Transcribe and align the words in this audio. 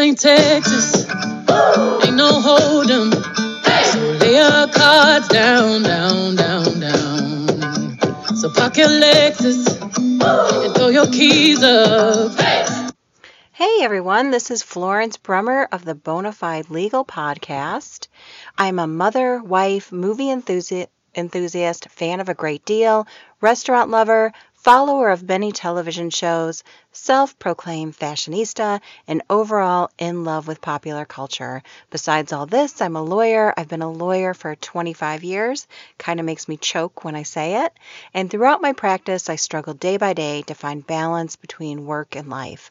ain't 0.00 0.18
Texas. 0.18 1.06
Ain't 1.08 2.16
no 2.16 2.40
hold 2.40 2.90
'em. 2.90 3.12
So 3.12 3.98
lay 4.20 4.34
your 4.36 4.68
cards 4.68 5.28
down, 5.28 5.82
down, 5.82 6.36
down, 6.36 6.80
down. 6.80 7.98
So 8.36 8.50
park 8.50 8.76
your 8.76 8.88
Lexus 8.88 9.66
and 10.64 10.74
throw 10.74 10.88
your 10.88 11.06
keys 11.06 11.62
up. 11.62 12.32
Hey 13.52 13.82
everyone, 13.82 14.30
this 14.30 14.50
is 14.50 14.62
Florence 14.62 15.18
Brummer 15.18 15.66
of 15.70 15.84
the 15.84 15.94
Bonafide 15.94 16.70
Legal 16.70 17.04
Podcast. 17.04 18.08
I'm 18.56 18.78
a 18.78 18.86
mother, 18.86 19.42
wife, 19.42 19.92
movie 19.92 20.28
enthusi- 20.28 20.86
enthusiast, 21.14 21.88
fan 21.90 22.20
of 22.20 22.30
a 22.30 22.34
great 22.34 22.64
deal, 22.64 23.06
restaurant 23.42 23.90
lover, 23.90 24.32
follower 24.62 25.08
of 25.08 25.26
many 25.26 25.50
television 25.50 26.10
shows, 26.10 26.62
self 26.92 27.38
proclaimed 27.38 27.96
fashionista, 27.96 28.78
and 29.08 29.22
overall 29.30 29.90
in 29.96 30.22
love 30.22 30.46
with 30.46 30.60
popular 30.60 31.06
culture. 31.06 31.62
Besides 31.88 32.30
all 32.30 32.44
this, 32.44 32.82
I'm 32.82 32.94
a 32.94 33.02
lawyer. 33.02 33.54
I've 33.56 33.68
been 33.68 33.80
a 33.80 33.90
lawyer 33.90 34.34
for 34.34 34.54
25 34.54 35.24
years. 35.24 35.66
Kind 35.96 36.20
of 36.20 36.26
makes 36.26 36.46
me 36.46 36.58
choke 36.58 37.04
when 37.04 37.14
I 37.16 37.22
say 37.22 37.64
it. 37.64 37.72
And 38.12 38.30
throughout 38.30 38.60
my 38.60 38.74
practice, 38.74 39.30
I 39.30 39.36
struggle 39.36 39.72
day 39.72 39.96
by 39.96 40.12
day 40.12 40.42
to 40.42 40.54
find 40.54 40.86
balance 40.86 41.36
between 41.36 41.86
work 41.86 42.14
and 42.14 42.28
life. 42.28 42.70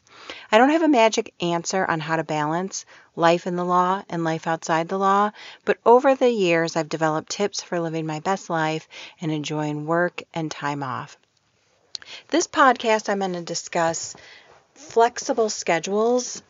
I 0.52 0.58
don't 0.58 0.70
have 0.70 0.82
a 0.82 0.88
magic 0.88 1.34
answer 1.40 1.84
on 1.84 1.98
how 1.98 2.14
to 2.14 2.22
balance 2.22 2.84
life 3.16 3.48
in 3.48 3.56
the 3.56 3.64
law 3.64 4.04
and 4.08 4.22
life 4.22 4.46
outside 4.46 4.88
the 4.88 4.98
law, 4.98 5.32
but 5.64 5.78
over 5.84 6.14
the 6.14 6.30
years, 6.30 6.76
I've 6.76 6.88
developed 6.88 7.30
tips 7.30 7.62
for 7.62 7.80
living 7.80 8.06
my 8.06 8.20
best 8.20 8.48
life 8.48 8.86
and 9.20 9.32
enjoying 9.32 9.86
work 9.86 10.22
and 10.32 10.52
time 10.52 10.84
off. 10.84 11.16
This 12.28 12.46
podcast, 12.46 13.08
I'm 13.08 13.20
going 13.20 13.32
to 13.34 13.42
discuss 13.42 14.14
flexible 14.74 15.48
schedules 15.48 16.42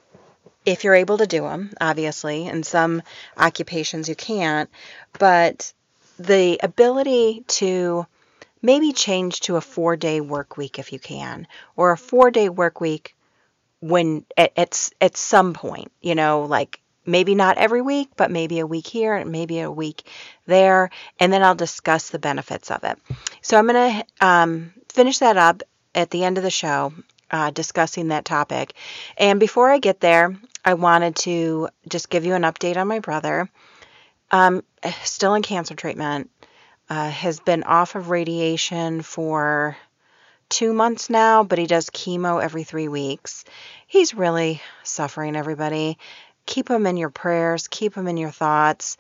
if 0.64 0.84
you're 0.84 0.94
able 0.94 1.19
to 1.19 1.27
do 1.27 1.42
them, 1.42 1.72
obviously. 1.80 2.47
In 2.47 2.62
some 2.62 3.02
occupations, 3.36 4.08
you 4.08 4.14
can't, 4.14 4.70
but 5.19 5.72
the 6.19 6.61
ability 6.62 7.44
to 7.48 8.06
maybe 8.62 8.92
change 8.92 9.41
to 9.41 9.56
a 9.56 9.61
four 9.61 9.97
day 9.97 10.20
work 10.20 10.56
week 10.56 10.78
if 10.78 10.92
you 10.92 10.98
can, 10.98 11.47
or 11.77 11.92
a 11.92 11.97
four 11.97 12.30
day 12.30 12.48
work 12.48 12.80
week 12.80 13.17
when 13.80 14.24
at, 14.36 14.52
at, 14.56 14.91
at 15.00 15.17
some 15.17 15.55
point, 15.55 15.91
you 16.00 16.14
know, 16.14 16.45
like 16.45 16.80
maybe 17.11 17.34
not 17.34 17.58
every 17.58 17.83
week, 17.83 18.08
but 18.16 18.30
maybe 18.30 18.58
a 18.61 18.66
week 18.66 18.86
here 18.86 19.14
and 19.14 19.30
maybe 19.30 19.61
a 19.61 19.70
week 19.70 20.03
there, 20.47 20.91
and 21.19 21.33
then 21.33 21.42
I'll 21.42 21.55
discuss 21.55 22.11
the 22.11 22.19
benefits 22.19 22.70
of 22.70 22.84
it. 22.84 22.98
So 23.42 23.58
I'm 23.58 23.67
going 23.67 24.05
to 24.20 24.27
um, 24.27 24.72
finish 24.89 25.19
that 25.19 25.36
up 25.36 25.62
at 25.94 26.11
the 26.11 26.25
end 26.25 26.39
of 26.39 26.44
the 26.44 26.50
show, 26.50 26.92
uh, 27.30 27.50
discussing 27.50 28.08
that 28.08 28.25
topic. 28.25 28.75
And 29.17 29.41
before 29.41 29.70
I 29.70 29.78
get 29.78 30.00
there, 30.00 30.36
I 30.64 30.75
wanted 30.75 31.17
to 31.17 31.69
just 31.89 32.11
give 32.11 32.25
you 32.25 32.34
an 32.34 32.42
update 32.42 32.77
on 32.77 32.89
my 32.89 33.00
brother. 33.00 33.50
Um, 34.30 34.62
still 35.05 35.34
in 35.34 35.42
cancer 35.42 35.74
treatment, 35.74 36.30
uh, 36.89 37.11
has 37.11 37.41
been 37.41 37.64
off 37.64 37.95
of 37.95 38.11
radiation 38.11 39.02
for 39.02 39.77
two 40.48 40.72
months 40.72 41.08
now, 41.08 41.45
but 41.45 41.58
he 41.58 41.67
does 41.67 41.91
chemo 41.91 42.42
every 42.42 42.64
three 42.64 42.89
weeks. 42.89 43.45
He's 43.86 44.14
really 44.14 44.61
suffering, 44.83 45.36
everybody. 45.36 45.98
Keep 46.50 46.68
him 46.68 46.84
in 46.84 46.96
your 46.96 47.10
prayers, 47.10 47.68
keep 47.68 47.94
him 47.94 48.08
in 48.08 48.16
your 48.16 48.32
thoughts. 48.32 48.96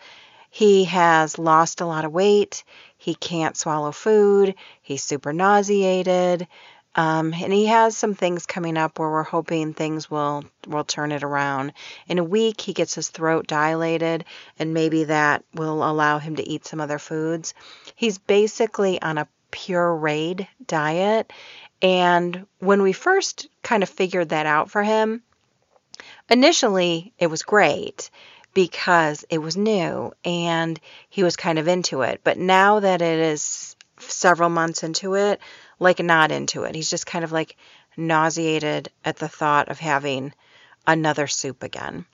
He 0.50 0.84
has 0.84 1.36
lost 1.36 1.80
a 1.80 1.84
lot 1.84 2.04
of 2.04 2.12
weight. 2.12 2.62
He 2.96 3.16
can't 3.16 3.56
swallow 3.56 3.90
food. 3.90 4.54
He's 4.82 5.02
super 5.02 5.32
nauseated. 5.32 6.46
Um, 6.94 7.34
and 7.34 7.52
he 7.52 7.66
has 7.66 7.96
some 7.96 8.14
things 8.14 8.46
coming 8.46 8.76
up 8.76 9.00
where 9.00 9.10
we're 9.10 9.24
hoping 9.24 9.74
things 9.74 10.08
will 10.08 10.44
will 10.68 10.84
turn 10.84 11.10
it 11.10 11.24
around. 11.24 11.72
In 12.06 12.20
a 12.20 12.24
week, 12.24 12.60
he 12.60 12.72
gets 12.72 12.94
his 12.94 13.08
throat 13.08 13.48
dilated, 13.48 14.26
and 14.56 14.72
maybe 14.72 15.04
that 15.04 15.42
will 15.52 15.82
allow 15.82 16.20
him 16.20 16.36
to 16.36 16.48
eat 16.48 16.66
some 16.66 16.80
other 16.80 17.00
foods. 17.00 17.52
He's 17.96 18.18
basically 18.18 19.02
on 19.02 19.18
a 19.18 19.26
pureed 19.50 20.46
diet, 20.64 21.32
and 21.82 22.46
when 22.60 22.82
we 22.82 22.92
first 22.92 23.48
kind 23.64 23.82
of 23.82 23.88
figured 23.88 24.28
that 24.28 24.46
out 24.46 24.70
for 24.70 24.84
him, 24.84 25.24
initially 26.30 27.12
it 27.18 27.26
was 27.26 27.42
great 27.42 28.10
because 28.54 29.24
it 29.30 29.38
was 29.38 29.56
new 29.56 30.12
and 30.24 30.80
he 31.08 31.22
was 31.22 31.36
kind 31.36 31.58
of 31.58 31.68
into 31.68 32.02
it. 32.02 32.20
But 32.24 32.38
now 32.38 32.80
that 32.80 33.02
it 33.02 33.18
is 33.18 33.76
several 33.98 34.48
months 34.48 34.82
into 34.82 35.14
it, 35.14 35.40
like 35.78 36.00
not 36.00 36.32
into 36.32 36.64
it. 36.64 36.74
He's 36.74 36.90
just 36.90 37.06
kind 37.06 37.24
of 37.24 37.32
like 37.32 37.56
nauseated 37.96 38.90
at 39.04 39.16
the 39.16 39.28
thought 39.28 39.68
of 39.68 39.78
having 39.78 40.32
another 40.86 41.26
soup 41.26 41.62
again. 41.62 42.06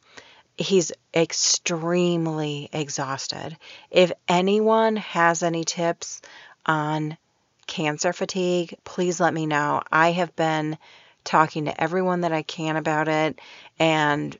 He's 0.58 0.92
extremely 1.14 2.68
exhausted. 2.72 3.56
If 3.90 4.12
anyone 4.26 4.96
has 4.96 5.42
any 5.42 5.64
tips 5.64 6.22
on 6.64 7.16
cancer 7.66 8.12
fatigue, 8.12 8.76
please 8.84 9.20
let 9.20 9.34
me 9.34 9.46
know. 9.46 9.82
I 9.90 10.12
have 10.12 10.34
been 10.34 10.78
talking 11.26 11.66
to 11.66 11.80
everyone 11.80 12.22
that 12.22 12.32
I 12.32 12.42
can 12.42 12.76
about 12.76 13.08
it 13.08 13.38
and 13.78 14.36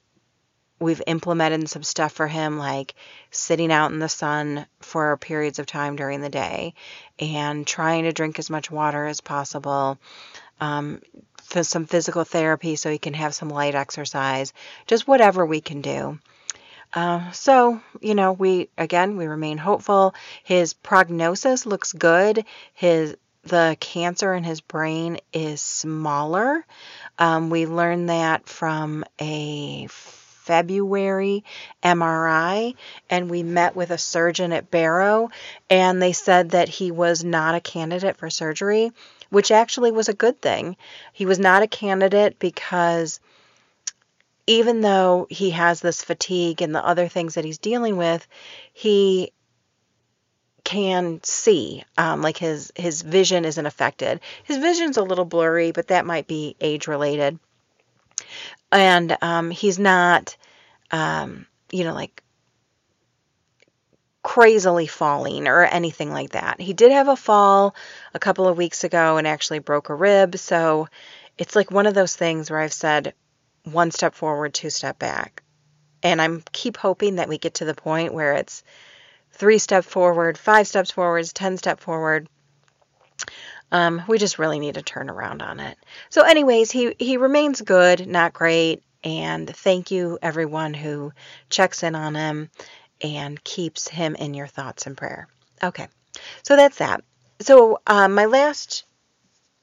we've 0.78 1.02
implemented 1.06 1.68
some 1.68 1.82
stuff 1.82 2.12
for 2.12 2.26
him 2.26 2.58
like 2.58 2.94
sitting 3.30 3.72
out 3.72 3.92
in 3.92 3.98
the 3.98 4.08
sun 4.08 4.66
for 4.80 5.16
periods 5.16 5.58
of 5.58 5.66
time 5.66 5.96
during 5.96 6.20
the 6.20 6.28
day 6.28 6.74
and 7.18 7.66
trying 7.66 8.04
to 8.04 8.12
drink 8.12 8.38
as 8.38 8.50
much 8.50 8.70
water 8.70 9.06
as 9.06 9.20
possible 9.20 9.98
um, 10.60 11.00
for 11.42 11.62
some 11.62 11.86
physical 11.86 12.24
therapy 12.24 12.76
so 12.76 12.90
he 12.90 12.98
can 12.98 13.14
have 13.14 13.34
some 13.34 13.48
light 13.48 13.74
exercise 13.74 14.52
just 14.86 15.08
whatever 15.08 15.44
we 15.44 15.60
can 15.60 15.80
do. 15.80 16.18
Uh, 16.92 17.30
so 17.32 17.80
you 18.00 18.14
know 18.14 18.32
we 18.32 18.70
again 18.78 19.16
we 19.16 19.26
remain 19.26 19.58
hopeful. 19.58 20.14
His 20.44 20.72
prognosis 20.72 21.66
looks 21.66 21.92
good. 21.92 22.44
His 22.74 23.16
the 23.48 23.76
cancer 23.80 24.34
in 24.34 24.44
his 24.44 24.60
brain 24.60 25.18
is 25.32 25.60
smaller 25.60 26.64
um, 27.18 27.50
we 27.50 27.66
learned 27.66 28.10
that 28.10 28.48
from 28.48 29.04
a 29.20 29.86
February 29.88 31.44
MRI, 31.82 32.74
and 33.10 33.30
we 33.30 33.42
met 33.42 33.74
with 33.74 33.90
a 33.90 33.98
surgeon 33.98 34.52
at 34.52 34.70
Barrow, 34.70 35.30
and 35.68 36.00
they 36.00 36.12
said 36.12 36.50
that 36.50 36.68
he 36.68 36.90
was 36.90 37.24
not 37.24 37.54
a 37.54 37.60
candidate 37.60 38.16
for 38.16 38.30
surgery, 38.30 38.92
which 39.30 39.50
actually 39.50 39.90
was 39.90 40.08
a 40.08 40.14
good 40.14 40.40
thing. 40.40 40.76
He 41.12 41.26
was 41.26 41.38
not 41.38 41.62
a 41.62 41.66
candidate 41.66 42.38
because 42.38 43.18
even 44.46 44.80
though 44.82 45.26
he 45.28 45.50
has 45.50 45.80
this 45.80 46.04
fatigue 46.04 46.62
and 46.62 46.72
the 46.72 46.84
other 46.84 47.08
things 47.08 47.34
that 47.34 47.44
he's 47.44 47.58
dealing 47.58 47.96
with, 47.96 48.26
he 48.72 49.32
can 50.66 51.20
see 51.22 51.84
um, 51.96 52.22
like 52.22 52.36
his 52.36 52.72
his 52.74 53.00
vision 53.00 53.44
isn't 53.44 53.66
affected 53.66 54.20
his 54.44 54.58
vision's 54.58 54.96
a 54.96 55.02
little 55.02 55.24
blurry 55.24 55.70
but 55.70 55.86
that 55.88 56.04
might 56.04 56.26
be 56.26 56.56
age 56.60 56.88
related 56.88 57.38
and 58.72 59.16
um, 59.22 59.50
he's 59.50 59.78
not, 59.78 60.36
um, 60.90 61.46
you 61.70 61.84
know, 61.84 61.94
like 61.94 62.22
crazily 64.22 64.86
falling 64.86 65.46
or 65.46 65.64
anything 65.64 66.10
like 66.10 66.30
that. 66.30 66.60
He 66.60 66.72
did 66.72 66.90
have 66.92 67.08
a 67.08 67.16
fall 67.16 67.74
a 68.12 68.18
couple 68.18 68.48
of 68.48 68.58
weeks 68.58 68.82
ago 68.84 69.18
and 69.18 69.26
actually 69.26 69.60
broke 69.60 69.88
a 69.88 69.94
rib. 69.94 70.36
So 70.36 70.88
it's 71.38 71.54
like 71.54 71.70
one 71.70 71.86
of 71.86 71.94
those 71.94 72.16
things 72.16 72.50
where 72.50 72.60
I've 72.60 72.72
said 72.72 73.14
one 73.64 73.90
step 73.90 74.14
forward, 74.14 74.52
two 74.52 74.70
step 74.70 74.98
back. 74.98 75.42
And 76.02 76.20
I'm 76.20 76.42
keep 76.52 76.76
hoping 76.76 77.16
that 77.16 77.28
we 77.28 77.38
get 77.38 77.54
to 77.54 77.64
the 77.64 77.74
point 77.74 78.14
where 78.14 78.34
it's 78.34 78.62
three 79.36 79.58
step 79.58 79.84
forward, 79.84 80.38
five 80.38 80.66
steps 80.66 80.90
forward, 80.90 81.26
10 81.26 81.58
step 81.58 81.80
forward. 81.80 82.28
Um, 83.72 84.02
we 84.08 84.18
just 84.18 84.38
really 84.38 84.58
need 84.58 84.74
to 84.74 84.82
turn 84.82 85.10
around 85.10 85.42
on 85.42 85.60
it. 85.60 85.76
So, 86.08 86.22
anyways, 86.22 86.70
he 86.70 86.94
he 86.98 87.16
remains 87.16 87.60
good, 87.60 88.06
not 88.06 88.32
great, 88.32 88.82
and 89.02 89.48
thank 89.48 89.90
you 89.90 90.18
everyone 90.22 90.72
who 90.72 91.12
checks 91.50 91.82
in 91.82 91.94
on 91.94 92.14
him 92.14 92.50
and 93.02 93.42
keeps 93.42 93.88
him 93.88 94.14
in 94.14 94.34
your 94.34 94.46
thoughts 94.46 94.86
and 94.86 94.96
prayer. 94.96 95.26
Okay, 95.62 95.88
so 96.42 96.56
that's 96.56 96.78
that. 96.78 97.02
So 97.40 97.80
um, 97.86 98.14
my 98.14 98.26
last 98.26 98.84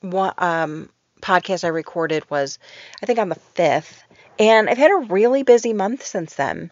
one, 0.02 0.34
um, 0.38 0.90
podcast 1.22 1.64
I 1.64 1.70
recorded 1.70 2.30
was, 2.30 2.60
I 3.02 3.06
think, 3.06 3.20
on 3.20 3.30
the 3.30 3.36
fifth, 3.36 4.04
and 4.38 4.70
I've 4.70 4.78
had 4.78 4.92
a 4.92 5.08
really 5.08 5.44
busy 5.44 5.74
month 5.74 6.06
since 6.06 6.36
then. 6.36 6.72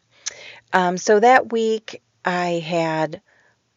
Um, 0.74 0.98
so 0.98 1.20
that 1.20 1.52
week 1.52 2.02
I 2.26 2.64
had 2.66 3.22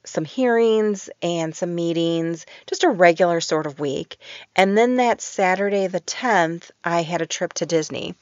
some 0.04 0.24
hearings 0.24 1.08
and 1.22 1.54
some 1.54 1.74
meetings, 1.74 2.46
just 2.66 2.84
a 2.84 2.90
regular 2.90 3.40
sort 3.40 3.66
of 3.66 3.80
week. 3.80 4.18
And 4.54 4.76
then 4.76 4.96
that 4.96 5.20
Saturday, 5.20 5.86
the 5.86 6.00
10th, 6.00 6.70
I 6.84 7.02
had 7.02 7.22
a 7.22 7.26
trip 7.26 7.54
to 7.54 7.66
Disney. 7.66 8.14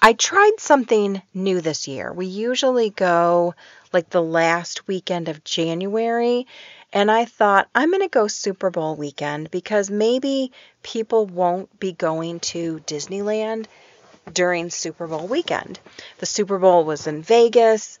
I 0.00 0.12
tried 0.12 0.54
something 0.58 1.20
new 1.32 1.60
this 1.60 1.88
year. 1.88 2.12
We 2.12 2.26
usually 2.26 2.90
go 2.90 3.54
like 3.92 4.10
the 4.10 4.22
last 4.22 4.86
weekend 4.86 5.28
of 5.28 5.44
January. 5.44 6.46
And 6.92 7.10
I 7.10 7.24
thought, 7.24 7.68
I'm 7.74 7.90
going 7.90 8.02
to 8.02 8.08
go 8.08 8.28
Super 8.28 8.70
Bowl 8.70 8.94
weekend 8.94 9.50
because 9.50 9.90
maybe 9.90 10.52
people 10.84 11.26
won't 11.26 11.80
be 11.80 11.92
going 11.92 12.38
to 12.40 12.78
Disneyland 12.86 13.66
during 14.32 14.70
Super 14.70 15.06
Bowl 15.08 15.26
weekend. 15.26 15.80
The 16.18 16.26
Super 16.26 16.58
Bowl 16.58 16.84
was 16.84 17.06
in 17.08 17.22
Vegas, 17.22 17.98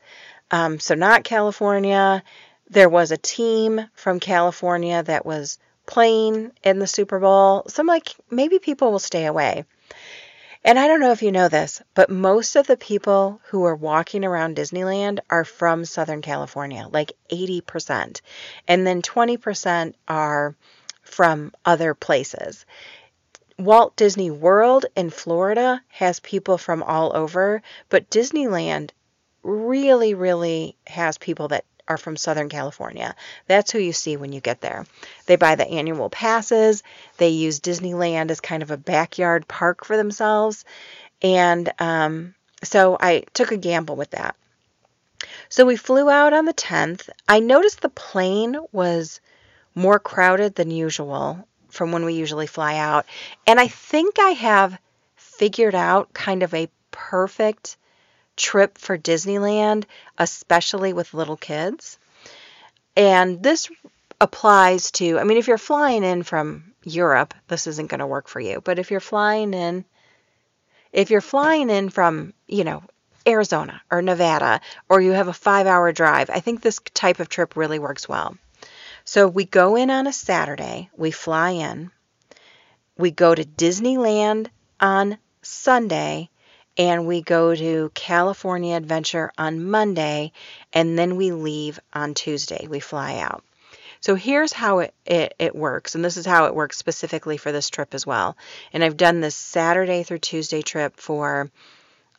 um, 0.50 0.78
so 0.78 0.94
not 0.94 1.24
California. 1.24 2.22
There 2.68 2.88
was 2.88 3.10
a 3.10 3.16
team 3.16 3.88
from 3.94 4.20
California 4.20 5.02
that 5.02 5.26
was 5.26 5.58
playing 5.86 6.52
in 6.62 6.78
the 6.78 6.86
Super 6.86 7.18
Bowl. 7.18 7.64
So 7.68 7.80
I'm 7.80 7.86
like, 7.86 8.14
maybe 8.30 8.58
people 8.58 8.90
will 8.90 8.98
stay 8.98 9.26
away. 9.26 9.64
And 10.66 10.78
I 10.78 10.86
don't 10.86 11.00
know 11.00 11.12
if 11.12 11.22
you 11.22 11.30
know 11.30 11.48
this, 11.48 11.82
but 11.92 12.08
most 12.08 12.56
of 12.56 12.66
the 12.66 12.76
people 12.78 13.38
who 13.48 13.64
are 13.64 13.74
walking 13.76 14.24
around 14.24 14.56
Disneyland 14.56 15.18
are 15.28 15.44
from 15.44 15.84
Southern 15.84 16.22
California, 16.22 16.88
like 16.90 17.12
80%. 17.30 18.22
And 18.66 18.86
then 18.86 19.02
20% 19.02 19.92
are 20.08 20.56
from 21.02 21.52
other 21.66 21.92
places. 21.92 22.64
Walt 23.58 23.94
Disney 23.94 24.30
World 24.30 24.86
in 24.96 25.10
Florida 25.10 25.82
has 25.88 26.18
people 26.20 26.56
from 26.56 26.82
all 26.82 27.14
over, 27.14 27.62
but 27.90 28.08
Disneyland 28.08 28.90
really, 29.44 30.14
really 30.14 30.76
has 30.86 31.18
people 31.18 31.48
that 31.48 31.64
are 31.86 31.98
from 31.98 32.16
Southern 32.16 32.48
California. 32.48 33.14
That's 33.46 33.70
who 33.70 33.78
you 33.78 33.92
see 33.92 34.16
when 34.16 34.32
you 34.32 34.40
get 34.40 34.60
there. 34.60 34.86
They 35.26 35.36
buy 35.36 35.54
the 35.54 35.68
annual 35.68 36.10
passes, 36.10 36.82
they 37.18 37.28
use 37.28 37.60
Disneyland 37.60 38.30
as 38.30 38.40
kind 38.40 38.62
of 38.62 38.70
a 38.70 38.76
backyard 38.76 39.46
park 39.46 39.84
for 39.84 39.96
themselves. 39.96 40.64
And 41.22 41.70
um, 41.78 42.34
so 42.62 42.96
I 42.98 43.24
took 43.34 43.52
a 43.52 43.56
gamble 43.56 43.96
with 43.96 44.10
that. 44.10 44.34
So 45.48 45.64
we 45.64 45.76
flew 45.76 46.10
out 46.10 46.32
on 46.32 46.46
the 46.46 46.54
10th. 46.54 47.08
I 47.28 47.40
noticed 47.40 47.80
the 47.80 47.88
plane 47.88 48.56
was 48.72 49.20
more 49.74 49.98
crowded 49.98 50.54
than 50.54 50.70
usual 50.70 51.46
from 51.68 51.92
when 51.92 52.04
we 52.04 52.14
usually 52.14 52.46
fly 52.46 52.76
out. 52.76 53.06
And 53.46 53.60
I 53.60 53.68
think 53.68 54.18
I 54.18 54.30
have 54.30 54.78
figured 55.16 55.74
out 55.74 56.12
kind 56.12 56.42
of 56.42 56.54
a 56.54 56.68
perfect 56.90 57.76
trip 58.36 58.78
for 58.78 58.98
Disneyland, 58.98 59.84
especially 60.18 60.92
with 60.92 61.14
little 61.14 61.36
kids. 61.36 61.98
And 62.96 63.42
this 63.42 63.70
applies 64.20 64.90
to, 64.92 65.18
I 65.18 65.24
mean, 65.24 65.38
if 65.38 65.48
you're 65.48 65.58
flying 65.58 66.04
in 66.04 66.22
from 66.22 66.72
Europe, 66.84 67.34
this 67.48 67.66
isn't 67.66 67.90
going 67.90 68.00
to 68.00 68.06
work 68.06 68.28
for 68.28 68.40
you. 68.40 68.60
But 68.60 68.78
if 68.78 68.90
you're 68.90 69.00
flying 69.00 69.54
in, 69.54 69.84
if 70.92 71.10
you're 71.10 71.20
flying 71.20 71.70
in 71.70 71.90
from, 71.90 72.32
you 72.46 72.64
know, 72.64 72.82
Arizona 73.26 73.80
or 73.90 74.02
Nevada, 74.02 74.60
or 74.88 75.00
you 75.00 75.12
have 75.12 75.28
a 75.28 75.32
five 75.32 75.66
hour 75.66 75.92
drive, 75.92 76.30
I 76.30 76.40
think 76.40 76.60
this 76.60 76.78
type 76.92 77.20
of 77.20 77.28
trip 77.28 77.56
really 77.56 77.78
works 77.78 78.08
well. 78.08 78.36
So 79.04 79.28
we 79.28 79.44
go 79.44 79.76
in 79.76 79.90
on 79.90 80.06
a 80.06 80.12
Saturday, 80.12 80.90
we 80.96 81.10
fly 81.10 81.50
in, 81.50 81.90
we 82.96 83.10
go 83.10 83.34
to 83.34 83.44
Disneyland 83.44 84.48
on 84.80 85.18
Sunday, 85.42 86.30
and 86.76 87.06
we 87.06 87.22
go 87.22 87.54
to 87.54 87.90
California 87.94 88.76
Adventure 88.76 89.30
on 89.38 89.64
Monday, 89.64 90.32
and 90.72 90.98
then 90.98 91.16
we 91.16 91.32
leave 91.32 91.78
on 91.92 92.14
Tuesday. 92.14 92.66
We 92.68 92.80
fly 92.80 93.18
out. 93.18 93.44
So 94.00 94.14
here's 94.14 94.52
how 94.52 94.80
it, 94.80 94.94
it, 95.06 95.34
it, 95.38 95.54
works, 95.54 95.94
and 95.94 96.04
this 96.04 96.16
is 96.16 96.26
how 96.26 96.46
it 96.46 96.54
works 96.54 96.76
specifically 96.76 97.36
for 97.36 97.52
this 97.52 97.70
trip 97.70 97.94
as 97.94 98.06
well. 98.06 98.36
And 98.72 98.84
I've 98.84 98.98
done 98.98 99.20
this 99.20 99.36
Saturday 99.36 100.02
through 100.02 100.18
Tuesday 100.18 100.62
trip 100.62 100.96
for 100.96 101.50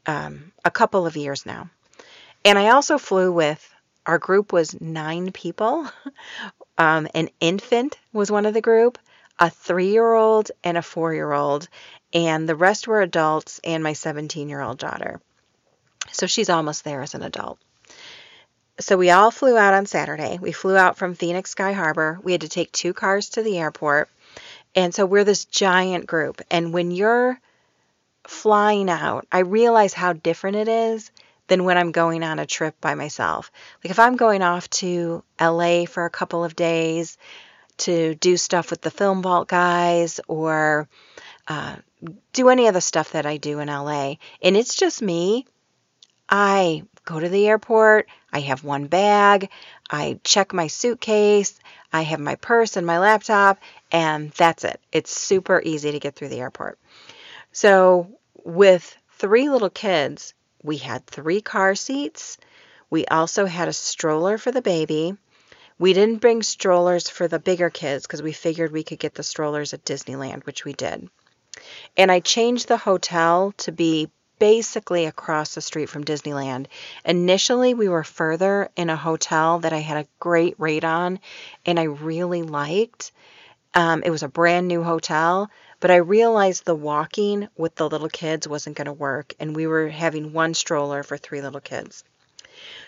um, 0.07 0.51
a 0.63 0.71
couple 0.71 1.05
of 1.05 1.15
years 1.15 1.45
now. 1.45 1.69
And 2.43 2.57
I 2.57 2.69
also 2.69 2.97
flew 2.97 3.31
with, 3.31 3.71
our 4.05 4.19
group 4.19 4.53
was 4.53 4.79
nine 4.79 5.31
people. 5.31 5.87
Um, 6.77 7.07
an 7.15 7.29
infant 7.39 7.97
was 8.11 8.29
one 8.29 8.45
of 8.45 8.53
the 8.53 8.61
group, 8.61 8.97
a 9.39 9.49
three 9.49 9.91
year 9.91 10.13
old, 10.13 10.51
and 10.63 10.77
a 10.77 10.81
four 10.81 11.13
year 11.13 11.31
old 11.31 11.69
and 12.15 12.47
the 12.47 12.55
rest 12.55 12.87
were 12.87 13.01
adults 13.01 13.59
and 13.63 13.83
my 13.83 13.93
17 13.93 14.47
year 14.47 14.61
old 14.61 14.79
daughter. 14.79 15.19
So 16.11 16.25
she's 16.25 16.49
almost 16.49 16.85
there 16.85 17.01
as 17.01 17.13
an 17.13 17.23
adult. 17.23 17.59
So 18.79 18.97
we 18.97 19.11
all 19.11 19.31
flew 19.31 19.57
out 19.57 19.73
on 19.73 19.85
Saturday. 19.85 20.39
We 20.41 20.53
flew 20.53 20.77
out 20.77 20.97
from 20.97 21.15
Phoenix 21.15 21.51
Sky 21.51 21.73
Harbor. 21.73 22.19
We 22.23 22.31
had 22.31 22.41
to 22.41 22.49
take 22.49 22.71
two 22.71 22.93
cars 22.93 23.29
to 23.31 23.43
the 23.43 23.59
airport. 23.59 24.09
And 24.75 24.93
so 24.93 25.05
we're 25.05 25.23
this 25.25 25.45
giant 25.45 26.07
group. 26.07 26.41
And 26.49 26.73
when 26.73 26.91
you're 26.91 27.39
flying 28.27 28.89
out, 28.89 29.27
I 29.31 29.39
realize 29.39 29.93
how 29.93 30.13
different 30.13 30.57
it 30.57 30.67
is 30.67 31.11
than 31.47 31.63
when 31.63 31.77
I'm 31.77 31.91
going 31.91 32.23
on 32.23 32.39
a 32.39 32.45
trip 32.45 32.79
by 32.79 32.95
myself. 32.95 33.51
Like 33.83 33.91
if 33.91 33.99
I'm 33.99 34.15
going 34.15 34.41
off 34.41 34.69
to 34.71 35.23
LA 35.39 35.85
for 35.85 36.05
a 36.05 36.09
couple 36.09 36.43
of 36.43 36.55
days 36.55 37.17
to 37.77 38.15
do 38.15 38.37
stuff 38.37 38.71
with 38.71 38.81
the 38.81 38.91
Film 38.91 39.21
Vault 39.21 39.47
guys 39.47 40.19
or 40.27 40.87
uh, 41.47 41.75
do 42.33 42.49
any 42.49 42.67
of 42.67 42.73
the 42.73 42.81
stuff 42.81 43.11
that 43.11 43.25
I 43.25 43.37
do 43.37 43.59
in 43.59 43.67
LA, 43.67 44.15
and 44.41 44.57
it's 44.57 44.75
just 44.75 45.01
me, 45.01 45.45
I 46.29 46.83
go 47.05 47.19
to 47.19 47.29
the 47.29 47.47
airport, 47.47 48.07
I 48.33 48.39
have 48.39 48.63
one 48.63 48.87
bag, 48.87 49.49
I 49.89 50.19
check 50.23 50.53
my 50.53 50.67
suitcase, 50.67 51.59
I 51.93 52.01
have 52.01 52.19
my 52.19 52.35
purse 52.35 52.77
and 52.77 52.85
my 52.85 52.99
laptop, 52.99 53.59
and 53.91 54.31
that's 54.31 54.63
it. 54.63 54.79
It's 54.91 55.11
super 55.11 55.61
easy 55.63 55.91
to 55.91 55.99
get 55.99 56.15
through 56.15 56.29
the 56.29 56.41
airport. 56.41 56.79
So, 57.51 58.09
with 58.43 58.97
three 59.17 59.49
little 59.49 59.69
kids, 59.69 60.33
we 60.63 60.77
had 60.77 61.05
three 61.05 61.41
car 61.41 61.75
seats. 61.75 62.37
We 62.89 63.05
also 63.05 63.45
had 63.45 63.67
a 63.67 63.73
stroller 63.73 64.37
for 64.37 64.51
the 64.51 64.61
baby. 64.61 65.15
We 65.77 65.93
didn't 65.93 66.21
bring 66.21 66.41
strollers 66.41 67.09
for 67.09 67.27
the 67.27 67.39
bigger 67.39 67.69
kids 67.69 68.07
because 68.07 68.21
we 68.21 68.31
figured 68.31 68.71
we 68.71 68.83
could 68.83 68.99
get 68.99 69.13
the 69.13 69.23
strollers 69.23 69.73
at 69.73 69.85
Disneyland, 69.85 70.45
which 70.45 70.65
we 70.65 70.73
did. 70.73 71.09
And 71.97 72.11
I 72.11 72.19
changed 72.19 72.67
the 72.67 72.77
hotel 72.77 73.53
to 73.57 73.71
be 73.71 74.09
basically 74.39 75.05
across 75.05 75.55
the 75.55 75.61
street 75.61 75.89
from 75.89 76.03
Disneyland. 76.03 76.67
Initially, 77.05 77.73
we 77.73 77.87
were 77.87 78.03
further 78.03 78.69
in 78.75 78.89
a 78.89 78.95
hotel 78.95 79.59
that 79.59 79.73
I 79.73 79.79
had 79.79 79.97
a 79.97 80.07
great 80.19 80.55
rate 80.57 80.83
on 80.83 81.19
and 81.65 81.79
I 81.79 81.83
really 81.83 82.43
liked. 82.43 83.11
Um, 83.73 84.03
it 84.03 84.09
was 84.09 84.23
a 84.23 84.29
brand 84.29 84.67
new 84.67 84.83
hotel, 84.83 85.49
but 85.79 85.91
I 85.91 85.97
realized 85.97 86.65
the 86.65 86.75
walking 86.75 87.47
with 87.57 87.75
the 87.75 87.89
little 87.89 88.09
kids 88.09 88.47
wasn't 88.47 88.77
going 88.77 88.85
to 88.85 88.93
work, 88.93 89.33
and 89.39 89.55
we 89.55 89.67
were 89.67 89.89
having 89.89 90.31
one 90.31 90.53
stroller 90.53 91.03
for 91.03 91.17
three 91.17 91.41
little 91.41 91.59
kids. 91.59 92.03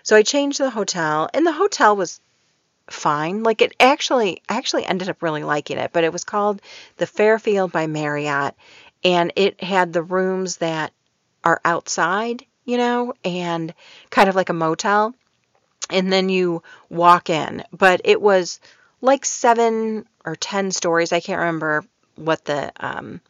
So 0.04 0.16
I 0.16 0.24
changed 0.24 0.60
the 0.60 0.70
hotel, 0.70 1.30
and 1.34 1.46
the 1.46 1.52
hotel 1.52 1.96
was 1.96 2.22
fine. 2.90 3.44
Like 3.44 3.62
it 3.62 3.76
actually 3.80 4.42
actually 4.50 4.86
ended 4.86 5.10
up 5.10 5.22
really 5.22 5.44
liking 5.44 5.78
it, 5.78 5.92
but 5.94 6.04
it 6.04 6.14
was 6.14 6.24
called 6.24 6.62
the 6.98 7.08
Fairfield 7.08 7.72
by 7.72 7.88
Marriott 7.88 8.56
and 9.04 9.32
it 9.36 9.62
had 9.62 9.94
the 9.94 10.02
rooms 10.04 10.58
that 10.58 10.92
are 11.44 11.62
outside, 11.64 12.46
you 12.66 12.78
know, 12.78 13.14
and 13.24 13.74
kind 14.10 14.30
of 14.30 14.36
like 14.36 14.50
a 14.50 14.54
motel. 14.54 15.14
And 15.90 16.12
then 16.12 16.28
you 16.30 16.64
walk 16.90 17.30
in, 17.30 17.64
but 17.72 18.02
it 18.04 18.22
was 18.22 18.60
like 19.02 19.24
7 19.24 20.06
or 20.26 20.36
10 20.36 20.72
stories. 20.72 21.14
I 21.14 21.22
can't 21.22 21.40
remember 21.40 21.86
what 22.16 22.44
the 22.44 22.74
um, 22.78 23.22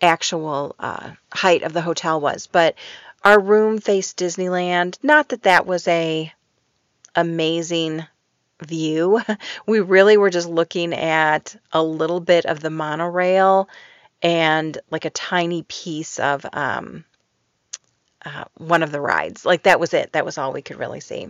actual 0.00 0.74
uh, 0.78 1.10
height 1.32 1.62
of 1.62 1.72
the 1.74 1.82
hotel 1.82 2.20
was, 2.20 2.46
but 2.46 2.76
our 3.24 3.38
room 3.40 3.78
faced 3.78 4.18
Disneyland. 4.18 4.96
Not 5.02 5.30
that 5.30 5.42
that 5.42 5.66
was 5.66 5.86
a 5.88 6.32
amazing 7.14 8.06
view. 8.62 9.20
We 9.66 9.80
really 9.80 10.16
were 10.16 10.30
just 10.30 10.48
looking 10.48 10.94
at 10.94 11.56
a 11.72 11.82
little 11.82 12.20
bit 12.20 12.46
of 12.46 12.60
the 12.60 12.70
monorail 12.70 13.68
and 14.22 14.78
like 14.90 15.04
a 15.04 15.10
tiny 15.10 15.62
piece 15.64 16.18
of 16.18 16.46
um, 16.52 17.04
uh, 18.24 18.44
one 18.56 18.82
of 18.82 18.92
the 18.92 19.00
rides. 19.00 19.44
Like 19.44 19.64
that 19.64 19.80
was 19.80 19.94
it. 19.94 20.12
That 20.12 20.24
was 20.24 20.38
all 20.38 20.52
we 20.52 20.62
could 20.62 20.78
really 20.78 21.00
see. 21.00 21.28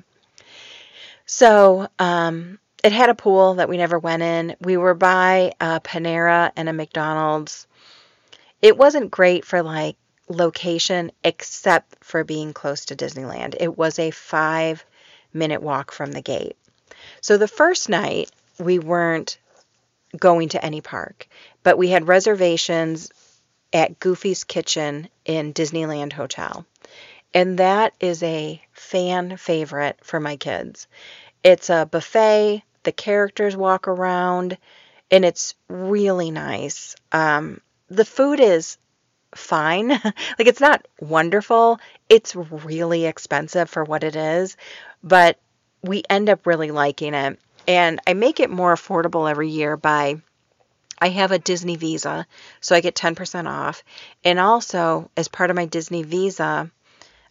So 1.27 1.89
um, 1.99 2.59
it 2.85 2.93
had 2.93 3.11
a 3.11 3.15
pool 3.15 3.55
that 3.55 3.69
we 3.69 3.77
never 3.77 3.99
went 3.99 4.23
in. 4.23 4.57
We 4.61 4.77
were 4.77 4.95
by 4.95 5.53
a 5.61 5.81
Panera 5.81 6.53
and 6.57 6.69
a 6.69 6.73
McDonald's. 6.73 7.67
It 8.63 8.79
wasn't 8.79 9.11
great 9.11 9.45
for 9.45 9.63
like 9.63 9.97
location 10.29 11.13
except 11.25 12.05
for 12.05 12.25
being 12.25 12.53
close 12.53 12.87
to 12.87 12.97
Disneyland. 12.97 13.57
It 13.59 13.77
was 13.77 13.99
a 13.99 14.11
five 14.11 14.85
minute 15.33 15.63
walk 15.63 15.93
from 15.93 16.13
the 16.13 16.23
gate. 16.23 16.57
So 17.27 17.39
the 17.39 17.49
first 17.49 17.89
night, 17.89 18.31
we 18.57 18.79
weren't 18.79 19.39
going 20.17 20.51
to 20.51 20.65
any 20.65 20.81
park, 20.81 21.27
but 21.65 21.77
we 21.77 21.89
had 21.89 22.07
reservations 22.07 23.11
at 23.73 23.99
Goofy's 23.99 24.45
Kitchen 24.45 25.09
in 25.25 25.53
Disneyland 25.53 26.13
Hotel. 26.13 26.65
And 27.35 27.59
that 27.59 27.95
is 27.99 28.23
a 28.23 28.63
fan 28.75 29.39
favorite 29.39 29.99
for 30.03 30.21
my 30.21 30.37
kids. 30.37 30.87
It's 31.43 31.69
a 31.69 31.89
buffet, 31.91 32.63
the 32.85 32.93
characters 32.93 33.57
walk 33.57 33.89
around, 33.89 34.57
and 35.11 35.25
it's 35.25 35.57
really 35.67 36.31
nice. 36.31 36.95
Um, 37.11 37.61
the 37.89 38.05
food 38.05 38.39
is 38.39 38.79
fine. 39.35 39.89
like 40.39 40.47
it's 40.47 40.61
not 40.61 40.87
wonderful. 41.01 41.81
It's 42.09 42.37
really 42.37 43.05
expensive 43.05 43.69
for 43.69 43.83
what 43.83 44.05
it 44.05 44.15
is, 44.15 44.57
but 45.03 45.41
we 45.87 46.03
end 46.09 46.29
up 46.29 46.47
really 46.47 46.71
liking 46.71 47.15
it. 47.15 47.39
And 47.69 48.01
I 48.07 48.15
make 48.15 48.41
it 48.41 48.51
more 48.51 48.75
affordable 48.75 49.29
every 49.31 49.51
year 49.51 49.77
by 49.77 50.21
I 50.99 51.09
have 51.11 51.31
a 51.31 51.39
Disney 51.39 51.77
Visa, 51.77 52.27
so 52.61 52.75
I 52.75 52.81
get 52.81 52.95
10% 52.95 53.49
off. 53.49 53.83
And 54.25 54.39
also, 54.39 55.11
as 55.17 55.29
part 55.29 55.51
of 55.51 55.57
my 55.57 55.67
Disney 55.67 56.03
Visa, 56.03 56.71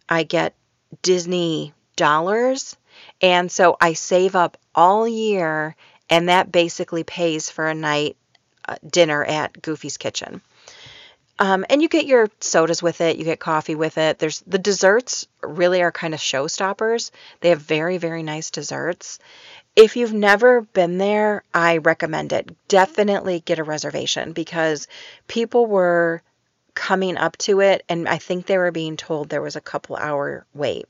I 0.08 0.22
get 0.22 0.54
Disney 1.02 1.72
dollars. 1.96 2.76
And 3.20 3.50
so 3.50 3.76
I 3.80 3.94
save 3.94 4.36
up 4.36 4.56
all 4.74 5.08
year, 5.08 5.74
and 6.08 6.28
that 6.28 6.52
basically 6.52 7.02
pays 7.02 7.50
for 7.50 7.66
a 7.66 7.74
night 7.74 8.16
uh, 8.68 8.76
dinner 8.88 9.24
at 9.24 9.60
Goofy's 9.62 9.96
Kitchen. 9.96 10.40
Um, 11.38 11.66
and 11.68 11.82
you 11.82 11.88
get 11.88 12.06
your 12.06 12.30
sodas 12.40 12.82
with 12.82 13.00
it, 13.00 13.18
you 13.18 13.24
get 13.24 13.40
coffee 13.40 13.74
with 13.74 13.98
it. 13.98 14.18
There's 14.18 14.40
the 14.46 14.58
desserts 14.58 15.26
really 15.42 15.82
are 15.82 15.92
kind 15.92 16.14
of 16.14 16.20
showstoppers. 16.20 17.10
They 17.40 17.50
have 17.50 17.60
very, 17.60 17.98
very 17.98 18.22
nice 18.22 18.50
desserts. 18.50 19.18
If 19.74 19.96
you've 19.96 20.14
never 20.14 20.62
been 20.62 20.96
there, 20.96 21.42
I 21.52 21.78
recommend 21.78 22.32
it. 22.32 22.48
Definitely 22.68 23.40
get 23.40 23.58
a 23.58 23.64
reservation 23.64 24.32
because 24.32 24.88
people 25.28 25.66
were 25.66 26.22
coming 26.74 27.16
up 27.18 27.36
to 27.38 27.60
it 27.60 27.84
and 27.88 28.08
I 28.08 28.18
think 28.18 28.46
they 28.46 28.58
were 28.58 28.70
being 28.70 28.96
told 28.96 29.28
there 29.28 29.42
was 29.42 29.56
a 29.56 29.60
couple 29.60 29.96
hour 29.96 30.46
wait. 30.54 30.86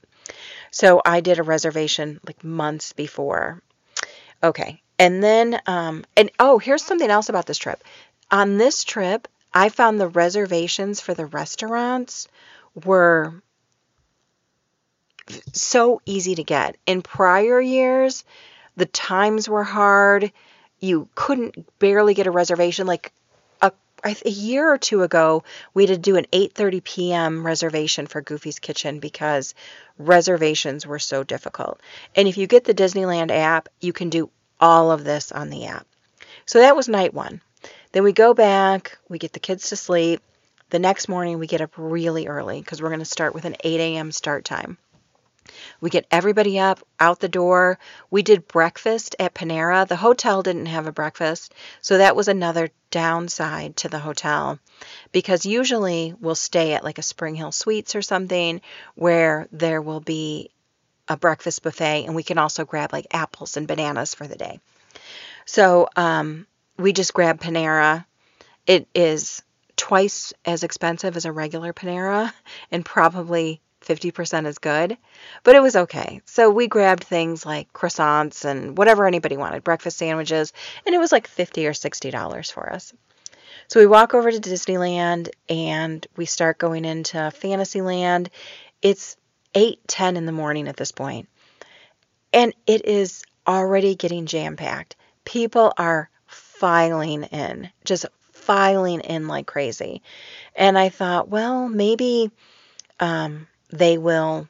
So 0.71 1.01
I 1.05 1.21
did 1.21 1.39
a 1.39 1.45
reservation 1.45 2.21
like 2.25 2.45
months 2.45 2.93
before. 2.93 3.63
Okay. 4.43 4.81
And 4.99 5.23
then, 5.23 5.61
um, 5.67 6.05
and 6.17 6.31
oh, 6.39 6.59
here's 6.59 6.85
something 6.85 7.11
else 7.11 7.29
about 7.29 7.47
this 7.47 7.59
trip. 7.59 7.83
On 8.31 8.59
this 8.59 8.85
trip, 8.85 9.29
I 9.53 9.69
found 9.69 10.01
the 10.01 10.09
reservations 10.09 11.01
for 11.01 11.15
the 11.15 11.27
restaurants 11.27 12.29
were 12.85 13.43
so 15.53 16.01
easy 16.07 16.35
to 16.35 16.45
get. 16.45 16.77
In 16.87 17.03
prior 17.03 17.61
years, 17.61 18.25
the 18.77 18.87
times 18.87 19.49
were 19.49 19.65
hard. 19.65 20.33
You 20.81 21.09
couldn't 21.15 21.79
barely 21.79 22.15
get 22.15 22.27
a 22.27 22.31
reservation. 22.31 22.87
Like 22.87 23.13
a, 23.63 23.73
a 24.05 24.31
year 24.31 24.71
or 24.71 24.79
two 24.79 25.03
ago, 25.03 25.43
we 25.75 25.85
had 25.87 25.95
to 25.95 25.99
do 25.99 26.17
an 26.17 26.27
8:30 26.33 26.85
p.m. 26.85 27.47
reservation 27.47 28.07
for 28.07 28.21
Goofy's 28.21 28.59
Kitchen 28.59 29.01
because 29.01 29.55
reservations 29.99 30.87
were 30.87 30.99
so 30.99 31.25
difficult. 31.25 31.81
And 32.15 32.29
if 32.29 32.37
you 32.37 32.47
get 32.47 32.65
the 32.65 32.75
Disneyland 32.75 33.31
app, 33.31 33.69
you 33.81 33.93
can 33.93 34.11
do 34.11 34.31
all 34.61 34.91
of 34.91 35.05
this 35.05 35.33
on 35.33 35.51
the 35.51 35.67
app. 35.67 35.87
So 36.45 36.61
that 36.61 36.77
was 36.77 36.89
night 36.89 37.15
one. 37.15 37.41
Then 37.97 38.05
we 38.05 38.13
go 38.13 38.35
back, 38.35 38.99
we 39.09 39.19
get 39.19 39.33
the 39.33 39.41
kids 39.41 39.71
to 39.71 39.77
sleep. 39.77 40.21
The 40.69 40.79
next 40.79 41.09
morning, 41.09 41.39
we 41.39 41.47
get 41.47 41.63
up 41.63 41.71
really 41.79 42.27
early 42.27 42.61
because 42.61 42.83
we're 42.83 42.91
going 42.91 42.99
to 42.99 43.07
start 43.07 43.33
with 43.33 43.47
an 43.47 43.57
8 43.65 43.81
a.m. 43.81 44.13
start 44.13 44.45
time. 44.45 44.77
We 45.81 45.89
get 45.89 46.07
everybody 46.11 46.59
up, 46.59 46.87
out 47.01 47.21
the 47.21 47.29
door. 47.31 47.79
We 48.11 48.23
did 48.23 48.49
breakfast 48.49 49.17
at 49.19 49.33
Panera. 49.33 49.89
The 49.89 49.97
hotel 49.97 50.43
didn't 50.43 50.67
have 50.67 50.87
a 50.87 50.93
breakfast, 50.93 51.55
so 51.81 51.97
that 51.97 52.15
was 52.15 52.29
another 52.29 52.69
downside 52.91 53.79
to 53.79 53.89
the 53.89 54.01
hotel 54.01 54.59
because 55.11 55.47
usually 55.47 56.15
we'll 56.21 56.35
stay 56.35 56.75
at 56.75 56.85
like 56.85 56.99
a 56.99 57.03
Spring 57.03 57.35
Hill 57.35 57.51
Suites 57.51 57.95
or 57.95 58.03
something 58.03 58.61
where 58.95 59.49
there 59.53 59.81
will 59.81 60.01
be 60.01 60.51
a 61.09 61.17
breakfast 61.17 61.63
buffet 61.63 62.05
and 62.05 62.15
we 62.15 62.23
can 62.23 62.37
also 62.37 62.67
grab 62.67 62.93
like 62.93 63.07
apples 63.13 63.57
and 63.57 63.67
bananas 63.67 64.15
for 64.15 64.27
the 64.27 64.37
day. 64.37 64.61
So, 65.47 65.89
um, 65.97 66.47
we 66.79 66.93
just 66.93 67.15
grabbed 67.15 67.43
Panera. 67.43 68.05
It 68.67 68.89
is 68.95 69.43
twice 69.77 70.33
as 70.45 70.63
expensive 70.63 71.17
as 71.17 71.25
a 71.25 71.33
regular 71.33 71.73
Panera 71.73 72.33
and 72.71 72.85
probably 72.85 73.61
50% 73.85 74.47
as 74.47 74.59
good, 74.59 74.97
but 75.45 75.55
it 75.55 75.63
was 75.63 75.77
okay. 75.77 76.21
So 76.25 76.51
we 76.51 76.67
grabbed 76.67 77.05
things 77.05 77.47
like 77.47 77.73
croissants 77.73 78.45
and 78.45 78.77
whatever 78.77 79.07
anybody 79.07 79.37
wanted, 79.37 79.63
breakfast 79.63 79.99
sandwiches, 79.99 80.53
and 80.85 80.95
it 80.95 80.99
was 80.99 81.13
like 81.13 81.29
50 81.29 81.67
or 81.67 81.75
60 81.75 82.11
dollars 82.11 82.51
for 82.51 82.73
us. 82.73 82.93
So 83.69 83.81
we 83.81 83.87
walk 83.87 84.15
over 84.15 84.31
to 84.31 84.41
Disneyland 84.41 85.29
and 85.49 86.05
we 86.17 86.27
start 86.27 86.59
going 86.59 86.85
into 86.85 87.31
Fantasyland. 87.31 88.31
It's 88.83 89.17
8:10 89.55 90.17
in 90.17 90.27
the 90.27 90.33
morning 90.33 90.69
at 90.69 90.77
this 90.77 90.93
point. 90.93 91.29
And 92.33 92.55
it 92.67 92.85
is 92.85 93.25
already 93.47 93.95
getting 93.95 94.27
jam 94.27 94.57
packed. 94.57 94.97
People 95.25 95.73
are 95.79 96.11
filing 96.59 97.25
in, 97.25 97.71
just 97.85 98.07
filing 98.33 99.01
in 99.01 99.29
like 99.29 99.47
crazy. 99.47 100.03
And 100.55 100.79
I 100.79 100.89
thought, 100.89 101.29
well, 101.29 101.69
maybe 101.69 102.31
um, 103.01 103.47
they 103.71 103.99
will 103.99 104.49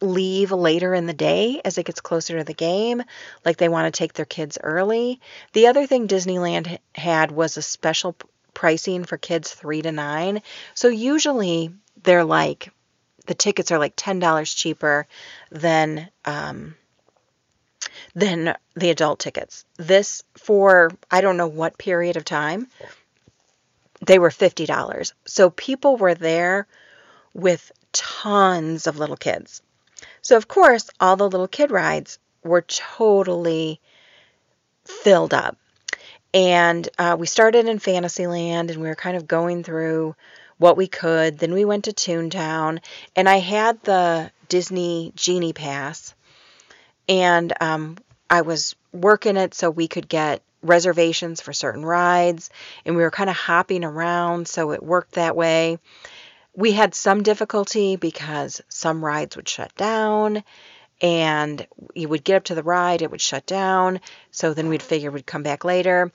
leave 0.00 0.50
later 0.50 0.94
in 0.94 1.06
the 1.06 1.12
day 1.12 1.60
as 1.64 1.76
it 1.76 1.84
gets 1.84 2.00
closer 2.00 2.38
to 2.38 2.44
the 2.44 2.54
game, 2.54 3.02
like 3.44 3.58
they 3.58 3.68
want 3.68 3.92
to 3.92 3.98
take 3.98 4.14
their 4.14 4.24
kids 4.24 4.58
early. 4.62 5.20
The 5.52 5.66
other 5.66 5.86
thing 5.86 6.08
Disneyland 6.08 6.78
had 6.94 7.30
was 7.30 7.56
a 7.56 7.62
special 7.62 8.16
pricing 8.54 9.04
for 9.04 9.18
kids 9.18 9.52
3 9.52 9.82
to 9.82 9.92
9. 9.92 10.42
So 10.74 10.88
usually 10.88 11.74
they're 12.02 12.24
like 12.24 12.72
the 13.26 13.34
tickets 13.34 13.70
are 13.70 13.78
like 13.78 13.94
$10 13.94 14.56
cheaper 14.56 15.06
than 15.50 16.08
um, 16.24 16.74
than 18.14 18.54
the 18.74 18.90
adult 18.90 19.18
tickets. 19.18 19.64
This 19.76 20.22
for 20.36 20.90
I 21.10 21.20
don't 21.20 21.36
know 21.36 21.46
what 21.46 21.78
period 21.78 22.16
of 22.16 22.24
time. 22.24 22.68
They 24.06 24.18
were 24.18 24.30
$50. 24.30 25.12
So 25.26 25.50
people 25.50 25.96
were 25.96 26.14
there 26.14 26.66
with 27.34 27.70
tons 27.92 28.86
of 28.86 28.98
little 28.98 29.16
kids. 29.16 29.62
So 30.22 30.36
of 30.36 30.48
course, 30.48 30.88
all 30.98 31.16
the 31.16 31.28
little 31.28 31.48
kid 31.48 31.70
rides 31.70 32.18
were 32.42 32.62
totally 32.62 33.80
filled 34.84 35.34
up. 35.34 35.56
And 36.32 36.88
uh, 36.98 37.16
we 37.18 37.26
started 37.26 37.66
in 37.66 37.78
Fantasyland 37.78 38.70
and 38.70 38.80
we 38.80 38.88
were 38.88 38.94
kind 38.94 39.16
of 39.16 39.26
going 39.26 39.64
through 39.64 40.14
what 40.58 40.76
we 40.76 40.86
could. 40.86 41.38
Then 41.38 41.52
we 41.52 41.64
went 41.64 41.84
to 41.84 41.92
Toontown 41.92 42.80
and 43.16 43.28
I 43.28 43.38
had 43.38 43.82
the 43.82 44.30
Disney 44.48 45.12
Genie 45.16 45.52
Pass 45.52 46.14
and 47.10 47.52
um, 47.60 47.98
I 48.30 48.42
was 48.42 48.76
working 48.92 49.36
it 49.36 49.52
so 49.52 49.68
we 49.68 49.88
could 49.88 50.08
get 50.08 50.42
reservations 50.62 51.40
for 51.40 51.52
certain 51.52 51.84
rides, 51.84 52.50
and 52.84 52.96
we 52.96 53.02
were 53.02 53.10
kind 53.10 53.28
of 53.28 53.36
hopping 53.36 53.84
around, 53.84 54.46
so 54.46 54.70
it 54.70 54.82
worked 54.82 55.12
that 55.12 55.34
way. 55.36 55.78
We 56.54 56.72
had 56.72 56.94
some 56.94 57.22
difficulty 57.22 57.96
because 57.96 58.60
some 58.68 59.04
rides 59.04 59.36
would 59.36 59.48
shut 59.48 59.74
down, 59.74 60.44
and 61.02 61.66
you 61.94 62.08
would 62.08 62.22
get 62.22 62.36
up 62.36 62.44
to 62.44 62.54
the 62.54 62.62
ride, 62.62 63.02
it 63.02 63.10
would 63.10 63.20
shut 63.20 63.44
down, 63.44 64.00
so 64.30 64.54
then 64.54 64.68
we'd 64.68 64.82
figure 64.82 65.10
we'd 65.10 65.26
come 65.26 65.42
back 65.42 65.64
later. 65.64 66.12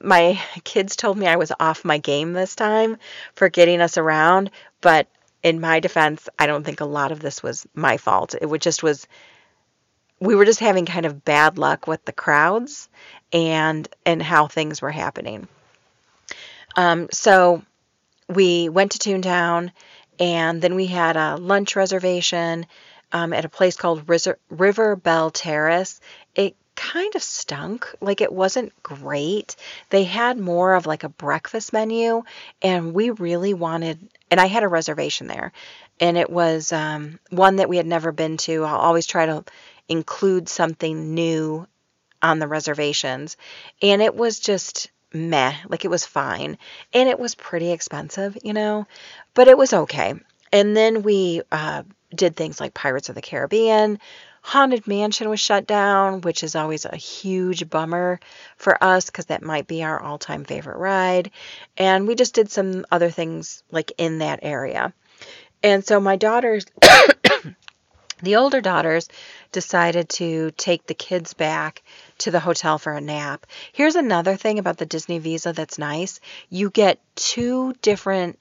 My 0.00 0.40
kids 0.64 0.96
told 0.96 1.18
me 1.18 1.26
I 1.26 1.36
was 1.36 1.52
off 1.60 1.84
my 1.84 1.98
game 1.98 2.32
this 2.32 2.56
time 2.56 2.96
for 3.34 3.50
getting 3.50 3.82
us 3.82 3.98
around, 3.98 4.50
but 4.80 5.06
in 5.42 5.60
my 5.60 5.80
defense, 5.80 6.28
I 6.38 6.46
don't 6.46 6.64
think 6.64 6.80
a 6.80 6.86
lot 6.86 7.12
of 7.12 7.20
this 7.20 7.42
was 7.42 7.66
my 7.74 7.98
fault. 7.98 8.34
It 8.40 8.46
just 8.60 8.82
was 8.82 9.06
we 10.20 10.34
were 10.34 10.44
just 10.44 10.60
having 10.60 10.86
kind 10.86 11.06
of 11.06 11.24
bad 11.24 11.58
luck 11.58 11.86
with 11.86 12.04
the 12.04 12.12
crowds 12.12 12.88
and 13.32 13.88
and 14.04 14.22
how 14.22 14.46
things 14.46 14.82
were 14.82 14.90
happening. 14.90 15.48
Um, 16.76 17.08
so 17.10 17.62
we 18.28 18.68
went 18.68 18.92
to 18.92 18.98
Toontown, 18.98 19.72
and 20.18 20.62
then 20.62 20.74
we 20.74 20.86
had 20.86 21.16
a 21.16 21.36
lunch 21.36 21.74
reservation 21.74 22.66
um, 23.12 23.32
at 23.32 23.44
a 23.44 23.48
place 23.48 23.76
called 23.76 24.08
River, 24.08 24.38
River 24.50 24.94
Belle 24.94 25.30
Terrace. 25.30 26.00
It 26.34 26.54
kind 26.76 27.14
of 27.16 27.22
stunk. 27.22 27.92
Like 28.00 28.20
it 28.20 28.32
wasn't 28.32 28.80
great. 28.82 29.56
They 29.88 30.04
had 30.04 30.38
more 30.38 30.74
of 30.74 30.86
like 30.86 31.02
a 31.02 31.08
breakfast 31.08 31.72
menu, 31.72 32.22
and 32.62 32.94
we 32.94 33.10
really 33.10 33.54
wanted. 33.54 33.98
And 34.30 34.40
I 34.40 34.46
had 34.46 34.62
a 34.62 34.68
reservation 34.68 35.26
there, 35.26 35.52
and 35.98 36.16
it 36.16 36.30
was 36.30 36.72
um, 36.72 37.18
one 37.30 37.56
that 37.56 37.68
we 37.68 37.78
had 37.78 37.86
never 37.86 38.12
been 38.12 38.36
to. 38.38 38.64
I'll 38.64 38.76
always 38.76 39.06
try 39.06 39.26
to 39.26 39.44
include 39.90 40.48
something 40.48 41.14
new 41.14 41.66
on 42.22 42.38
the 42.38 42.48
reservations. 42.48 43.36
And 43.82 44.00
it 44.00 44.14
was 44.14 44.38
just 44.38 44.90
meh, 45.12 45.54
like 45.68 45.84
it 45.84 45.90
was 45.90 46.06
fine. 46.06 46.56
And 46.94 47.08
it 47.08 47.18
was 47.18 47.34
pretty 47.34 47.72
expensive, 47.72 48.38
you 48.42 48.52
know, 48.52 48.86
but 49.34 49.48
it 49.48 49.58
was 49.58 49.72
okay. 49.72 50.14
And 50.52 50.76
then 50.76 51.02
we 51.02 51.42
uh, 51.50 51.82
did 52.14 52.36
things 52.36 52.60
like 52.60 52.74
Pirates 52.74 53.08
of 53.08 53.14
the 53.14 53.22
Caribbean. 53.22 53.98
Haunted 54.42 54.86
Mansion 54.86 55.28
was 55.28 55.40
shut 55.40 55.66
down, 55.66 56.22
which 56.22 56.42
is 56.42 56.56
always 56.56 56.86
a 56.86 56.96
huge 56.96 57.68
bummer 57.68 58.20
for 58.56 58.82
us 58.82 59.06
because 59.06 59.26
that 59.26 59.42
might 59.42 59.66
be 59.66 59.82
our 59.82 60.00
all 60.00 60.18
time 60.18 60.44
favorite 60.44 60.78
ride. 60.78 61.30
And 61.76 62.08
we 62.08 62.14
just 62.14 62.34
did 62.34 62.50
some 62.50 62.86
other 62.90 63.10
things 63.10 63.62
like 63.70 63.92
in 63.98 64.18
that 64.18 64.40
area. 64.42 64.94
And 65.62 65.84
so 65.84 66.00
my 66.00 66.16
daughters, 66.16 66.64
the 68.22 68.36
older 68.36 68.60
daughters, 68.60 69.08
decided 69.52 70.08
to 70.10 70.50
take 70.52 70.86
the 70.86 70.94
kids 70.94 71.34
back 71.34 71.82
to 72.18 72.30
the 72.30 72.40
hotel 72.40 72.78
for 72.78 72.92
a 72.92 73.00
nap. 73.00 73.46
Here's 73.72 73.96
another 73.96 74.36
thing 74.36 74.58
about 74.58 74.78
the 74.78 74.86
Disney 74.86 75.18
Visa 75.18 75.52
that's 75.52 75.78
nice 75.78 76.20
you 76.48 76.70
get 76.70 77.00
two 77.14 77.74
different 77.82 78.38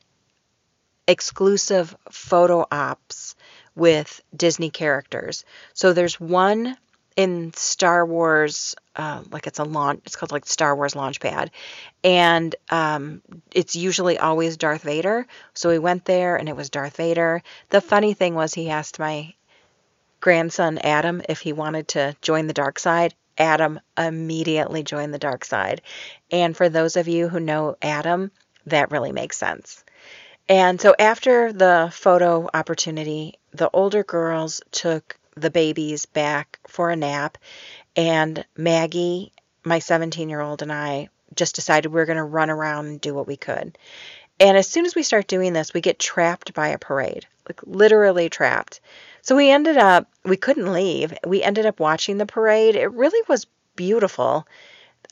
exclusive 1.07 1.95
photo 2.11 2.65
ops 2.71 3.35
with 3.75 4.21
Disney 4.35 4.69
characters. 4.69 5.43
So 5.73 5.93
there's 5.93 6.19
one 6.19 6.77
in 7.15 7.51
Star 7.53 8.05
Wars, 8.05 8.75
uh, 8.95 9.23
like 9.31 9.47
it's 9.47 9.59
a 9.59 9.63
launch, 9.63 10.01
it's 10.05 10.15
called 10.15 10.31
like 10.31 10.45
Star 10.45 10.73
Wars 10.75 10.93
Launchpad, 10.93 11.49
and 12.03 12.55
um, 12.69 13.21
it's 13.51 13.75
usually 13.75 14.17
always 14.17 14.55
Darth 14.55 14.83
Vader. 14.83 15.27
So 15.53 15.69
we 15.69 15.79
went 15.79 16.05
there, 16.05 16.37
and 16.37 16.47
it 16.47 16.55
was 16.55 16.69
Darth 16.69 16.95
Vader. 16.95 17.43
The 17.71 17.81
funny 17.81 18.13
thing 18.13 18.35
was, 18.35 18.53
he 18.53 18.69
asked 18.69 18.99
my 18.99 19.33
grandson 20.19 20.77
Adam 20.79 21.21
if 21.27 21.39
he 21.39 21.53
wanted 21.53 21.87
to 21.89 22.15
join 22.21 22.47
the 22.47 22.53
dark 22.53 22.79
side. 22.79 23.13
Adam 23.37 23.79
immediately 23.97 24.83
joined 24.83 25.13
the 25.13 25.19
dark 25.19 25.45
side, 25.45 25.81
and 26.29 26.57
for 26.57 26.67
those 26.67 26.97
of 26.97 27.07
you 27.07 27.29
who 27.29 27.39
know 27.39 27.77
Adam, 27.81 28.31
that 28.65 28.91
really 28.91 29.13
makes 29.13 29.37
sense. 29.37 29.83
And 30.49 30.81
so 30.81 30.93
after 30.99 31.53
the 31.53 31.89
photo 31.93 32.49
opportunity, 32.53 33.39
the 33.51 33.69
older 33.71 34.03
girls 34.03 34.61
took 34.71 35.17
the 35.35 35.49
babies 35.49 36.05
back 36.05 36.59
for 36.67 36.89
a 36.89 36.95
nap, 36.95 37.37
and 37.95 38.45
Maggie, 38.57 39.31
my 39.63 39.79
17 39.79 40.27
year 40.29 40.41
old, 40.41 40.61
and 40.61 40.71
I 40.71 41.09
just 41.35 41.55
decided 41.55 41.89
we 41.89 41.95
were 41.99 42.05
going 42.05 42.17
to 42.17 42.23
run 42.23 42.49
around 42.49 42.87
and 42.87 43.01
do 43.01 43.13
what 43.13 43.27
we 43.27 43.37
could. 43.37 43.77
And 44.39 44.57
as 44.57 44.67
soon 44.67 44.85
as 44.85 44.95
we 44.95 45.03
start 45.03 45.27
doing 45.27 45.53
this, 45.53 45.73
we 45.73 45.81
get 45.81 45.99
trapped 45.99 46.53
by 46.53 46.69
a 46.69 46.77
parade, 46.77 47.27
like 47.49 47.61
literally 47.63 48.29
trapped. 48.29 48.79
So 49.21 49.35
we 49.35 49.49
ended 49.49 49.77
up, 49.77 50.07
we 50.23 50.37
couldn't 50.37 50.71
leave. 50.71 51.13
We 51.25 51.43
ended 51.43 51.65
up 51.65 51.79
watching 51.79 52.17
the 52.17 52.25
parade. 52.25 52.75
It 52.75 52.91
really 52.91 53.21
was 53.27 53.47
beautiful. 53.75 54.47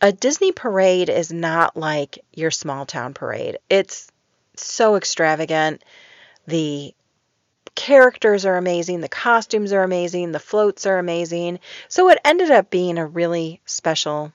A 0.01 0.11
Disney 0.11 0.51
parade 0.51 1.09
is 1.09 1.33
not 1.33 1.75
like 1.75 2.19
your 2.33 2.51
small 2.51 2.85
town 2.85 3.13
parade, 3.15 3.57
it's 3.69 4.11
so 4.55 4.95
extravagant. 4.95 5.83
The 6.45 6.93
characters 7.73 8.45
are 8.45 8.57
amazing, 8.57 9.01
the 9.01 9.09
costumes 9.09 9.73
are 9.73 9.83
amazing, 9.83 10.31
the 10.31 10.39
floats 10.39 10.85
are 10.85 10.99
amazing. 10.99 11.59
So 11.87 12.09
it 12.09 12.19
ended 12.23 12.51
up 12.51 12.69
being 12.69 12.97
a 12.97 13.07
really 13.07 13.61
special 13.65 14.33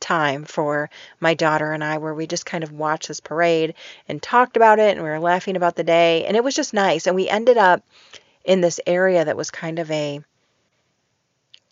time 0.00 0.44
for 0.44 0.90
my 1.20 1.34
daughter 1.34 1.72
and 1.72 1.82
I 1.82 1.98
where 1.98 2.14
we 2.14 2.26
just 2.26 2.46
kind 2.46 2.64
of 2.64 2.72
watched 2.72 3.08
this 3.08 3.20
parade 3.20 3.74
and 4.08 4.22
talked 4.22 4.56
about 4.56 4.78
it 4.78 4.96
and 4.96 5.02
we 5.02 5.08
were 5.08 5.20
laughing 5.20 5.56
about 5.56 5.76
the 5.76 5.84
day 5.84 6.24
and 6.24 6.36
it 6.36 6.44
was 6.44 6.54
just 6.54 6.74
nice 6.74 7.06
and 7.06 7.16
we 7.16 7.28
ended 7.28 7.56
up 7.56 7.82
in 8.44 8.60
this 8.60 8.80
area 8.86 9.24
that 9.24 9.36
was 9.36 9.50
kind 9.50 9.78
of 9.78 9.90
a 9.90 10.20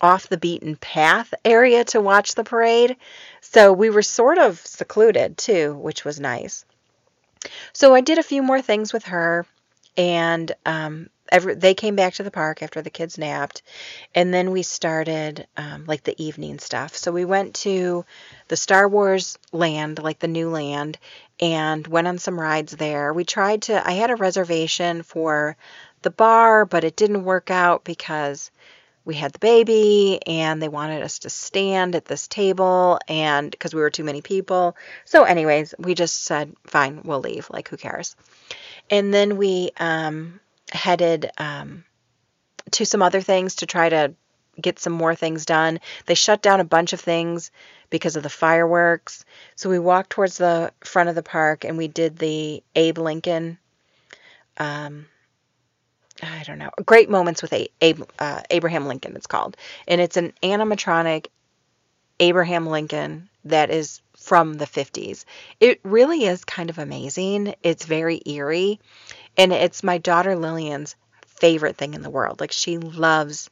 off 0.01 0.27
the 0.27 0.37
beaten 0.37 0.75
path 0.75 1.33
area 1.45 1.85
to 1.85 2.01
watch 2.01 2.35
the 2.35 2.43
parade. 2.43 2.97
So 3.39 3.71
we 3.71 3.89
were 3.89 4.01
sort 4.01 4.37
of 4.37 4.59
secluded 4.59 5.37
too, 5.37 5.73
which 5.75 6.03
was 6.03 6.19
nice. 6.19 6.65
So 7.71 7.95
I 7.95 8.01
did 8.01 8.17
a 8.17 8.23
few 8.23 8.43
more 8.43 8.61
things 8.61 8.91
with 8.91 9.05
her 9.05 9.45
and 9.95 10.51
um, 10.65 11.09
every, 11.31 11.55
they 11.55 11.73
came 11.73 11.95
back 11.95 12.15
to 12.15 12.23
the 12.23 12.31
park 12.31 12.61
after 12.61 12.81
the 12.81 12.89
kids 12.89 13.17
napped, 13.17 13.61
and 14.13 14.33
then 14.33 14.51
we 14.51 14.63
started 14.63 15.47
um, 15.57 15.85
like 15.85 16.03
the 16.03 16.21
evening 16.21 16.59
stuff. 16.59 16.95
So 16.95 17.11
we 17.11 17.25
went 17.25 17.55
to 17.55 18.05
the 18.47 18.57
Star 18.57 18.87
Wars 18.87 19.37
land, 19.51 19.99
like 19.99 20.19
the 20.19 20.27
new 20.27 20.49
land, 20.49 20.97
and 21.39 21.85
went 21.87 22.07
on 22.07 22.17
some 22.19 22.39
rides 22.39 22.73
there. 22.73 23.13
We 23.13 23.25
tried 23.25 23.63
to, 23.63 23.87
I 23.87 23.91
had 23.91 24.11
a 24.11 24.15
reservation 24.15 25.03
for 25.03 25.57
the 26.01 26.11
bar, 26.11 26.65
but 26.65 26.83
it 26.83 26.95
didn't 26.95 27.23
work 27.23 27.49
out 27.49 27.83
because 27.83 28.51
we 29.05 29.15
had 29.15 29.33
the 29.33 29.39
baby 29.39 30.19
and 30.25 30.61
they 30.61 30.69
wanted 30.69 31.03
us 31.03 31.19
to 31.19 31.29
stand 31.29 31.95
at 31.95 32.05
this 32.05 32.27
table 32.27 32.99
and 33.07 33.51
because 33.51 33.73
we 33.73 33.81
were 33.81 33.89
too 33.89 34.03
many 34.03 34.21
people. 34.21 34.77
So 35.05 35.23
anyways, 35.23 35.73
we 35.77 35.93
just 35.93 36.23
said, 36.23 36.53
fine, 36.65 37.01
we'll 37.03 37.19
leave. 37.19 37.49
Like 37.49 37.67
who 37.67 37.77
cares? 37.77 38.15
And 38.89 39.13
then 39.13 39.37
we 39.37 39.71
um, 39.77 40.39
headed 40.73 41.31
um, 41.37 41.83
to 42.71 42.85
some 42.85 43.01
other 43.01 43.21
things 43.21 43.55
to 43.55 43.65
try 43.65 43.89
to 43.89 44.13
get 44.59 44.79
some 44.79 44.93
more 44.93 45.15
things 45.15 45.45
done. 45.45 45.79
They 46.05 46.13
shut 46.13 46.41
down 46.41 46.59
a 46.59 46.65
bunch 46.65 46.93
of 46.93 46.99
things 46.99 47.51
because 47.89 48.15
of 48.15 48.23
the 48.23 48.29
fireworks. 48.29 49.25
So 49.55 49.69
we 49.69 49.79
walked 49.79 50.11
towards 50.11 50.37
the 50.37 50.71
front 50.83 51.09
of 51.09 51.15
the 51.15 51.23
park 51.23 51.63
and 51.63 51.77
we 51.77 51.87
did 51.87 52.17
the 52.17 52.63
Abe 52.75 52.97
Lincoln. 52.97 53.57
Um, 54.57 55.07
I 56.21 56.43
don't 56.43 56.59
know. 56.59 56.69
Great 56.85 57.09
moments 57.09 57.41
with 57.41 57.53
Abe, 57.81 58.03
uh, 58.19 58.41
Abraham 58.49 58.87
Lincoln. 58.87 59.15
It's 59.15 59.27
called, 59.27 59.57
and 59.87 59.99
it's 59.99 60.17
an 60.17 60.33
animatronic 60.43 61.27
Abraham 62.19 62.67
Lincoln 62.67 63.29
that 63.45 63.71
is 63.71 64.01
from 64.23 64.53
the 64.53 64.65
50s. 64.65 65.25
It 65.59 65.81
really 65.83 66.23
is 66.23 66.45
kind 66.45 66.69
of 66.69 66.79
amazing. 66.79 67.55
It's 67.61 67.85
very 67.85 68.21
eerie. 68.25 68.79
And 69.37 69.51
it's 69.51 69.83
my 69.83 69.97
daughter 69.97 70.35
Lillian's 70.35 70.95
favorite 71.27 71.77
thing 71.77 71.93
in 71.93 72.01
the 72.01 72.09
world. 72.09 72.39
Like 72.39 72.53
she 72.53 72.77
loves 72.77 73.49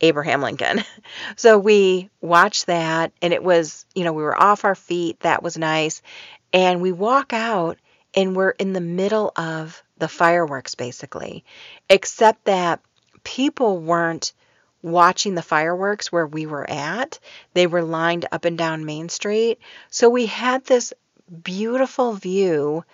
Abraham 0.00 0.42
Lincoln. 0.42 0.84
So 1.36 1.58
we 1.58 2.10
watched 2.20 2.66
that 2.66 3.12
and 3.22 3.32
it 3.32 3.42
was, 3.42 3.86
you 3.94 4.04
know, 4.04 4.12
we 4.12 4.22
were 4.22 4.40
off 4.40 4.64
our 4.64 4.74
feet. 4.74 5.20
That 5.20 5.42
was 5.42 5.56
nice. 5.56 6.02
And 6.52 6.80
we 6.82 6.92
walk 6.92 7.32
out 7.32 7.78
and 8.14 8.34
we're 8.36 8.50
in 8.50 8.72
the 8.72 8.80
middle 8.80 9.32
of 9.36 9.82
the 9.98 10.08
fireworks 10.08 10.74
basically, 10.74 11.44
except 11.88 12.44
that 12.44 12.80
people 13.22 13.78
weren't 13.78 14.32
watching 14.82 15.34
the 15.34 15.42
fireworks 15.42 16.10
where 16.10 16.26
we 16.26 16.46
were 16.46 16.68
at. 16.68 17.18
They 17.54 17.66
were 17.66 17.82
lined 17.82 18.26
up 18.32 18.44
and 18.44 18.56
down 18.56 18.84
Main 18.84 19.08
Street. 19.08 19.58
So 19.90 20.08
we 20.08 20.26
had 20.26 20.64
this 20.64 20.92
beautiful 21.42 22.14
view 22.14 22.84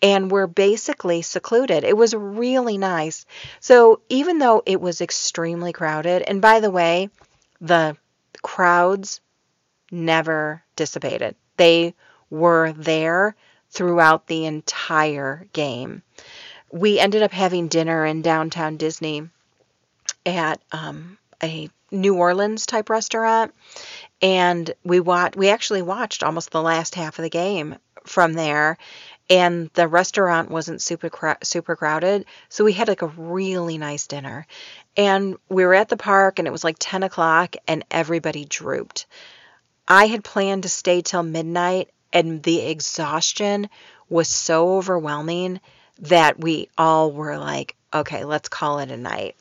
and 0.00 0.30
we're 0.30 0.46
basically 0.46 1.22
secluded. 1.22 1.84
It 1.84 1.96
was 1.96 2.14
really 2.14 2.78
nice. 2.78 3.26
So 3.60 4.00
even 4.08 4.38
though 4.38 4.62
it 4.64 4.80
was 4.80 5.00
extremely 5.00 5.72
crowded, 5.72 6.22
and 6.22 6.40
by 6.40 6.60
the 6.60 6.70
way, 6.70 7.10
the 7.60 7.96
crowds 8.42 9.20
never 9.90 10.62
dissipated. 10.76 11.34
They 11.56 11.94
were 12.30 12.72
there 12.72 13.34
throughout 13.70 14.26
the 14.26 14.46
entire 14.46 15.46
game. 15.52 16.02
We 16.70 16.98
ended 16.98 17.22
up 17.22 17.32
having 17.32 17.68
dinner 17.68 18.04
in 18.04 18.22
downtown 18.22 18.76
Disney 18.76 19.28
at 20.24 20.60
um, 20.70 21.18
a 21.42 21.68
New 21.90 22.16
Orleans 22.16 22.66
type 22.66 22.90
restaurant, 22.90 23.54
and 24.20 24.70
we 24.84 25.00
watched. 25.00 25.36
We 25.36 25.48
actually 25.48 25.82
watched 25.82 26.22
almost 26.22 26.50
the 26.50 26.62
last 26.62 26.94
half 26.94 27.18
of 27.18 27.22
the 27.22 27.30
game 27.30 27.76
from 28.04 28.34
there, 28.34 28.78
and 29.30 29.70
the 29.74 29.88
restaurant 29.88 30.50
wasn't 30.50 30.82
super 30.82 31.10
super 31.42 31.76
crowded, 31.76 32.26
so 32.48 32.64
we 32.64 32.72
had 32.72 32.88
like 32.88 33.02
a 33.02 33.06
really 33.06 33.78
nice 33.78 34.06
dinner. 34.06 34.46
And 34.96 35.36
we 35.48 35.64
were 35.64 35.74
at 35.74 35.88
the 35.88 35.96
park, 35.96 36.38
and 36.38 36.48
it 36.48 36.52
was 36.52 36.64
like 36.64 36.76
10 36.78 37.02
o'clock, 37.04 37.56
and 37.66 37.84
everybody 37.90 38.44
drooped. 38.44 39.06
I 39.86 40.06
had 40.06 40.24
planned 40.24 40.64
to 40.64 40.68
stay 40.68 41.02
till 41.02 41.22
midnight, 41.22 41.90
and 42.12 42.42
the 42.42 42.60
exhaustion 42.60 43.68
was 44.08 44.28
so 44.28 44.76
overwhelming 44.76 45.60
that 46.00 46.38
we 46.38 46.68
all 46.76 47.12
were 47.12 47.38
like, 47.38 47.74
okay, 47.92 48.24
let's 48.24 48.48
call 48.48 48.78
it 48.80 48.90
a 48.90 48.96
night. 48.96 49.36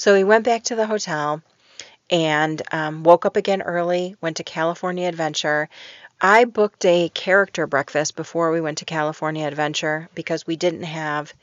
So 0.00 0.14
we 0.14 0.24
went 0.24 0.46
back 0.46 0.62
to 0.62 0.76
the 0.76 0.86
hotel 0.86 1.42
and 2.08 2.62
um, 2.72 3.02
woke 3.02 3.26
up 3.26 3.36
again 3.36 3.60
early, 3.60 4.16
went 4.22 4.38
to 4.38 4.44
California 4.44 5.06
Adventure. 5.06 5.68
I 6.18 6.46
booked 6.46 6.86
a 6.86 7.10
character 7.10 7.66
breakfast 7.66 8.16
before 8.16 8.50
we 8.50 8.62
went 8.62 8.78
to 8.78 8.86
California 8.86 9.46
Adventure 9.46 10.08
because 10.14 10.46
we 10.46 10.56
didn't 10.56 10.84
have 10.84 11.34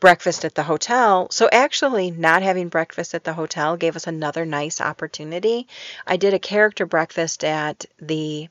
breakfast 0.00 0.44
at 0.44 0.56
the 0.56 0.64
hotel. 0.64 1.28
So 1.30 1.48
actually, 1.52 2.10
not 2.10 2.42
having 2.42 2.70
breakfast 2.70 3.14
at 3.14 3.22
the 3.22 3.34
hotel 3.34 3.76
gave 3.76 3.94
us 3.94 4.08
another 4.08 4.44
nice 4.44 4.80
opportunity. 4.80 5.68
I 6.04 6.16
did 6.16 6.34
a 6.34 6.40
character 6.40 6.86
breakfast 6.86 7.44
at 7.44 7.86
the 8.00 8.48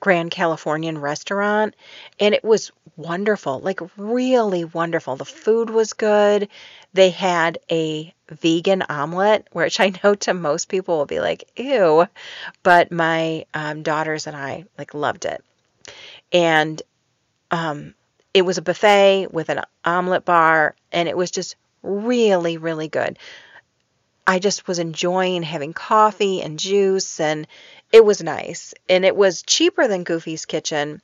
Grand 0.00 0.30
Californian 0.30 0.98
restaurant 0.98 1.74
and 2.18 2.34
it 2.34 2.42
was 2.42 2.72
wonderful, 2.96 3.60
like 3.60 3.80
really 3.96 4.64
wonderful. 4.64 5.16
The 5.16 5.24
food 5.24 5.70
was 5.70 5.92
good. 5.92 6.48
They 6.92 7.10
had 7.10 7.58
a 7.70 8.12
vegan 8.28 8.82
omelet, 8.82 9.46
which 9.52 9.80
I 9.80 9.92
know 10.04 10.14
to 10.16 10.34
most 10.34 10.68
people 10.68 10.98
will 10.98 11.06
be 11.06 11.20
like, 11.20 11.50
ew, 11.56 12.06
but 12.62 12.92
my 12.92 13.46
um, 13.54 13.82
daughters 13.82 14.26
and 14.26 14.36
I 14.36 14.64
like 14.78 14.94
loved 14.94 15.24
it. 15.24 15.44
And 16.32 16.80
um, 17.50 17.94
it 18.34 18.42
was 18.42 18.58
a 18.58 18.62
buffet 18.62 19.28
with 19.30 19.48
an 19.48 19.62
omelet 19.84 20.24
bar, 20.24 20.76
and 20.92 21.08
it 21.08 21.16
was 21.16 21.30
just 21.30 21.56
really, 21.82 22.58
really 22.58 22.88
good. 22.88 23.18
I 24.30 24.38
just 24.38 24.68
was 24.68 24.78
enjoying 24.78 25.42
having 25.42 25.72
coffee 25.72 26.40
and 26.40 26.56
juice, 26.56 27.18
and 27.18 27.48
it 27.90 28.04
was 28.04 28.22
nice. 28.22 28.74
And 28.88 29.04
it 29.04 29.16
was 29.16 29.42
cheaper 29.42 29.88
than 29.88 30.04
Goofy's 30.04 30.46
Kitchen, 30.46 31.02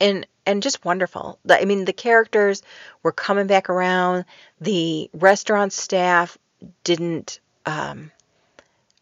and 0.00 0.26
and 0.46 0.62
just 0.62 0.86
wonderful. 0.86 1.38
I 1.50 1.66
mean, 1.66 1.84
the 1.84 1.92
characters 1.92 2.62
were 3.02 3.12
coming 3.12 3.46
back 3.46 3.68
around. 3.68 4.24
The 4.58 5.10
restaurant 5.12 5.74
staff 5.74 6.38
didn't 6.82 7.40
um, 7.66 8.10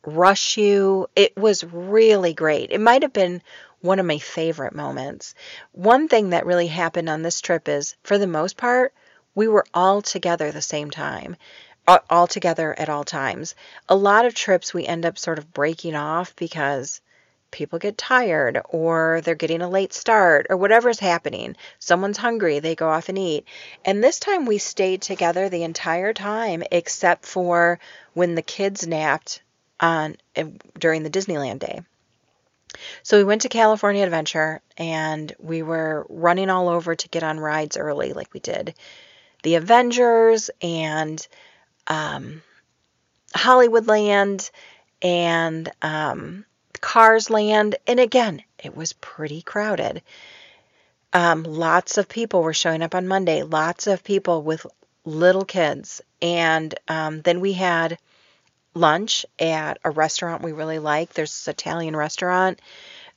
rush 0.05 0.57
you. 0.57 1.07
It 1.15 1.37
was 1.37 1.63
really 1.63 2.35
great. 2.35 2.73
It 2.73 2.81
might 2.81 3.03
have 3.03 3.13
been 3.13 3.41
one 3.83 4.01
of 4.01 4.07
my 4.07 4.19
favorite 4.19 4.75
moments. 4.75 5.37
One 5.71 6.09
thing 6.09 6.31
that 6.31 6.45
really 6.45 6.67
happened 6.67 7.09
on 7.09 7.23
this 7.23 7.41
trip 7.41 7.69
is, 7.69 7.95
for 8.03 8.19
the 8.19 8.27
most 8.27 8.57
part, 8.57 8.93
we 9.37 9.47
were 9.47 9.67
all 9.73 10.03
together 10.03 10.51
the 10.51 10.61
same 10.61 10.91
time. 10.91 11.37
All 11.87 12.27
together 12.27 12.75
at 12.79 12.89
all 12.89 13.05
times. 13.05 13.55
A 13.89 13.97
lot 13.97 14.25
of 14.25 14.35
trips 14.35 14.75
we 14.75 14.87
end 14.87 15.07
up 15.07 15.19
sort 15.19 15.39
of 15.39 15.53
breaking 15.53 15.95
off 15.95 16.35
because 16.37 17.01
people 17.51 17.79
get 17.79 17.97
tired 17.97 18.61
or 18.69 19.21
they're 19.23 19.35
getting 19.35 19.63
a 19.63 19.69
late 19.69 19.93
start 19.93 20.47
or 20.51 20.57
whatever's 20.57 20.99
happening. 20.99 21.57
Someone's 21.79 22.19
hungry, 22.19 22.59
they 22.59 22.75
go 22.75 22.89
off 22.89 23.09
and 23.09 23.19
eat. 23.19 23.47
And 23.85 24.03
this 24.03 24.19
time 24.19 24.47
we 24.47 24.59
stayed 24.59 25.01
together 25.01 25.49
the 25.49 25.63
entire 25.63 26.13
time 26.13 26.63
except 26.71 27.25
for 27.25 27.79
when 28.15 28.35
the 28.35 28.43
kids 28.43 28.87
napped 28.87 29.43
on 29.79 30.17
eh, 30.35 30.45
during 30.79 31.03
the 31.03 31.11
Disneyland 31.11 31.61
day. 31.61 31.83
So 33.03 33.17
we 33.17 33.25
went 33.25 33.43
to 33.43 33.49
California 33.49 34.05
Adventure 34.05 34.61
and 34.77 35.33
we 35.39 35.63
were 35.63 36.05
running 36.09 36.51
all 36.51 36.69
over 36.69 36.95
to 36.95 37.09
get 37.09 37.23
on 37.23 37.41
rides 37.41 37.77
early 37.77 38.13
like 38.13 38.35
we 38.35 38.41
did 38.41 38.75
the 39.43 39.55
Avengers 39.55 40.51
and 40.61 41.25
um, 41.87 42.43
Hollywoodland 43.35 44.51
and 45.03 45.71
um, 45.83 46.45
Cars 46.81 47.31
Land. 47.31 47.77
And 47.87 48.01
again, 48.01 48.43
it 48.63 48.77
was 48.77 48.93
pretty 48.95 49.43
crowded. 49.43 50.03
Um, 51.13 51.45
lots 51.45 51.99
of 51.99 52.09
people 52.09 52.43
were 52.43 52.55
showing 52.55 52.83
up 52.83 52.95
on 52.95 53.09
Monday, 53.09 53.43
lots 53.43 53.87
of 53.87 54.05
people 54.05 54.43
with 54.43 54.67
little 55.05 55.45
kids. 55.45 56.03
And 56.21 56.75
um, 56.89 57.23
then 57.23 57.41
we 57.41 57.53
had 57.53 57.99
lunch 58.75 59.25
at 59.39 59.79
a 59.85 59.91
restaurant 59.91 60.43
we 60.43 60.53
really 60.53 60.79
like. 60.79 61.13
There's 61.13 61.31
this 61.31 61.49
Italian 61.49 61.97
restaurant 61.97 62.61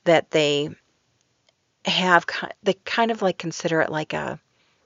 that 0.04 0.30
they 0.30 0.70
have, 1.84 2.24
they 2.62 2.74
kind 2.84 3.10
of 3.10 3.22
like 3.22 3.38
consider 3.38 3.80
it 3.80 3.90
like 3.90 4.12
a 4.12 4.40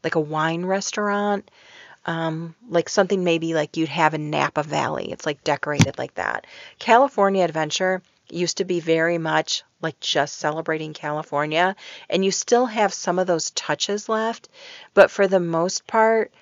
like 0.04 0.14
a 0.14 0.20
wine 0.20 0.66
restaurant 0.66 1.50
um, 2.06 2.54
like 2.68 2.88
something 2.88 3.24
maybe 3.24 3.54
like 3.54 3.76
you'd 3.76 3.88
have 3.88 4.14
in 4.14 4.30
Napa 4.30 4.62
Valley. 4.62 5.10
It's 5.10 5.26
like 5.26 5.44
decorated 5.44 5.98
like 5.98 6.14
that. 6.14 6.46
California 6.78 7.44
Adventure 7.44 8.02
used 8.30 8.58
to 8.58 8.64
be 8.64 8.80
very 8.80 9.18
much 9.18 9.62
like 9.80 10.00
just 10.00 10.36
celebrating 10.36 10.94
California, 10.94 11.76
and 12.08 12.24
you 12.24 12.30
still 12.30 12.66
have 12.66 12.92
some 12.92 13.18
of 13.18 13.26
those 13.26 13.50
touches 13.50 14.08
left, 14.08 14.48
but 14.94 15.10
for 15.10 15.26
the 15.26 15.40
most 15.40 15.86
part, 15.86 16.32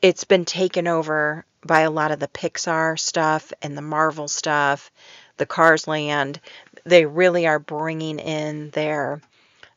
it's 0.00 0.24
been 0.24 0.44
taken 0.44 0.86
over 0.86 1.44
by 1.64 1.80
a 1.80 1.90
lot 1.90 2.10
of 2.10 2.20
the 2.20 2.28
Pixar 2.28 2.98
stuff 2.98 3.52
and 3.62 3.76
the 3.76 3.82
Marvel 3.82 4.28
stuff, 4.28 4.90
the 5.36 5.46
Cars 5.46 5.86
Land. 5.86 6.40
They 6.84 7.06
really 7.06 7.46
are 7.46 7.58
bringing 7.58 8.18
in 8.18 8.70
their 8.70 9.20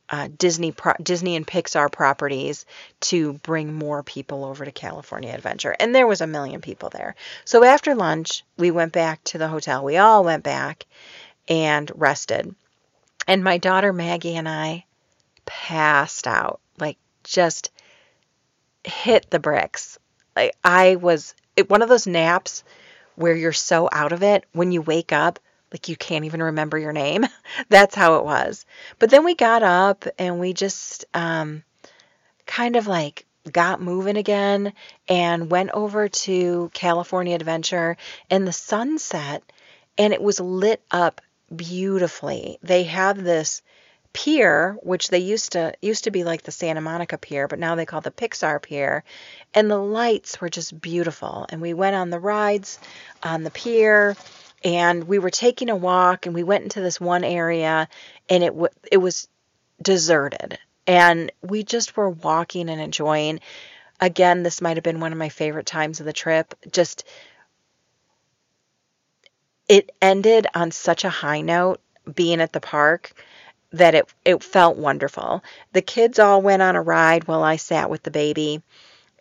uh, 0.10 0.30
Disney 0.38 0.72
pro- 0.72 0.94
Disney 1.02 1.36
and 1.36 1.48
Pixar 1.48 1.92
properties 1.92 2.66
to 3.02 3.34
bring 3.34 3.74
more 3.74 4.04
people 4.04 4.46
over 4.46 4.66
to 4.66 4.72
California 4.72 5.32
Adventure. 5.32 5.76
And 5.80 5.94
there 5.94 6.08
was 6.08 6.22
a 6.22 6.28
million 6.28 6.62
people 6.62 6.90
there. 6.90 7.16
So 7.44 7.64
after 7.64 7.96
lunch, 7.96 8.44
we 8.58 8.72
went 8.72 8.94
back 8.94 9.24
to 9.26 9.38
the 9.38 9.48
hotel. 9.48 9.84
We 9.84 9.98
all 9.98 10.24
went 10.24 10.44
back 10.44 10.86
and 11.48 11.92
rested. 11.96 12.54
And 13.28 13.44
my 13.44 13.58
daughter 13.58 13.92
Maggie 13.92 14.36
and 14.36 14.48
I 14.48 14.86
passed 15.46 16.28
out, 16.28 16.60
like 16.80 16.98
just 17.24 17.72
hit 18.84 19.30
the 19.30 19.40
bricks. 19.40 19.98
Like 20.36 20.56
I 20.64 20.96
was 20.98 21.34
it, 21.56 21.70
one 21.70 21.82
of 21.82 21.90
those 21.90 22.08
naps 22.08 22.64
where 23.16 23.36
you're 23.36 23.54
so 23.54 23.90
out 23.92 24.12
of 24.12 24.24
it 24.24 24.46
when 24.52 24.72
you 24.72 24.82
wake 24.82 25.12
up 25.12 25.40
like 25.72 25.90
you 25.90 25.96
can't 25.96 26.26
even 26.26 26.42
remember 26.42 26.78
your 26.78 26.94
name. 26.94 27.26
That's 27.70 27.96
how 27.96 28.16
it 28.16 28.26
was. 28.26 28.66
But 29.00 29.10
then 29.10 29.24
we 29.24 29.36
got 29.36 29.64
up 29.64 30.06
and 30.18 30.40
we 30.40 30.54
just 30.54 31.06
um, 31.14 31.64
kind 32.46 32.76
of 32.76 32.88
like 32.88 33.26
got 33.52 33.82
moving 33.82 34.18
again 34.18 34.74
and 35.08 35.52
went 35.52 35.72
over 35.72 36.08
to 36.08 36.70
California 36.74 37.36
Adventure 37.36 37.98
and 38.30 38.48
the 38.48 38.54
sunset 38.54 39.44
and 39.98 40.14
it 40.14 40.22
was 40.22 40.40
lit 40.40 40.82
up 40.92 41.22
beautifully. 41.56 42.58
They 42.64 42.84
have 42.84 43.24
this 43.24 43.62
pier 44.14 44.78
which 44.82 45.10
they 45.10 45.20
used 45.20 45.52
to 45.52 45.74
used 45.82 46.06
to 46.06 46.12
be 46.12 46.24
like 46.24 46.42
the 46.42 46.52
Santa 46.52 46.80
Monica 46.80 47.18
pier 47.18 47.50
but 47.50 47.60
now 47.60 47.76
they 47.76 47.86
call 47.86 48.00
the 48.00 48.12
Pixar 48.12 48.62
pier 48.62 49.04
and 49.54 49.70
the 49.70 49.78
lights 49.78 50.40
were 50.40 50.48
just 50.48 50.80
beautiful 50.80 51.46
and 51.50 51.60
we 51.60 51.74
went 51.74 51.98
on 51.98 52.12
the 52.12 52.20
rides 52.20 52.80
on 53.22 53.44
the 53.44 53.52
pier 53.52 54.16
and 54.66 55.06
we 55.06 55.20
were 55.20 55.30
taking 55.30 55.70
a 55.70 55.76
walk 55.76 56.26
and 56.26 56.36
we 56.36 56.44
went 56.44 56.64
into 56.64 56.82
this 56.82 57.00
one 57.00 57.24
area 57.24 57.88
and 58.30 58.44
it 58.44 58.48
w- 58.48 58.68
it 58.92 58.98
was 58.98 59.28
deserted 59.82 60.58
and 60.88 61.32
we 61.42 61.64
just 61.64 61.96
were 61.96 62.10
walking 62.10 62.70
and 62.70 62.82
enjoying 62.82 63.40
again 64.02 64.44
this 64.44 64.62
might 64.62 64.78
have 64.78 64.84
been 64.84 65.00
one 65.00 65.12
of 65.14 65.18
my 65.18 65.30
favorite 65.30 65.66
times 65.68 66.00
of 66.00 66.06
the 66.06 66.14
trip 66.14 66.54
just 66.72 67.06
it 69.68 69.92
ended 70.02 70.48
on 70.54 70.72
such 70.72 71.04
a 71.04 71.10
high 71.10 71.42
note 71.42 71.80
being 72.14 72.42
at 72.42 72.54
the 72.54 72.60
park 72.62 73.14
that 73.72 73.96
it 73.96 74.08
it 74.24 74.44
felt 74.44 74.78
wonderful. 74.78 75.44
The 75.74 75.82
kids 75.82 76.20
all 76.20 76.42
went 76.42 76.62
on 76.62 76.76
a 76.76 76.82
ride 76.82 77.28
while 77.28 77.44
I 77.44 77.58
sat 77.58 77.90
with 77.90 78.04
the 78.04 78.12
baby 78.12 78.62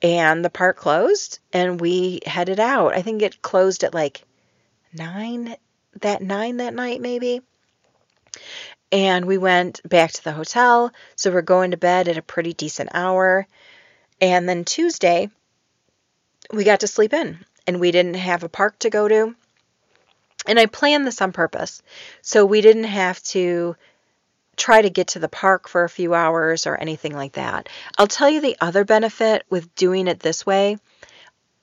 and 0.02 0.44
the 0.44 0.50
park 0.50 0.76
closed 0.76 1.38
and 1.52 1.80
we 1.80 2.20
headed 2.26 2.60
out. 2.60 2.94
I 2.94 3.02
think 3.02 3.22
it 3.22 3.42
closed 3.42 3.84
at 3.84 3.94
like 3.94 4.22
nine 4.94 5.56
that 6.00 6.22
nine 6.22 6.58
that 6.58 6.74
night 6.74 7.00
maybe. 7.00 7.40
And 8.90 9.24
we 9.26 9.38
went 9.38 9.80
back 9.88 10.12
to 10.12 10.24
the 10.24 10.32
hotel. 10.32 10.92
So 11.16 11.30
we're 11.30 11.42
going 11.42 11.72
to 11.72 11.76
bed 11.76 12.08
at 12.08 12.16
a 12.18 12.22
pretty 12.22 12.52
decent 12.52 12.90
hour. 12.94 13.46
And 14.20 14.48
then 14.48 14.64
Tuesday, 14.64 15.30
we 16.52 16.64
got 16.64 16.80
to 16.80 16.86
sleep 16.86 17.12
in 17.12 17.44
and 17.66 17.80
we 17.80 17.90
didn't 17.90 18.14
have 18.14 18.44
a 18.44 18.48
park 18.48 18.78
to 18.80 18.90
go 18.90 19.08
to. 19.08 19.34
And 20.46 20.58
I 20.58 20.66
planned 20.66 21.06
this 21.06 21.22
on 21.22 21.32
purpose. 21.32 21.82
So 22.22 22.44
we 22.44 22.60
didn't 22.60 22.84
have 22.84 23.22
to 23.24 23.76
try 24.56 24.82
to 24.82 24.90
get 24.90 25.08
to 25.08 25.18
the 25.18 25.28
park 25.28 25.68
for 25.68 25.84
a 25.84 25.88
few 25.88 26.14
hours 26.14 26.66
or 26.66 26.76
anything 26.76 27.14
like 27.14 27.32
that. 27.32 27.68
I'll 27.98 28.06
tell 28.06 28.28
you 28.28 28.40
the 28.40 28.56
other 28.60 28.84
benefit 28.84 29.44
with 29.50 29.74
doing 29.74 30.06
it 30.06 30.20
this 30.20 30.46
way. 30.46 30.76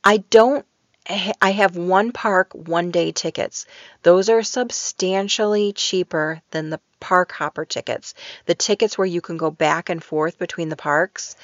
I 0.04 0.17
don't 0.17 0.65
I 1.09 1.51
have 1.51 1.75
one 1.75 2.11
park, 2.11 2.53
one 2.53 2.91
day 2.91 3.11
tickets. 3.11 3.65
Those 4.03 4.29
are 4.29 4.43
substantially 4.43 5.73
cheaper 5.73 6.41
than 6.51 6.69
the 6.69 6.79
park 6.99 7.31
hopper 7.31 7.65
tickets, 7.65 8.13
the 8.45 8.55
tickets 8.55 8.97
where 8.97 9.07
you 9.07 9.19
can 9.19 9.37
go 9.37 9.49
back 9.49 9.89
and 9.89 10.03
forth 10.03 10.37
between 10.37 10.69
the 10.69 10.75
parks. 10.75 11.35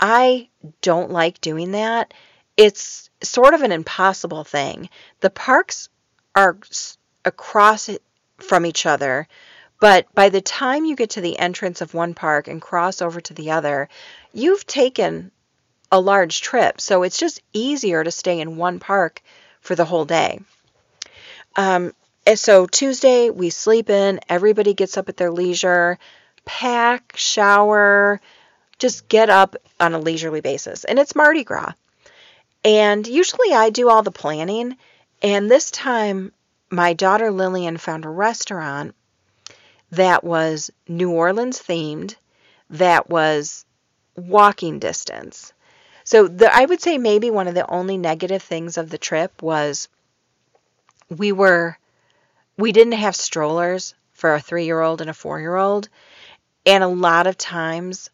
I 0.00 0.48
don't 0.80 1.10
like 1.10 1.40
doing 1.40 1.72
that. 1.72 2.14
It's 2.56 3.10
sort 3.22 3.54
of 3.54 3.62
an 3.62 3.72
impossible 3.72 4.44
thing. 4.44 4.88
The 5.20 5.30
parks 5.30 5.88
are 6.34 6.58
across 7.24 7.90
from 8.38 8.66
each 8.66 8.86
other, 8.86 9.28
but 9.78 10.12
by 10.14 10.30
the 10.30 10.40
time 10.40 10.84
you 10.84 10.96
get 10.96 11.10
to 11.10 11.20
the 11.20 11.38
entrance 11.38 11.80
of 11.80 11.92
one 11.94 12.14
park 12.14 12.48
and 12.48 12.62
cross 12.62 13.02
over 13.02 13.20
to 13.20 13.34
the 13.34 13.50
other, 13.50 13.88
you've 14.32 14.66
taken 14.66 15.30
a 15.92 16.00
large 16.00 16.40
trip. 16.40 16.80
So 16.80 17.04
it's 17.04 17.18
just 17.18 17.42
easier 17.52 18.02
to 18.02 18.10
stay 18.10 18.40
in 18.40 18.56
one 18.56 18.80
park 18.80 19.22
for 19.60 19.76
the 19.76 19.84
whole 19.84 20.06
day. 20.06 20.40
Um, 21.54 21.92
and 22.26 22.38
so 22.38 22.66
Tuesday, 22.66 23.28
we 23.28 23.50
sleep 23.50 23.90
in, 23.90 24.20
everybody 24.28 24.72
gets 24.72 24.96
up 24.96 25.10
at 25.10 25.18
their 25.18 25.30
leisure, 25.30 25.98
pack, 26.46 27.12
shower, 27.14 28.20
just 28.78 29.06
get 29.08 29.28
up 29.28 29.54
on 29.78 29.92
a 29.92 29.98
leisurely 29.98 30.40
basis. 30.40 30.84
And 30.84 30.98
it's 30.98 31.14
Mardi 31.14 31.44
Gras. 31.44 31.74
And 32.64 33.06
usually 33.06 33.52
I 33.52 33.70
do 33.70 33.90
all 33.90 34.02
the 34.02 34.10
planning. 34.10 34.76
And 35.20 35.50
this 35.50 35.70
time, 35.70 36.32
my 36.70 36.94
daughter 36.94 37.30
Lillian 37.30 37.76
found 37.76 38.04
a 38.04 38.08
restaurant 38.08 38.94
that 39.90 40.24
was 40.24 40.70
New 40.88 41.10
Orleans 41.10 41.60
themed, 41.60 42.14
that 42.70 43.10
was 43.10 43.66
walking 44.16 44.78
distance. 44.78 45.52
So 46.04 46.28
the, 46.28 46.54
I 46.54 46.64
would 46.64 46.80
say 46.80 46.98
maybe 46.98 47.30
one 47.30 47.48
of 47.48 47.54
the 47.54 47.68
only 47.70 47.96
negative 47.96 48.42
things 48.42 48.76
of 48.76 48.90
the 48.90 48.98
trip 48.98 49.42
was 49.42 49.88
we 51.08 51.32
were 51.32 51.78
we 52.56 52.72
didn't 52.72 52.92
have 52.92 53.16
strollers 53.16 53.94
for 54.12 54.34
a 54.34 54.40
3-year-old 54.40 55.00
and 55.00 55.10
a 55.10 55.14
4-year-old 55.14 55.88
and 56.66 56.84
a 56.84 56.88
lot 56.88 57.26
of 57.26 57.36
times 57.36 58.10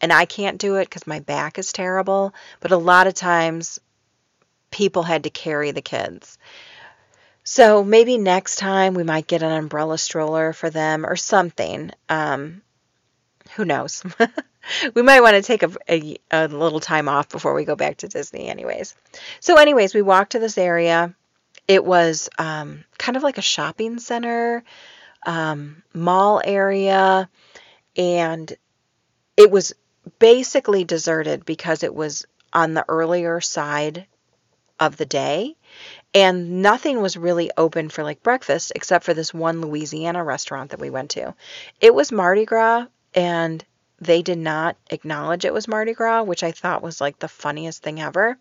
and 0.00 0.12
I 0.12 0.24
can't 0.24 0.58
do 0.58 0.76
it 0.76 0.90
cuz 0.90 1.06
my 1.06 1.20
back 1.20 1.58
is 1.58 1.72
terrible, 1.72 2.34
but 2.60 2.72
a 2.72 2.76
lot 2.76 3.06
of 3.06 3.14
times 3.14 3.80
people 4.70 5.04
had 5.04 5.24
to 5.24 5.30
carry 5.30 5.70
the 5.70 5.82
kids. 5.82 6.36
So 7.44 7.84
maybe 7.84 8.18
next 8.18 8.56
time 8.56 8.94
we 8.94 9.04
might 9.04 9.26
get 9.26 9.42
an 9.42 9.52
umbrella 9.52 9.98
stroller 9.98 10.52
for 10.52 10.70
them 10.70 11.04
or 11.04 11.14
something. 11.14 11.90
Um, 12.08 12.62
who 13.56 13.64
knows? 13.64 14.02
we 14.94 15.02
might 15.02 15.20
want 15.20 15.36
to 15.36 15.42
take 15.42 15.62
a, 15.62 15.70
a, 15.88 16.16
a, 16.30 16.48
little 16.48 16.80
time 16.80 17.08
off 17.08 17.28
before 17.28 17.54
we 17.54 17.64
go 17.64 17.76
back 17.76 17.98
to 17.98 18.08
Disney, 18.08 18.48
anyways. 18.48 18.94
So, 19.40 19.56
anyways, 19.56 19.94
we 19.94 20.02
walked 20.02 20.32
to 20.32 20.38
this 20.38 20.58
area. 20.58 21.14
It 21.68 21.84
was 21.84 22.28
um, 22.38 22.84
kind 22.98 23.16
of 23.16 23.22
like 23.22 23.38
a 23.38 23.42
shopping 23.42 23.98
center, 23.98 24.64
um, 25.24 25.82
mall 25.92 26.42
area, 26.44 27.28
and 27.96 28.52
it 29.36 29.50
was 29.50 29.74
basically 30.18 30.84
deserted 30.84 31.44
because 31.44 31.82
it 31.82 31.94
was 31.94 32.26
on 32.52 32.74
the 32.74 32.84
earlier 32.88 33.40
side 33.40 34.06
of 34.78 34.96
the 34.96 35.06
day. 35.06 35.56
And 36.12 36.62
nothing 36.62 37.00
was 37.00 37.16
really 37.16 37.50
open 37.56 37.88
for 37.88 38.04
like 38.04 38.22
breakfast 38.22 38.72
except 38.76 39.04
for 39.04 39.14
this 39.14 39.34
one 39.34 39.60
Louisiana 39.60 40.22
restaurant 40.22 40.70
that 40.70 40.80
we 40.80 40.90
went 40.90 41.10
to. 41.12 41.34
It 41.80 41.94
was 41.94 42.12
Mardi 42.12 42.44
Gras 42.44 42.86
and 43.14 43.64
they 44.00 44.22
did 44.22 44.38
not 44.38 44.76
acknowledge 44.90 45.44
it 45.44 45.54
was 45.54 45.68
Mardi 45.68 45.94
Gras, 45.94 46.22
which 46.22 46.42
I 46.42 46.52
thought 46.52 46.82
was 46.82 47.00
like 47.00 47.18
the 47.18 47.28
funniest 47.28 47.82
thing 47.82 48.00
ever. 48.00 48.36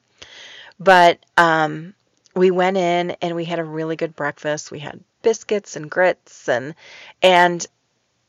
But 0.79 1.19
um, 1.37 1.93
we 2.35 2.51
went 2.51 2.77
in 2.77 3.11
and 3.21 3.35
we 3.35 3.45
had 3.45 3.59
a 3.59 3.63
really 3.63 3.95
good 3.95 4.15
breakfast. 4.15 4.71
We 4.71 4.79
had 4.79 4.99
biscuits 5.21 5.75
and 5.75 5.89
grits 5.89 6.49
and 6.49 6.75
and 7.21 7.65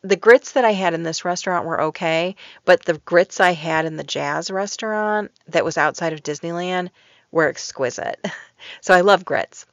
the 0.02 0.16
grits 0.16 0.52
that 0.52 0.66
I 0.66 0.72
had 0.72 0.92
in 0.92 1.02
this 1.02 1.24
restaurant 1.24 1.64
were 1.64 1.80
okay, 1.80 2.36
but 2.66 2.84
the 2.84 2.98
grits 2.98 3.40
I 3.40 3.52
had 3.52 3.86
in 3.86 3.96
the 3.96 4.04
jazz 4.04 4.50
restaurant 4.50 5.30
that 5.48 5.64
was 5.64 5.78
outside 5.78 6.12
of 6.12 6.22
Disneyland 6.22 6.90
were 7.30 7.48
exquisite. 7.48 8.22
so 8.82 8.92
I 8.92 9.00
love 9.00 9.24
grits. 9.24 9.64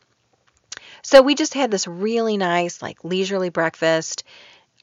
So 1.04 1.22
we 1.22 1.36
just 1.36 1.54
had 1.54 1.70
this 1.70 1.86
really 1.86 2.38
nice, 2.38 2.82
like 2.82 3.04
leisurely 3.04 3.50
breakfast. 3.50 4.24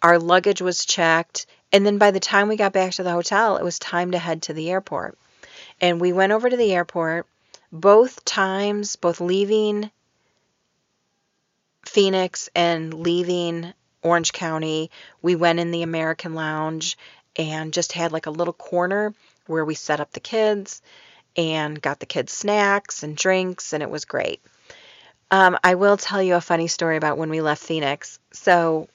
Our 0.03 0.18
luggage 0.18 0.61
was 0.61 0.85
checked. 0.85 1.46
And 1.72 1.85
then 1.85 1.98
by 1.98 2.11
the 2.11 2.20
time 2.20 2.48
we 2.48 2.57
got 2.57 2.72
back 2.72 2.92
to 2.92 3.02
the 3.02 3.11
hotel, 3.11 3.57
it 3.57 3.64
was 3.64 3.78
time 3.78 4.12
to 4.12 4.18
head 4.18 4.42
to 4.42 4.54
the 4.54 4.70
airport. 4.70 5.18
And 5.81 6.00
we 6.00 6.12
went 6.12 6.33
over 6.33 6.48
to 6.48 6.57
the 6.57 6.72
airport 6.72 7.26
both 7.70 8.24
times, 8.24 8.96
both 8.96 9.20
leaving 9.20 9.90
Phoenix 11.85 12.48
and 12.54 12.92
leaving 12.94 13.72
Orange 14.02 14.33
County, 14.33 14.90
we 15.22 15.35
went 15.35 15.59
in 15.59 15.70
the 15.70 15.83
American 15.83 16.35
Lounge 16.35 16.96
and 17.37 17.72
just 17.72 17.92
had 17.92 18.12
like 18.12 18.26
a 18.26 18.31
little 18.31 18.52
corner 18.52 19.14
where 19.46 19.64
we 19.64 19.74
set 19.74 20.00
up 20.00 20.12
the 20.12 20.20
kids 20.20 20.83
and 21.37 21.81
got 21.81 22.00
the 22.00 22.07
kids 22.07 22.33
snacks 22.33 23.02
and 23.02 23.16
drinks, 23.16 23.72
and 23.72 23.83
it 23.83 23.90
was 23.90 24.04
great. 24.04 24.40
Um, 25.31 25.59
I 25.62 25.74
will 25.74 25.96
tell 25.96 26.22
you 26.22 26.35
a 26.35 26.40
funny 26.40 26.68
story 26.68 26.96
about 26.96 27.18
when 27.18 27.31
we 27.31 27.40
left 27.40 27.62
Phoenix. 27.62 28.18
So, 28.33 28.88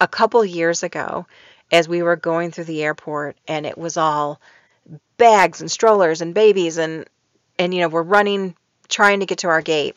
a 0.00 0.08
couple 0.08 0.44
years 0.44 0.82
ago, 0.82 1.26
as 1.70 1.88
we 1.88 2.02
were 2.02 2.16
going 2.16 2.50
through 2.50 2.64
the 2.64 2.82
airport, 2.82 3.36
and 3.46 3.66
it 3.66 3.78
was 3.78 3.96
all 3.96 4.40
bags 5.16 5.60
and 5.60 5.70
strollers 5.70 6.20
and 6.20 6.34
babies, 6.34 6.78
and 6.78 7.06
and 7.58 7.74
you 7.74 7.80
know 7.80 7.88
we're 7.88 8.02
running 8.02 8.54
trying 8.88 9.20
to 9.20 9.26
get 9.26 9.38
to 9.38 9.48
our 9.48 9.62
gate 9.62 9.96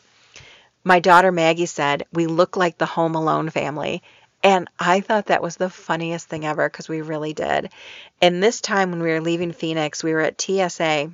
my 0.84 1.00
daughter 1.00 1.32
Maggie 1.32 1.66
said, 1.66 2.04
We 2.12 2.26
look 2.26 2.56
like 2.56 2.76
the 2.76 2.86
Home 2.86 3.14
Alone 3.14 3.48
family. 3.48 4.02
And 4.42 4.68
I 4.78 5.00
thought 5.00 5.26
that 5.26 5.42
was 5.42 5.56
the 5.56 5.70
funniest 5.70 6.28
thing 6.28 6.44
ever 6.44 6.68
because 6.68 6.88
we 6.88 7.00
really 7.00 7.32
did. 7.32 7.70
And 8.20 8.42
this 8.42 8.60
time 8.60 8.90
when 8.90 9.00
we 9.02 9.08
were 9.08 9.22
leaving 9.22 9.52
Phoenix, 9.52 10.04
we 10.04 10.12
were 10.12 10.20
at 10.20 10.38
TSA 10.38 11.10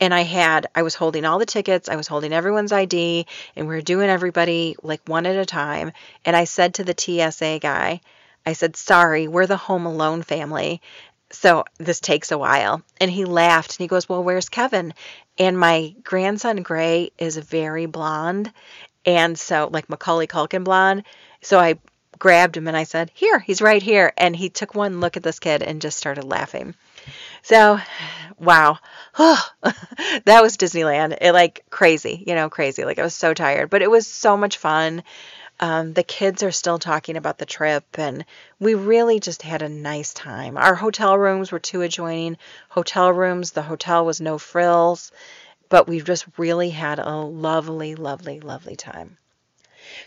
and 0.00 0.12
I 0.14 0.22
had 0.22 0.66
I 0.74 0.82
was 0.82 0.94
holding 0.94 1.24
all 1.24 1.38
the 1.38 1.46
tickets, 1.46 1.88
I 1.88 1.96
was 1.96 2.08
holding 2.08 2.32
everyone's 2.32 2.72
ID, 2.72 3.26
and 3.56 3.68
we 3.68 3.74
were 3.74 3.82
doing 3.82 4.08
everybody 4.08 4.76
like 4.82 5.00
one 5.06 5.26
at 5.26 5.36
a 5.36 5.46
time. 5.46 5.92
And 6.24 6.36
I 6.36 6.44
said 6.44 6.74
to 6.74 6.84
the 6.84 6.94
TSA 6.96 7.58
guy, 7.60 8.00
I 8.46 8.52
said, 8.52 8.76
"Sorry, 8.76 9.28
we're 9.28 9.46
the 9.46 9.56
Home 9.56 9.86
Alone 9.86 10.22
family." 10.22 10.80
So 11.34 11.64
this 11.78 12.00
takes 12.00 12.30
a 12.30 12.38
while. 12.38 12.82
And 13.00 13.10
he 13.10 13.24
laughed 13.24 13.72
and 13.72 13.84
he 13.84 13.88
goes, 13.88 14.08
Well, 14.08 14.22
where's 14.22 14.48
Kevin? 14.48 14.94
And 15.38 15.58
my 15.58 15.94
grandson 16.04 16.62
Gray 16.62 17.10
is 17.18 17.36
very 17.36 17.86
blonde. 17.86 18.52
And 19.04 19.38
so, 19.38 19.68
like 19.70 19.90
Macaulay 19.90 20.26
Culkin 20.26 20.64
blonde. 20.64 21.04
So 21.42 21.58
I 21.58 21.78
grabbed 22.18 22.56
him 22.56 22.68
and 22.68 22.76
I 22.76 22.84
said, 22.84 23.10
Here, 23.14 23.38
he's 23.40 23.60
right 23.60 23.82
here. 23.82 24.12
And 24.16 24.34
he 24.34 24.48
took 24.48 24.74
one 24.74 25.00
look 25.00 25.16
at 25.16 25.22
this 25.22 25.40
kid 25.40 25.62
and 25.62 25.82
just 25.82 25.98
started 25.98 26.24
laughing. 26.24 26.74
So, 27.42 27.78
wow. 28.38 28.78
that 29.16 30.42
was 30.42 30.56
Disneyland. 30.56 31.18
It 31.20 31.32
like 31.32 31.64
crazy, 31.70 32.24
you 32.26 32.34
know, 32.34 32.50
crazy. 32.50 32.84
Like 32.84 32.98
I 32.98 33.02
was 33.02 33.14
so 33.14 33.34
tired, 33.34 33.70
but 33.70 33.82
it 33.82 33.90
was 33.90 34.06
so 34.06 34.36
much 34.36 34.58
fun. 34.58 35.02
Um, 35.60 35.92
the 35.92 36.02
kids 36.02 36.42
are 36.42 36.50
still 36.50 36.78
talking 36.78 37.16
about 37.16 37.38
the 37.38 37.46
trip, 37.46 37.84
and 37.96 38.24
we 38.58 38.74
really 38.74 39.20
just 39.20 39.42
had 39.42 39.62
a 39.62 39.68
nice 39.68 40.12
time. 40.12 40.56
Our 40.56 40.74
hotel 40.74 41.16
rooms 41.16 41.52
were 41.52 41.60
two 41.60 41.82
adjoining 41.82 42.38
hotel 42.68 43.12
rooms. 43.12 43.52
The 43.52 43.62
hotel 43.62 44.04
was 44.04 44.20
no 44.20 44.36
frills, 44.36 45.12
but 45.68 45.86
we 45.86 46.00
just 46.00 46.26
really 46.38 46.70
had 46.70 46.98
a 46.98 47.16
lovely, 47.16 47.94
lovely, 47.94 48.40
lovely 48.40 48.74
time. 48.74 49.16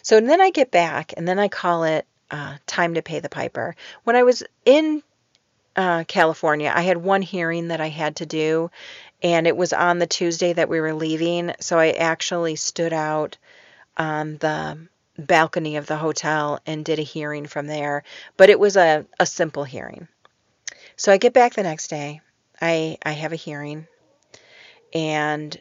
So 0.02 0.20
then 0.20 0.42
I 0.42 0.50
get 0.50 0.70
back, 0.70 1.14
and 1.16 1.26
then 1.26 1.40
I 1.40 1.48
call 1.48 1.86
it 1.86 2.06
uh, 2.30 2.58
time 2.66 2.96
to 2.96 3.02
pay 3.02 3.22
the 3.22 3.30
piper. 3.30 3.76
When 4.04 4.18
I 4.18 4.24
was 4.24 4.44
in 4.66 5.02
uh, 5.78 6.04
California, 6.08 6.74
I 6.76 6.82
had 6.82 6.98
one 6.98 7.22
hearing 7.22 7.70
that 7.70 7.80
I 7.80 7.88
had 7.88 8.18
to 8.18 8.26
do, 8.26 8.72
and 9.22 9.46
it 9.48 9.56
was 9.56 9.74
on 9.74 10.00
the 10.00 10.08
Tuesday 10.08 10.52
that 10.54 10.70
we 10.70 10.82
were 10.82 10.94
leaving. 10.94 11.54
So 11.60 11.78
I 11.78 11.92
actually 11.92 12.56
stood 12.56 12.94
out 12.94 13.38
on 13.96 14.38
the 14.38 14.88
balcony 15.18 15.78
of 15.78 15.86
the 15.86 15.98
hotel 15.98 16.60
and 16.66 16.84
did 16.84 17.00
a 17.00 17.04
hearing 17.04 17.46
from 17.46 17.68
there. 17.68 18.04
But 18.38 18.50
it 18.50 18.60
was 18.60 18.76
a, 18.76 19.06
a 19.20 19.26
simple 19.26 19.64
hearing. 19.64 20.08
So 20.96 21.12
I 21.12 21.18
get 21.18 21.34
back 21.34 21.54
the 21.54 21.64
next 21.64 21.90
day. 21.90 22.22
I, 22.60 22.98
I 23.06 23.12
have 23.12 23.34
a 23.34 23.38
hearing. 23.38 23.88
And 24.94 25.60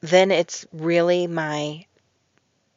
then 0.00 0.30
it's 0.30 0.66
really 0.72 1.26
my 1.26 1.86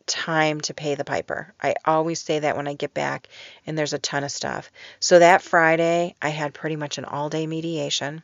time 0.10 0.60
to 0.62 0.74
pay 0.74 0.96
the 0.96 1.06
piper. 1.06 1.54
I 1.62 1.76
always 1.86 2.20
say 2.20 2.40
that 2.40 2.58
when 2.58 2.68
I 2.68 2.74
get 2.74 2.94
back 2.94 3.30
and 3.66 3.78
there's 3.78 3.94
a 3.94 4.00
ton 4.00 4.26
of 4.26 4.32
stuff. 4.32 4.72
So 5.00 5.20
that 5.20 5.42
Friday, 5.42 6.16
I 6.22 6.30
had 6.30 6.54
pretty 6.54 6.76
much 6.76 6.98
an 6.98 7.06
all 7.06 7.30
day 7.30 7.48
mediation. 7.48 8.24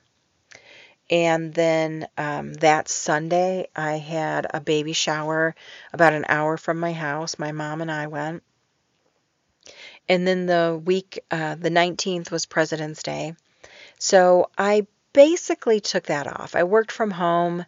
And 1.09 1.53
then 1.53 2.07
um, 2.17 2.53
that 2.55 2.89
Sunday, 2.89 3.67
I 3.75 3.97
had 3.97 4.47
a 4.51 4.59
baby 4.59 4.93
shower 4.93 5.55
about 5.93 6.13
an 6.13 6.25
hour 6.27 6.57
from 6.57 6.79
my 6.79 6.93
house. 6.93 7.37
My 7.37 7.51
mom 7.51 7.81
and 7.81 7.91
I 7.91 8.07
went. 8.07 8.43
And 10.09 10.27
then 10.27 10.47
the 10.47 10.81
week, 10.83 11.23
uh, 11.29 11.55
the 11.55 11.69
19th 11.69 12.31
was 12.31 12.45
President's 12.45 13.03
Day. 13.03 13.35
So 13.99 14.49
I 14.57 14.87
basically 15.13 15.79
took 15.79 16.05
that 16.05 16.27
off. 16.27 16.55
I 16.55 16.63
worked 16.63 16.91
from 16.91 17.11
home, 17.11 17.65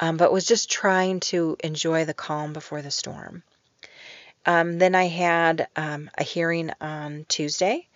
um, 0.00 0.16
but 0.16 0.32
was 0.32 0.44
just 0.44 0.70
trying 0.70 1.20
to 1.20 1.56
enjoy 1.62 2.04
the 2.04 2.14
calm 2.14 2.52
before 2.52 2.82
the 2.82 2.90
storm. 2.90 3.42
Um, 4.48 4.78
then 4.78 4.94
I 4.94 5.08
had 5.08 5.68
um, 5.76 6.10
a 6.16 6.24
hearing 6.24 6.70
on 6.80 7.26
Tuesday, 7.28 7.86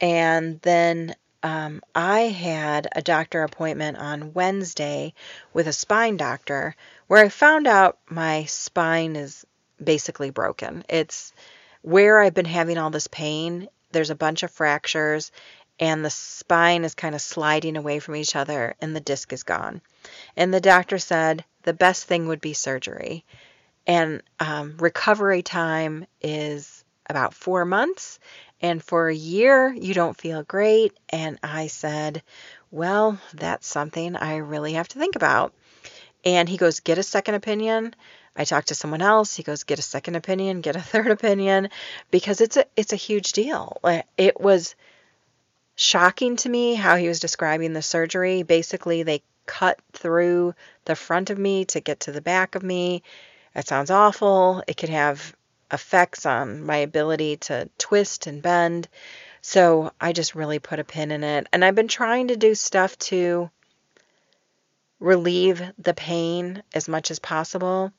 and 0.00 0.58
then 0.62 1.14
um, 1.42 1.82
I 1.94 2.20
had 2.20 2.88
a 2.90 3.02
doctor 3.02 3.42
appointment 3.42 3.98
on 3.98 4.32
Wednesday 4.32 5.12
with 5.52 5.68
a 5.68 5.74
spine 5.74 6.16
doctor 6.16 6.74
where 7.06 7.22
I 7.22 7.28
found 7.28 7.66
out 7.66 7.98
my 8.08 8.46
spine 8.46 9.14
is 9.14 9.44
basically 9.82 10.30
broken. 10.30 10.84
It's 10.88 11.34
where 11.82 12.18
I've 12.18 12.32
been 12.32 12.46
having 12.46 12.78
all 12.78 12.88
this 12.88 13.08
pain. 13.08 13.68
There's 13.92 14.08
a 14.08 14.14
bunch 14.14 14.42
of 14.42 14.50
fractures, 14.50 15.30
and 15.78 16.02
the 16.02 16.08
spine 16.08 16.84
is 16.84 16.94
kind 16.94 17.14
of 17.14 17.20
sliding 17.20 17.76
away 17.76 17.98
from 17.98 18.16
each 18.16 18.34
other, 18.36 18.74
and 18.80 18.96
the 18.96 19.00
disc 19.00 19.34
is 19.34 19.42
gone. 19.42 19.82
And 20.34 20.54
the 20.54 20.62
doctor 20.62 20.96
said 20.96 21.44
the 21.64 21.74
best 21.74 22.06
thing 22.06 22.26
would 22.26 22.40
be 22.40 22.54
surgery. 22.54 23.26
And 23.86 24.22
um, 24.38 24.76
recovery 24.78 25.42
time 25.42 26.06
is 26.20 26.84
about 27.08 27.34
four 27.34 27.64
months, 27.64 28.18
and 28.60 28.82
for 28.82 29.08
a 29.08 29.14
year, 29.14 29.72
you 29.72 29.94
don't 29.94 30.16
feel 30.16 30.42
great. 30.42 30.96
And 31.08 31.38
I 31.42 31.66
said, 31.66 32.22
Well, 32.70 33.18
that's 33.34 33.66
something 33.66 34.16
I 34.16 34.36
really 34.36 34.74
have 34.74 34.88
to 34.88 34.98
think 34.98 35.16
about. 35.16 35.52
And 36.24 36.48
he 36.48 36.56
goes, 36.56 36.80
Get 36.80 36.98
a 36.98 37.02
second 37.02 37.34
opinion. 37.34 37.94
I 38.36 38.44
talked 38.44 38.68
to 38.68 38.74
someone 38.74 39.02
else. 39.02 39.34
He 39.34 39.42
goes, 39.42 39.64
Get 39.64 39.78
a 39.78 39.82
second 39.82 40.14
opinion, 40.14 40.60
get 40.60 40.76
a 40.76 40.80
third 40.92 41.10
opinion, 41.10 41.70
because 42.10 42.40
it's 42.40 42.56
a 42.56 42.66
it's 42.76 42.92
a 42.92 42.96
huge 42.96 43.32
deal. 43.32 43.78
It 44.16 44.40
was 44.40 44.74
shocking 45.74 46.36
to 46.36 46.48
me 46.48 46.74
how 46.74 46.96
he 46.96 47.08
was 47.08 47.20
describing 47.20 47.72
the 47.72 47.82
surgery. 47.82 48.42
Basically, 48.42 49.02
they 49.02 49.22
cut 49.46 49.80
through 49.92 50.54
the 50.84 50.94
front 50.94 51.30
of 51.30 51.38
me 51.38 51.64
to 51.64 51.80
get 51.80 52.00
to 52.00 52.12
the 52.12 52.20
back 52.20 52.54
of 52.54 52.62
me. 52.62 53.02
That 53.54 53.66
sounds 53.66 53.90
awful. 53.90 54.62
It 54.66 54.76
could 54.76 54.90
have 54.90 55.34
effects 55.72 56.26
on 56.26 56.64
my 56.64 56.78
ability 56.78 57.36
to 57.36 57.68
twist 57.78 58.26
and 58.26 58.42
bend. 58.42 58.88
So 59.42 59.92
I 60.00 60.12
just 60.12 60.34
really 60.34 60.58
put 60.58 60.78
a 60.78 60.84
pin 60.84 61.10
in 61.10 61.24
it. 61.24 61.46
And 61.52 61.64
I've 61.64 61.74
been 61.74 61.88
trying 61.88 62.28
to 62.28 62.36
do 62.36 62.54
stuff 62.54 62.98
to 62.98 63.50
relieve 64.98 65.62
the 65.78 65.94
pain 65.94 66.62
as 66.74 66.88
much 66.88 67.10
as 67.10 67.18
possible. 67.18 67.92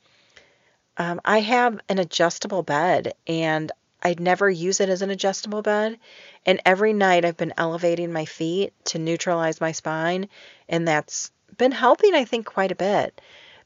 Um, 0.97 1.19
I 1.25 1.39
have 1.39 1.79
an 1.89 1.97
adjustable 1.97 2.63
bed 2.63 3.13
and 3.25 3.71
I'd 4.03 4.19
never 4.19 4.49
use 4.49 4.79
it 4.79 4.89
as 4.89 5.01
an 5.01 5.09
adjustable 5.09 5.61
bed. 5.61 5.97
And 6.45 6.61
every 6.65 6.93
night 6.93 7.25
I've 7.25 7.37
been 7.37 7.53
elevating 7.57 8.11
my 8.11 8.25
feet 8.25 8.73
to 8.85 8.99
neutralize 8.99 9.61
my 9.61 9.71
spine. 9.71 10.27
And 10.69 10.87
that's 10.87 11.31
been 11.57 11.71
helping, 11.71 12.13
I 12.13 12.25
think, 12.25 12.45
quite 12.45 12.71
a 12.71 12.75
bit. 12.75 13.19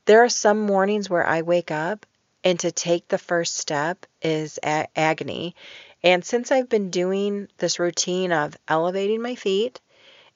There 0.06 0.24
are 0.24 0.30
some 0.30 0.60
mornings 0.60 1.10
where 1.10 1.26
I 1.26 1.42
wake 1.42 1.72
up 1.72 2.06
and 2.44 2.60
to 2.60 2.72
take 2.72 3.08
the 3.08 3.18
first 3.18 3.58
step 3.58 4.06
is 4.22 4.60
a- 4.64 4.88
agony. 4.96 5.56
And 6.04 6.24
since 6.24 6.52
I've 6.52 6.70
been 6.70 6.92
doing 6.92 7.48
this 7.58 7.80
routine 7.80 8.32
of 8.32 8.56
elevating 8.68 9.22
my 9.22 9.34
feet, 9.34 9.82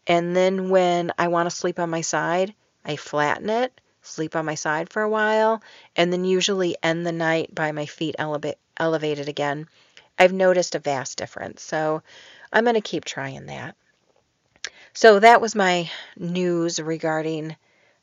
and 0.07 0.35
then 0.35 0.69
when 0.69 1.11
I 1.19 1.27
want 1.27 1.47
to 1.47 1.55
sleep 1.55 1.79
on 1.79 1.91
my 1.91 2.01
side, 2.01 2.55
I 2.83 2.95
flatten 2.95 3.51
it, 3.51 3.79
sleep 4.01 4.35
on 4.35 4.45
my 4.45 4.55
side 4.55 4.89
for 4.89 5.03
a 5.03 5.09
while, 5.09 5.61
and 5.95 6.11
then 6.11 6.25
usually 6.25 6.75
end 6.81 7.05
the 7.05 7.11
night 7.11 7.53
by 7.53 7.71
my 7.71 7.85
feet 7.85 8.15
eleva- 8.17 8.55
elevated 8.77 9.29
again, 9.29 9.67
I've 10.17 10.33
noticed 10.33 10.73
a 10.73 10.79
vast 10.79 11.17
difference. 11.17 11.61
So 11.61 12.01
I'm 12.51 12.63
going 12.63 12.73
to 12.73 12.81
keep 12.81 13.05
trying 13.05 13.45
that. 13.45 13.75
So 14.93 15.19
that 15.19 15.41
was 15.41 15.53
my 15.53 15.91
news 16.17 16.79
regarding 16.79 17.55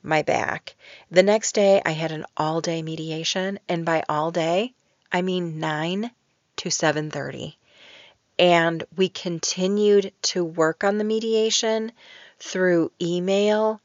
my 0.07 0.23
back. 0.23 0.75
The 1.11 1.23
next 1.23 1.53
day 1.53 1.83
I 1.85 1.91
had 1.91 2.13
an 2.13 2.25
all-day 2.37 2.83
mediation 2.83 3.59
and 3.69 3.85
by 3.85 4.05
all 4.09 4.31
day 4.31 4.73
I 5.13 5.23
mean 5.23 5.59
9 5.61 6.11
to 6.57 6.69
7:30. 6.69 7.57
And 8.39 8.85
we 8.97 9.09
continued 9.09 10.13
to 10.23 10.45
work 10.45 10.85
on 10.85 10.99
the 10.99 11.05
mediation 11.05 11.93
through 12.39 12.93
email 13.01 13.81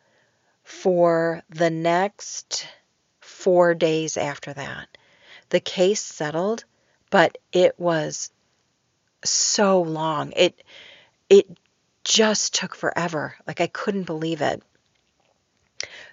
for 0.63 1.41
the 1.49 1.69
next 1.69 2.67
4 3.19 3.73
days 3.73 4.17
after 4.17 4.53
that. 4.53 4.87
The 5.49 5.59
case 5.59 6.01
settled, 6.01 6.65
but 7.09 7.37
it 7.51 7.79
was 7.79 8.31
so 9.23 9.81
long. 9.81 10.33
It 10.35 10.61
it 11.29 11.47
just 12.03 12.53
took 12.55 12.75
forever. 12.75 13.35
Like 13.47 13.61
I 13.61 13.67
couldn't 13.67 14.03
believe 14.03 14.41
it. 14.41 14.63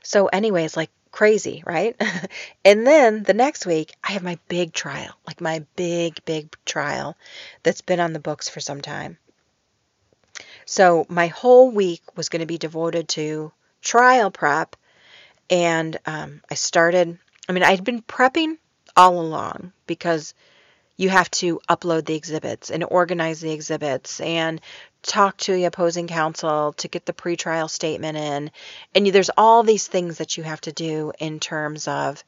So, 0.09 0.25
anyways, 0.29 0.75
like 0.75 0.89
crazy, 1.11 1.63
right? 1.67 1.95
and 2.65 2.87
then 2.87 3.25
the 3.25 3.35
next 3.35 3.67
week, 3.67 3.95
I 4.03 4.13
have 4.13 4.23
my 4.23 4.39
big 4.49 4.73
trial, 4.73 5.13
like 5.27 5.43
my 5.43 5.67
big, 5.77 6.25
big 6.25 6.57
trial 6.65 7.15
that's 7.63 7.83
been 7.83 8.01
on 8.01 8.15
the 8.15 8.19
books 8.19 8.49
for 8.49 8.59
some 8.59 8.81
time. 8.81 9.19
So, 10.65 11.05
my 11.11 11.27
whole 11.27 11.71
week 11.71 12.01
was 12.17 12.31
going 12.31 12.41
to 12.41 12.47
be 12.47 12.57
devoted 12.57 13.07
to 13.11 13.53
trial 13.83 14.31
prep. 14.31 14.77
And 15.51 15.99
um, 16.07 16.41
I 16.51 16.55
started, 16.55 17.19
I 17.47 17.53
mean, 17.53 17.63
I'd 17.63 17.85
been 17.85 18.01
prepping 18.01 18.57
all 18.97 19.21
along 19.21 19.75
because 19.87 20.33
you 20.97 21.11
have 21.11 21.31
to 21.33 21.61
upload 21.69 22.07
the 22.07 22.15
exhibits 22.15 22.71
and 22.71 22.83
organize 22.83 23.43
the 23.43 23.53
exhibits 23.53 24.23
and 24.23 24.63
talk 25.03 25.37
to 25.39 25.53
the 25.53 25.65
opposing 25.65 26.09
counsel 26.09 26.73
to 26.75 26.89
get 26.89 27.07
the 27.07 27.13
pretrial 27.13 27.71
statement 27.71 28.17
in. 28.17 28.51
And 28.95 29.07
there's 29.07 29.31
all 29.37 29.63
these 29.63 29.87
things 29.87 30.19
that 30.19 30.37
you 30.37 30.43
have 30.43 30.61
to 30.63 30.73
do 30.73 31.13
in 31.19 31.41
terms 31.41 31.89
of 31.89 32.23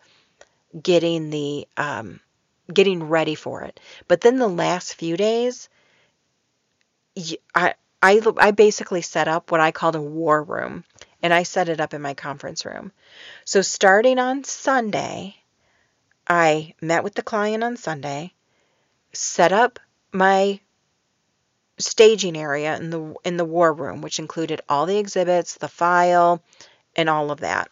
getting 0.80 1.30
the 1.30 1.66
um, 1.76 2.20
getting 2.72 3.04
ready 3.04 3.34
for 3.34 3.62
it. 3.62 3.80
But 4.08 4.20
then 4.20 4.38
the 4.38 4.48
last 4.48 4.94
few 4.94 5.16
days, 5.16 5.68
I 7.54 7.74
I 8.02 8.20
I 8.38 8.50
basically 8.52 9.02
set 9.02 9.28
up 9.28 9.50
what 9.50 9.60
I 9.60 9.72
called 9.72 9.96
a 9.96 10.00
war 10.00 10.42
room, 10.42 10.84
and 11.22 11.34
I 11.34 11.42
set 11.42 11.68
it 11.68 11.80
up 11.80 11.92
in 11.92 12.02
my 12.02 12.14
conference 12.14 12.64
room. 12.64 12.92
So 13.44 13.62
starting 13.62 14.18
on 14.18 14.44
Sunday, 14.44 15.36
I 16.26 16.74
met 16.80 17.04
with 17.04 17.14
the 17.14 17.22
client 17.22 17.64
on 17.64 17.76
Sunday 17.76 18.32
set 19.12 19.52
up 19.52 19.78
my 20.12 20.60
staging 21.80 22.36
area 22.36 22.76
in 22.76 22.90
the 22.90 23.14
in 23.24 23.36
the 23.36 23.44
war 23.44 23.72
room, 23.72 24.02
which 24.02 24.18
included 24.18 24.60
all 24.68 24.86
the 24.86 24.98
exhibits, 24.98 25.54
the 25.54 25.68
file, 25.68 26.42
and 26.96 27.08
all 27.08 27.30
of 27.30 27.40
that. 27.40 27.68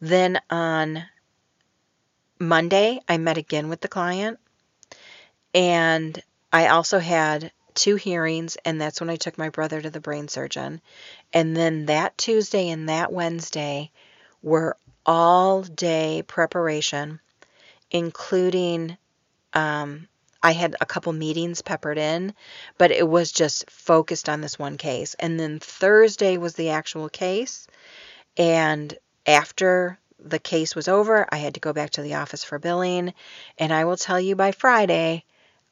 Then 0.00 0.40
on 0.50 1.04
Monday, 2.38 3.00
I 3.08 3.18
met 3.18 3.38
again 3.38 3.68
with 3.68 3.80
the 3.80 3.88
client, 3.88 4.38
and 5.54 6.20
I 6.52 6.68
also 6.68 6.98
had 6.98 7.52
two 7.74 7.96
hearings, 7.96 8.56
and 8.64 8.80
that's 8.80 9.00
when 9.00 9.10
I 9.10 9.16
took 9.16 9.38
my 9.38 9.48
brother 9.48 9.80
to 9.80 9.90
the 9.90 10.00
brain 10.00 10.28
surgeon. 10.28 10.80
And 11.32 11.56
then 11.56 11.86
that 11.86 12.18
Tuesday 12.18 12.68
and 12.68 12.88
that 12.88 13.12
Wednesday 13.12 13.90
were 14.42 14.76
all 15.06 15.62
day 15.62 16.22
preparation, 16.26 17.20
including 17.90 18.96
um, 19.54 20.08
I 20.42 20.52
had 20.52 20.76
a 20.80 20.86
couple 20.86 21.12
meetings 21.12 21.62
peppered 21.62 21.98
in, 21.98 22.34
but 22.76 22.90
it 22.90 23.08
was 23.08 23.30
just 23.30 23.70
focused 23.70 24.28
on 24.28 24.40
this 24.40 24.58
one 24.58 24.76
case. 24.76 25.14
And 25.14 25.38
then 25.38 25.60
Thursday 25.60 26.36
was 26.36 26.54
the 26.54 26.70
actual 26.70 27.08
case. 27.08 27.68
And 28.36 28.96
after 29.26 29.98
the 30.18 30.38
case 30.38 30.74
was 30.74 30.88
over, 30.88 31.26
I 31.30 31.36
had 31.36 31.54
to 31.54 31.60
go 31.60 31.72
back 31.72 31.90
to 31.90 32.02
the 32.02 32.14
office 32.14 32.42
for 32.44 32.58
billing. 32.58 33.14
And 33.58 33.72
I 33.72 33.84
will 33.84 33.96
tell 33.96 34.20
you 34.20 34.34
by 34.34 34.52
Friday, 34.52 35.24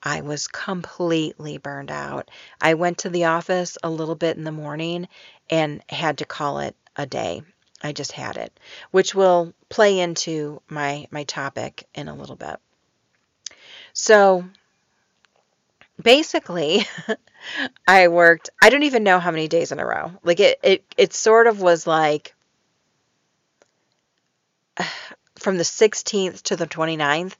I 0.03 0.23
was 0.23 0.49
completely 0.49 1.59
burned 1.59 1.91
out. 1.91 2.31
I 2.61 2.75
went 2.75 2.99
to 2.99 3.11
the 3.11 3.25
office 3.25 3.77
a 3.83 3.91
little 3.91 4.15
bit 4.15 4.37
in 4.37 4.45
the 4.45 4.53
morning 4.53 5.09
and 5.51 5.83
had 5.89 6.19
to 6.19 6.25
call 6.25 6.61
it 6.61 6.77
a 6.97 7.07
day. 7.07 7.43
I 7.83 7.93
just 7.93 8.13
had 8.13 8.37
it, 8.37 8.59
which 8.91 9.15
will 9.15 9.55
play 9.69 9.99
into 9.99 10.63
my 10.69 11.09
my 11.11 11.25
topic 11.25 11.87
in 11.95 12.09
a 12.09 12.15
little 12.15 12.37
bit. 12.37 12.57
So 13.93 14.45
basically, 16.03 16.87
I 17.87 18.09
worked, 18.09 18.51
I 18.63 18.71
don't 18.71 18.83
even 18.85 19.05
know 19.05 19.19
how 19.19 19.31
many 19.31 19.49
days 19.49 19.73
in 19.73 19.81
a 19.81 19.87
row. 19.87 20.13
Like 20.23 20.41
it, 20.41 20.59
it, 20.63 20.85
it 20.97 21.13
sort 21.13 21.47
of 21.47 21.61
was 21.61 21.87
like 21.87 22.35
from 25.39 25.57
the 25.57 25.65
16th 25.65 26.43
to 26.43 26.57
the 26.57 26.67
29th, 26.67 27.35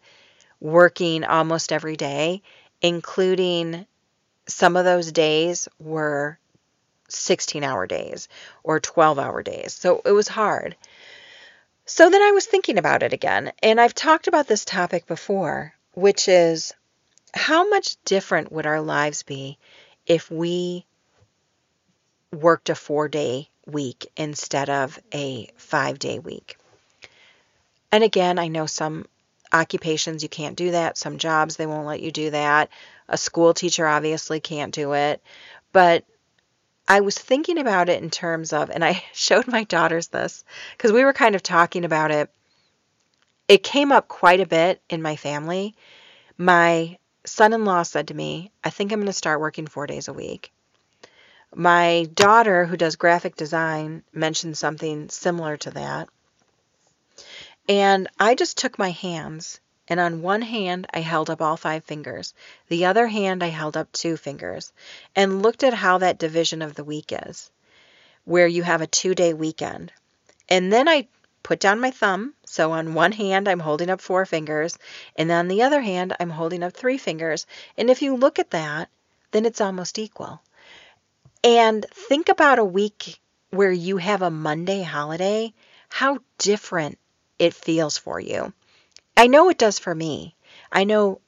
working 0.61 1.25
almost 1.25 1.73
every 1.73 1.97
day, 1.97 2.43
including 2.81 3.87
some 4.47 4.77
of 4.77 4.85
those 4.85 5.13
days 5.13 5.69
were 5.79 6.39
16 7.09 7.65
hour 7.65 7.87
days 7.87 8.29
or 8.63 8.81
12 8.81 9.19
hour 9.19 9.43
days. 9.43 9.75
So 9.75 10.03
it 10.05 10.13
was 10.13 10.29
hard. 10.29 10.77
So 11.87 12.09
then 12.09 12.23
I 12.23 12.31
was 12.33 12.47
thinking 12.47 12.79
about 12.79 13.03
it 13.03 13.13
again, 13.13 13.53
and 13.63 13.81
I've 13.81 13.95
talked 13.95 14.29
about 14.29 14.47
this 14.47 14.65
topic 14.65 15.07
before, 15.07 15.75
which 15.93 16.29
is 16.29 16.73
how 17.35 17.69
much 17.69 17.97
different 18.05 18.53
would 18.53 18.67
our 18.67 18.81
lives 18.81 19.23
be 19.23 19.59
if 20.07 20.31
we 20.31 20.85
worked 22.33 22.71
a 22.71 22.75
four 22.75 23.09
day 23.09 23.49
week 23.67 24.11
instead 24.17 24.71
of 24.71 24.99
a 25.13 25.49
five 25.57 25.99
day 25.99 26.19
week? 26.19 26.57
And 27.93 28.05
again, 28.05 28.39
I 28.39 28.49
know 28.49 28.67
some 28.67 29.07
occupations 29.53 30.23
you 30.23 30.29
can't 30.29 30.57
do 30.57 30.73
that, 30.73 30.97
some 30.97 31.19
jobs 31.19 31.57
they 31.57 31.67
won't 31.67 31.87
let 31.87 32.01
you 32.01 32.13
do 32.13 32.31
that. 32.31 32.71
A 33.09 33.19
school 33.19 33.53
teacher 33.55 33.87
obviously 33.87 34.39
can't 34.41 34.73
do 34.73 34.93
it. 34.93 35.23
But 35.73 36.05
I 36.87 37.01
was 37.01 37.17
thinking 37.17 37.59
about 37.59 37.89
it 37.89 38.03
in 38.03 38.11
terms 38.11 38.53
of, 38.53 38.71
and 38.71 38.85
I 38.85 39.03
showed 39.13 39.49
my 39.49 39.65
daughters 39.65 40.09
this 40.09 40.45
because 40.77 40.93
we 40.93 41.05
were 41.05 41.13
kind 41.13 41.35
of 41.35 41.43
talking 41.43 41.85
about 41.85 42.11
it 42.11 42.31
it 43.51 43.65
came 43.65 43.91
up 43.91 44.07
quite 44.07 44.39
a 44.39 44.47
bit 44.47 44.81
in 44.89 45.03
my 45.03 45.17
family. 45.17 45.75
My 46.39 46.99
son 47.25 47.53
in 47.53 47.65
law 47.65 47.83
said 47.83 48.09
to 48.09 48.15
me, 48.15 48.51
I 48.65 48.71
think 48.71 48.93
I'm 48.93 49.01
going 49.01 49.07
to 49.07 49.13
start 49.13 49.41
working 49.41 49.67
four 49.67 49.87
days 49.87 50.09
a 50.09 50.13
week. 50.13 50.53
My 51.55 52.09
daughter, 52.15 52.65
who 52.65 52.77
does 52.77 52.97
graphic 52.97 53.37
design, 53.37 54.05
mentioned 54.13 54.57
something 54.57 55.09
similar 55.09 55.57
to 55.59 55.71
that. 55.73 56.09
And 57.69 58.09
I 58.19 58.35
just 58.35 58.57
took 58.57 58.79
my 58.79 58.91
hands, 58.91 59.61
and 59.89 60.01
on 60.01 60.23
one 60.23 60.43
hand, 60.43 60.87
I 60.93 61.01
held 61.01 61.31
up 61.31 61.43
all 61.43 61.57
five 61.57 61.85
fingers. 61.85 62.35
The 62.69 62.87
other 62.87 63.07
hand, 63.07 63.43
I 63.43 63.49
held 63.49 63.77
up 63.77 63.91
two 63.93 64.17
fingers, 64.17 64.73
and 65.15 65.43
looked 65.43 65.65
at 65.65 65.75
how 65.75 65.99
that 65.99 66.19
division 66.19 66.63
of 66.63 66.75
the 66.75 66.85
week 66.85 67.13
is, 67.13 67.51
where 68.25 68.47
you 68.47 68.63
have 68.63 68.81
a 68.81 68.87
two 68.87 69.15
day 69.15 69.35
weekend. 69.35 69.93
And 70.49 70.73
then 70.73 70.89
I 70.89 71.09
put 71.43 71.61
down 71.61 71.81
my 71.81 71.91
thumb. 71.91 72.35
So 72.45 72.73
on 72.73 72.95
one 72.95 73.13
hand, 73.13 73.49
I'm 73.49 73.61
holding 73.61 73.91
up 73.91 74.01
four 74.01 74.27
fingers, 74.27 74.79
and 75.17 75.31
on 75.31 75.49
the 75.49 75.63
other 75.63 75.81
hand, 75.81 76.15
I'm 76.19 76.31
holding 76.31 76.63
up 76.63 76.73
three 76.73 76.99
fingers. 76.99 77.47
And 77.77 77.91
if 77.91 78.03
you 78.03 78.17
look 78.17 78.39
at 78.39 78.51
that, 78.51 78.89
then 79.31 79.47
it's 79.47 79.61
almost 79.61 79.99
equal. 79.99 80.41
And 81.43 81.87
think 81.93 82.29
about 82.29 82.59
a 82.59 82.65
week 82.65 83.21
where 83.51 83.73
you 83.73 83.97
have 83.97 84.23
a 84.23 84.31
Monday 84.31 84.83
holiday, 84.83 85.53
how 85.89 86.19
different 86.39 86.99
it 87.39 87.55
feels 87.55 87.97
for 87.99 88.21
you. 88.21 88.53
I 89.17 89.27
know 89.27 89.49
it 89.49 89.59
does 89.59 89.79
for 89.79 89.95
me. 89.95 90.37
I 90.71 90.85
know 90.85 91.21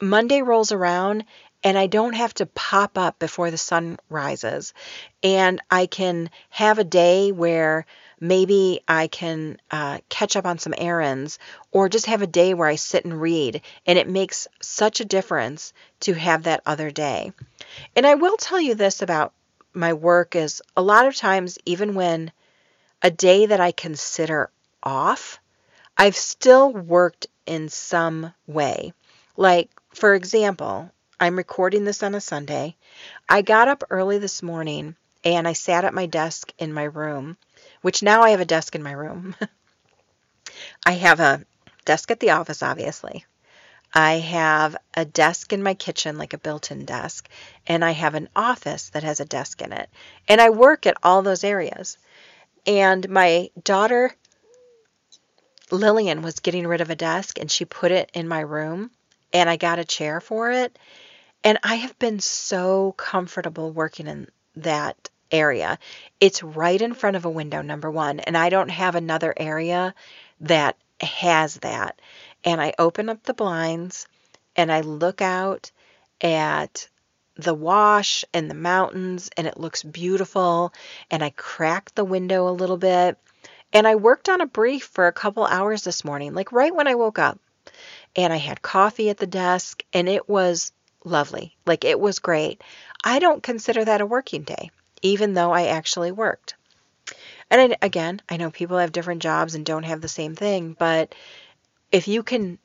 Monday 0.00 0.42
rolls 0.42 0.72
around 0.72 1.24
and 1.64 1.78
I 1.78 1.86
don't 1.86 2.12
have 2.12 2.34
to 2.34 2.46
pop 2.46 2.98
up 2.98 3.18
before 3.18 3.50
the 3.50 3.58
sun 3.58 3.98
rises. 4.08 4.74
And 5.22 5.60
I 5.70 5.86
can 5.86 6.30
have 6.50 6.78
a 6.78 6.84
day 6.84 7.32
where 7.32 7.86
maybe 8.20 8.80
I 8.88 9.08
can 9.08 9.58
uh, 9.70 9.98
catch 10.08 10.36
up 10.36 10.46
on 10.46 10.58
some 10.58 10.74
errands 10.76 11.38
or 11.70 11.88
just 11.88 12.06
have 12.06 12.22
a 12.22 12.26
day 12.26 12.54
where 12.54 12.68
I 12.68 12.76
sit 12.76 13.04
and 13.04 13.20
read. 13.20 13.62
And 13.86 13.98
it 13.98 14.08
makes 14.08 14.48
such 14.60 15.00
a 15.00 15.04
difference 15.04 15.72
to 16.00 16.14
have 16.14 16.44
that 16.44 16.62
other 16.66 16.90
day. 16.90 17.32
And 17.94 18.06
I 18.06 18.14
will 18.14 18.36
tell 18.36 18.60
you 18.60 18.74
this 18.74 19.02
about 19.02 19.32
my 19.72 19.92
work 19.92 20.34
is 20.34 20.62
a 20.76 20.82
lot 20.82 21.06
of 21.06 21.14
times, 21.14 21.58
even 21.66 21.94
when 21.94 22.32
a 23.02 23.10
day 23.10 23.46
that 23.46 23.60
I 23.60 23.72
consider 23.72 24.50
off, 24.82 25.38
I've 25.98 26.16
still 26.16 26.72
worked 26.72 27.26
in 27.46 27.68
some 27.68 28.32
way. 28.46 28.92
Like, 29.36 29.70
for 29.90 30.14
example, 30.14 30.90
I'm 31.20 31.36
recording 31.36 31.84
this 31.84 32.02
on 32.02 32.14
a 32.14 32.20
Sunday. 32.20 32.76
I 33.28 33.42
got 33.42 33.68
up 33.68 33.84
early 33.90 34.18
this 34.18 34.42
morning 34.42 34.96
and 35.24 35.46
I 35.48 35.54
sat 35.54 35.84
at 35.84 35.94
my 35.94 36.06
desk 36.06 36.52
in 36.58 36.72
my 36.72 36.84
room 36.84 37.36
which 37.86 38.02
now 38.02 38.22
I 38.22 38.30
have 38.30 38.40
a 38.40 38.44
desk 38.44 38.74
in 38.74 38.82
my 38.82 38.90
room. 38.90 39.36
I 40.84 40.90
have 40.90 41.20
a 41.20 41.44
desk 41.84 42.10
at 42.10 42.18
the 42.18 42.30
office, 42.30 42.60
obviously. 42.60 43.24
I 43.94 44.14
have 44.14 44.76
a 44.94 45.04
desk 45.04 45.52
in 45.52 45.62
my 45.62 45.74
kitchen, 45.74 46.18
like 46.18 46.32
a 46.32 46.38
built 46.38 46.72
in 46.72 46.84
desk, 46.84 47.28
and 47.64 47.84
I 47.84 47.92
have 47.92 48.16
an 48.16 48.28
office 48.34 48.88
that 48.88 49.04
has 49.04 49.20
a 49.20 49.24
desk 49.24 49.62
in 49.62 49.72
it. 49.72 49.88
And 50.26 50.40
I 50.40 50.50
work 50.50 50.84
at 50.84 50.96
all 51.04 51.22
those 51.22 51.44
areas. 51.44 51.96
And 52.66 53.08
my 53.08 53.50
daughter, 53.62 54.12
Lillian, 55.70 56.22
was 56.22 56.40
getting 56.40 56.66
rid 56.66 56.80
of 56.80 56.90
a 56.90 56.96
desk 56.96 57.38
and 57.38 57.48
she 57.48 57.64
put 57.66 57.92
it 57.92 58.10
in 58.14 58.26
my 58.26 58.40
room, 58.40 58.90
and 59.32 59.48
I 59.48 59.58
got 59.58 59.78
a 59.78 59.84
chair 59.84 60.20
for 60.20 60.50
it. 60.50 60.76
And 61.44 61.56
I 61.62 61.76
have 61.76 61.96
been 62.00 62.18
so 62.18 62.96
comfortable 62.96 63.70
working 63.70 64.08
in 64.08 64.26
that 64.56 65.08
area. 65.30 65.78
It's 66.20 66.42
right 66.42 66.80
in 66.80 66.94
front 66.94 67.16
of 67.16 67.24
a 67.24 67.30
window, 67.30 67.62
number 67.62 67.90
one, 67.90 68.20
and 68.20 68.36
I 68.36 68.48
don't 68.48 68.70
have 68.70 68.94
another 68.94 69.34
area 69.36 69.94
that 70.40 70.76
has 71.00 71.56
that. 71.56 72.00
And 72.44 72.60
I 72.60 72.74
open 72.78 73.08
up 73.08 73.22
the 73.22 73.34
blinds 73.34 74.06
and 74.54 74.72
I 74.72 74.80
look 74.80 75.20
out 75.20 75.70
at 76.20 76.88
the 77.36 77.54
wash 77.54 78.24
and 78.32 78.50
the 78.50 78.54
mountains, 78.54 79.30
and 79.36 79.46
it 79.46 79.60
looks 79.60 79.82
beautiful. 79.82 80.72
And 81.10 81.22
I 81.22 81.30
crack 81.30 81.94
the 81.94 82.04
window 82.04 82.48
a 82.48 82.50
little 82.50 82.78
bit. 82.78 83.18
And 83.72 83.86
I 83.86 83.96
worked 83.96 84.28
on 84.28 84.40
a 84.40 84.46
brief 84.46 84.84
for 84.84 85.06
a 85.06 85.12
couple 85.12 85.44
hours 85.44 85.82
this 85.82 86.04
morning, 86.04 86.32
like 86.32 86.52
right 86.52 86.74
when 86.74 86.88
I 86.88 86.94
woke 86.94 87.18
up. 87.18 87.38
And 88.14 88.32
I 88.32 88.36
had 88.36 88.62
coffee 88.62 89.10
at 89.10 89.18
the 89.18 89.26
desk, 89.26 89.84
and 89.92 90.08
it 90.08 90.28
was 90.28 90.72
lovely. 91.04 91.56
Like 91.66 91.84
it 91.84 92.00
was 92.00 92.18
great. 92.18 92.62
I 93.04 93.18
don't 93.18 93.42
consider 93.42 93.84
that 93.84 94.00
a 94.00 94.06
working 94.06 94.42
day, 94.42 94.70
even 95.02 95.34
though 95.34 95.52
I 95.52 95.66
actually 95.66 96.12
worked. 96.12 96.54
And 97.50 97.72
I, 97.72 97.76
again, 97.82 98.20
I 98.28 98.36
know 98.36 98.50
people 98.50 98.78
have 98.78 98.92
different 98.92 99.22
jobs 99.22 99.54
and 99.54 99.64
don't 99.64 99.84
have 99.84 100.00
the 100.00 100.08
same 100.08 100.34
thing, 100.34 100.76
but 100.78 101.14
if 101.92 102.08
you 102.08 102.22
can 102.22 102.58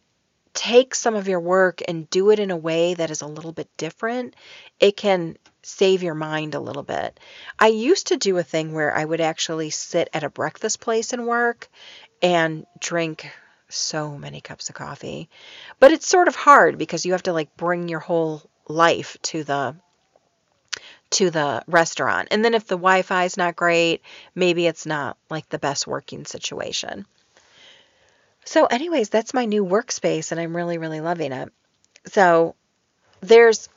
take 0.54 0.96
some 0.96 1.16
of 1.16 1.28
your 1.28 1.40
work 1.40 1.82
and 1.88 2.10
do 2.10 2.32
it 2.32 2.40
in 2.40 2.52
a 2.52 2.58
way 2.58 2.94
that 2.94 3.12
is 3.12 3.22
a 3.22 3.28
little 3.28 3.52
bit 3.52 3.70
different, 3.78 4.36
it 4.80 4.98
can 4.98 5.38
save 5.64 6.04
your 6.04 6.16
mind 6.16 6.56
a 6.56 6.60
little 6.60 6.84
bit. 6.84 7.20
I 7.60 7.68
used 7.68 8.08
to 8.08 8.18
do 8.18 8.38
a 8.38 8.44
thing 8.44 8.74
where 8.74 8.96
I 8.96 9.06
would 9.06 9.22
actually 9.22 9.70
sit 9.70 10.10
at 10.14 10.24
a 10.24 10.30
breakfast 10.30 10.80
place 10.80 11.14
and 11.14 11.28
work 11.28 11.70
and 12.22 12.66
drink 12.80 13.32
so 13.70 14.18
many 14.18 14.42
cups 14.42 14.70
of 14.70 14.76
coffee. 14.76 15.30
But 15.80 15.92
it's 15.92 16.08
sort 16.08 16.28
of 16.28 16.36
hard 16.36 16.78
because 16.78 17.06
you 17.06 17.14
have 17.14 17.24
to 17.24 17.34
like 17.34 17.56
bring 17.56 17.88
your 17.88 18.00
whole 18.00 18.42
life 18.68 19.18
to 19.24 19.44
the 19.44 19.76
to 21.12 21.30
the 21.30 21.64
restaurant. 21.68 22.30
And 22.32 22.44
then 22.44 22.54
if 22.54 22.66
the 22.66 22.76
Wi-Fi 22.78 23.26
is 23.26 23.38
not 23.38 23.56
great, 23.56 24.02
maybe 24.34 24.66
it's 24.66 24.86
not 24.86 25.18
like 25.30 25.48
the 25.50 25.60
best 25.60 25.88
working 25.88 26.26
situation. 26.26 27.06
So 28.46 28.66
anyways, 28.66 29.10
that's 29.10 29.34
my 29.34 29.46
new 29.46 29.66
workspace 29.66 30.32
and 30.32 30.42
I'm 30.42 30.56
really 30.56 30.78
really 30.78 31.02
loving 31.02 31.32
it. 31.32 31.52
So 32.08 32.56
there's 33.22 33.70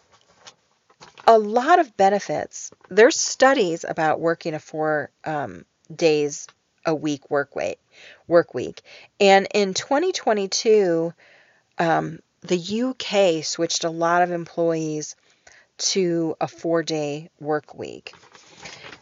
a 1.27 1.39
lot 1.39 1.79
of 1.79 1.97
benefits. 1.97 2.71
There's 2.89 3.19
studies 3.19 3.85
about 3.87 4.21
working 4.21 4.55
a 4.55 4.59
four 4.59 5.11
um, 5.25 5.65
days 5.95 6.47
a 6.87 6.95
week 6.95 7.31
work 7.31 7.57
week, 7.57 7.79
work 8.27 8.55
week. 8.55 8.83
And 9.21 9.49
in 9.55 9.75
2022, 9.75 11.13
um, 11.79 12.19
the 12.43 12.83
UK 12.83 13.45
switched 13.45 13.85
a 13.85 13.91
lot 13.91 14.23
of 14.23 14.31
employees 14.31 15.17
to 15.79 16.37
a 16.41 16.49
four 16.49 16.83
day 16.83 17.31
work 17.41 17.75
week. 17.75 18.15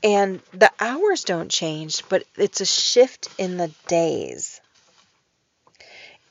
And 0.02 0.40
the 0.52 0.70
hours 0.80 1.24
don't 1.24 1.50
change, 1.50 2.02
but 2.08 2.24
it's 2.36 2.60
a 2.60 2.66
shift 2.66 3.28
in 3.38 3.56
the 3.56 3.70
days. 3.86 4.60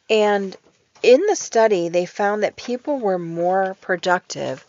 And 0.10 0.56
in 1.04 1.26
the 1.26 1.36
study, 1.36 1.90
they 1.90 2.06
found 2.06 2.44
that 2.44 2.56
people 2.58 3.00
were 3.00 3.18
more 3.18 3.78
productive 3.82 4.66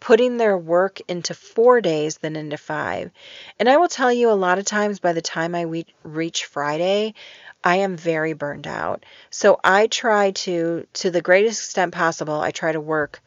putting 0.00 0.36
their 0.36 0.58
work 0.58 1.00
into 1.06 1.32
four 1.32 1.80
days 1.80 2.18
than 2.18 2.34
into 2.34 2.56
five. 2.56 3.10
And 3.58 3.68
I 3.68 3.76
will 3.76 3.88
tell 3.88 4.12
you, 4.12 4.30
a 4.30 4.32
lot 4.32 4.58
of 4.58 4.64
times 4.64 4.98
by 4.98 5.12
the 5.12 5.22
time 5.22 5.54
I 5.54 5.84
reach 6.02 6.44
Friday, 6.46 7.14
I 7.62 7.76
am 7.76 7.96
very 7.96 8.32
burned 8.32 8.66
out. 8.66 9.04
So 9.30 9.60
I 9.62 9.86
try 9.86 10.32
to, 10.32 10.86
to 10.94 11.10
the 11.10 11.22
greatest 11.22 11.60
extent 11.60 11.94
possible, 11.94 12.40
I 12.40 12.50
try 12.50 12.72
to 12.72 12.80
work 12.80 13.22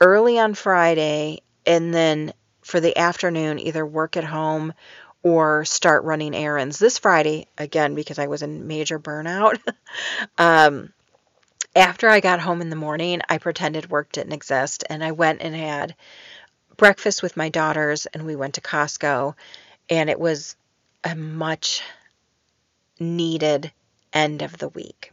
early 0.00 0.38
on 0.38 0.54
Friday 0.54 1.42
and 1.66 1.92
then 1.92 2.32
for 2.62 2.80
the 2.80 2.96
afternoon, 2.96 3.58
either 3.58 3.84
work 3.84 4.16
at 4.16 4.24
home 4.24 4.72
or 5.22 5.64
start 5.64 6.04
running 6.04 6.34
errands. 6.34 6.78
This 6.78 6.98
Friday, 6.98 7.46
again, 7.56 7.94
because 7.94 8.18
I 8.18 8.26
was 8.26 8.42
in 8.42 8.66
major 8.66 8.98
burnout, 8.98 9.58
um, 10.38 10.92
after 11.74 12.08
I 12.08 12.20
got 12.20 12.40
home 12.40 12.60
in 12.60 12.70
the 12.70 12.76
morning, 12.76 13.20
I 13.28 13.38
pretended 13.38 13.90
work 13.90 14.12
didn't 14.12 14.32
exist 14.32 14.84
and 14.88 15.02
I 15.02 15.12
went 15.12 15.42
and 15.42 15.54
had 15.54 15.94
breakfast 16.76 17.22
with 17.22 17.36
my 17.36 17.48
daughters 17.48 18.06
and 18.06 18.26
we 18.26 18.36
went 18.36 18.54
to 18.54 18.60
Costco 18.60 19.34
and 19.90 20.10
it 20.10 20.20
was 20.20 20.56
a 21.04 21.14
much 21.14 21.82
needed 22.98 23.72
end 24.12 24.42
of 24.42 24.58
the 24.58 24.68
week. 24.68 25.12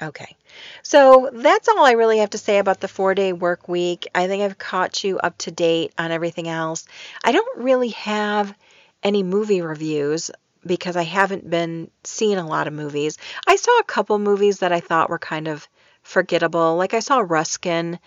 Okay, 0.00 0.36
so 0.84 1.28
that's 1.32 1.68
all 1.68 1.84
I 1.84 1.92
really 1.92 2.18
have 2.18 2.30
to 2.30 2.38
say 2.38 2.58
about 2.58 2.78
the 2.78 2.86
four 2.86 3.14
day 3.14 3.32
work 3.32 3.68
week. 3.68 4.06
I 4.14 4.28
think 4.28 4.42
I've 4.44 4.58
caught 4.58 5.02
you 5.02 5.18
up 5.18 5.36
to 5.38 5.50
date 5.50 5.92
on 5.98 6.12
everything 6.12 6.46
else. 6.46 6.86
I 7.24 7.32
don't 7.32 7.64
really 7.64 7.88
have 7.90 8.54
any 9.02 9.24
movie 9.24 9.60
reviews 9.60 10.30
because 10.64 10.96
I 10.96 11.02
haven't 11.02 11.48
been 11.50 11.90
seeing 12.04 12.38
a 12.38 12.46
lot 12.46 12.68
of 12.68 12.74
movies. 12.74 13.18
I 13.46 13.56
saw 13.56 13.76
a 13.78 13.84
couple 13.84 14.18
movies 14.20 14.60
that 14.60 14.72
I 14.72 14.78
thought 14.80 15.10
were 15.10 15.18
kind 15.18 15.48
of 15.48 15.66
forgettable. 16.02 16.76
Like 16.76 16.94
I 16.94 17.00
saw 17.00 17.18
Rustin, 17.18 17.98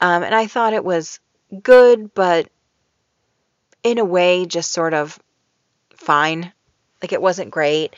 um, 0.00 0.22
and 0.22 0.34
I 0.34 0.46
thought 0.46 0.74
it 0.74 0.84
was 0.84 1.20
good, 1.62 2.12
but 2.12 2.48
in 3.82 3.98
a 3.98 4.04
way, 4.04 4.44
just 4.44 4.72
sort 4.72 4.92
of 4.92 5.18
fine. 5.94 6.52
Like 7.02 7.12
it 7.12 7.22
wasn't 7.22 7.50
great. 7.50 7.96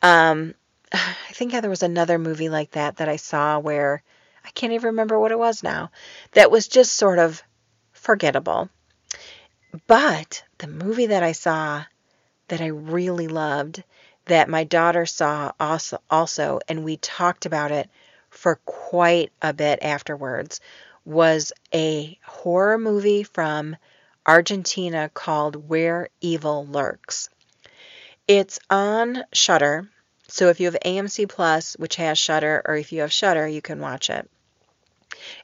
Um, 0.00 0.54
I 1.28 1.32
think 1.32 1.52
there 1.52 1.68
was 1.68 1.82
another 1.82 2.18
movie 2.18 2.48
like 2.48 2.72
that 2.72 2.96
that 2.96 3.08
I 3.08 3.16
saw 3.16 3.58
where 3.58 4.02
I 4.44 4.50
can't 4.50 4.72
even 4.72 4.90
remember 4.90 5.18
what 5.18 5.32
it 5.32 5.38
was 5.38 5.62
now. 5.62 5.90
That 6.32 6.50
was 6.50 6.68
just 6.68 6.92
sort 6.92 7.18
of 7.18 7.42
forgettable. 7.92 8.68
But 9.88 10.44
the 10.58 10.68
movie 10.68 11.06
that 11.06 11.24
I 11.24 11.32
saw 11.32 11.84
that 12.46 12.60
I 12.60 12.66
really 12.66 13.26
loved, 13.26 13.82
that 14.26 14.48
my 14.48 14.62
daughter 14.62 15.04
saw 15.04 15.50
also, 15.58 15.98
also 16.08 16.60
and 16.68 16.84
we 16.84 16.96
talked 16.98 17.44
about 17.44 17.72
it 17.72 17.90
for 18.30 18.56
quite 18.64 19.32
a 19.42 19.52
bit 19.52 19.80
afterwards 19.82 20.60
was 21.04 21.52
a 21.74 22.16
horror 22.24 22.78
movie 22.78 23.24
from 23.24 23.76
Argentina 24.26 25.10
called 25.12 25.56
When 25.56 26.06
Evil 26.20 26.66
Lurks. 26.66 27.30
It's 28.28 28.58
on 28.70 29.24
Shudder. 29.32 29.88
So 30.28 30.48
if 30.48 30.60
you 30.60 30.66
have 30.66 30.76
AMC 30.84 31.28
Plus, 31.28 31.74
which 31.74 31.96
has 31.96 32.18
Shudder, 32.18 32.62
or 32.64 32.76
if 32.76 32.92
you 32.92 33.02
have 33.02 33.12
Shudder, 33.12 33.46
you 33.46 33.62
can 33.62 33.80
watch 33.80 34.10
it. 34.10 34.28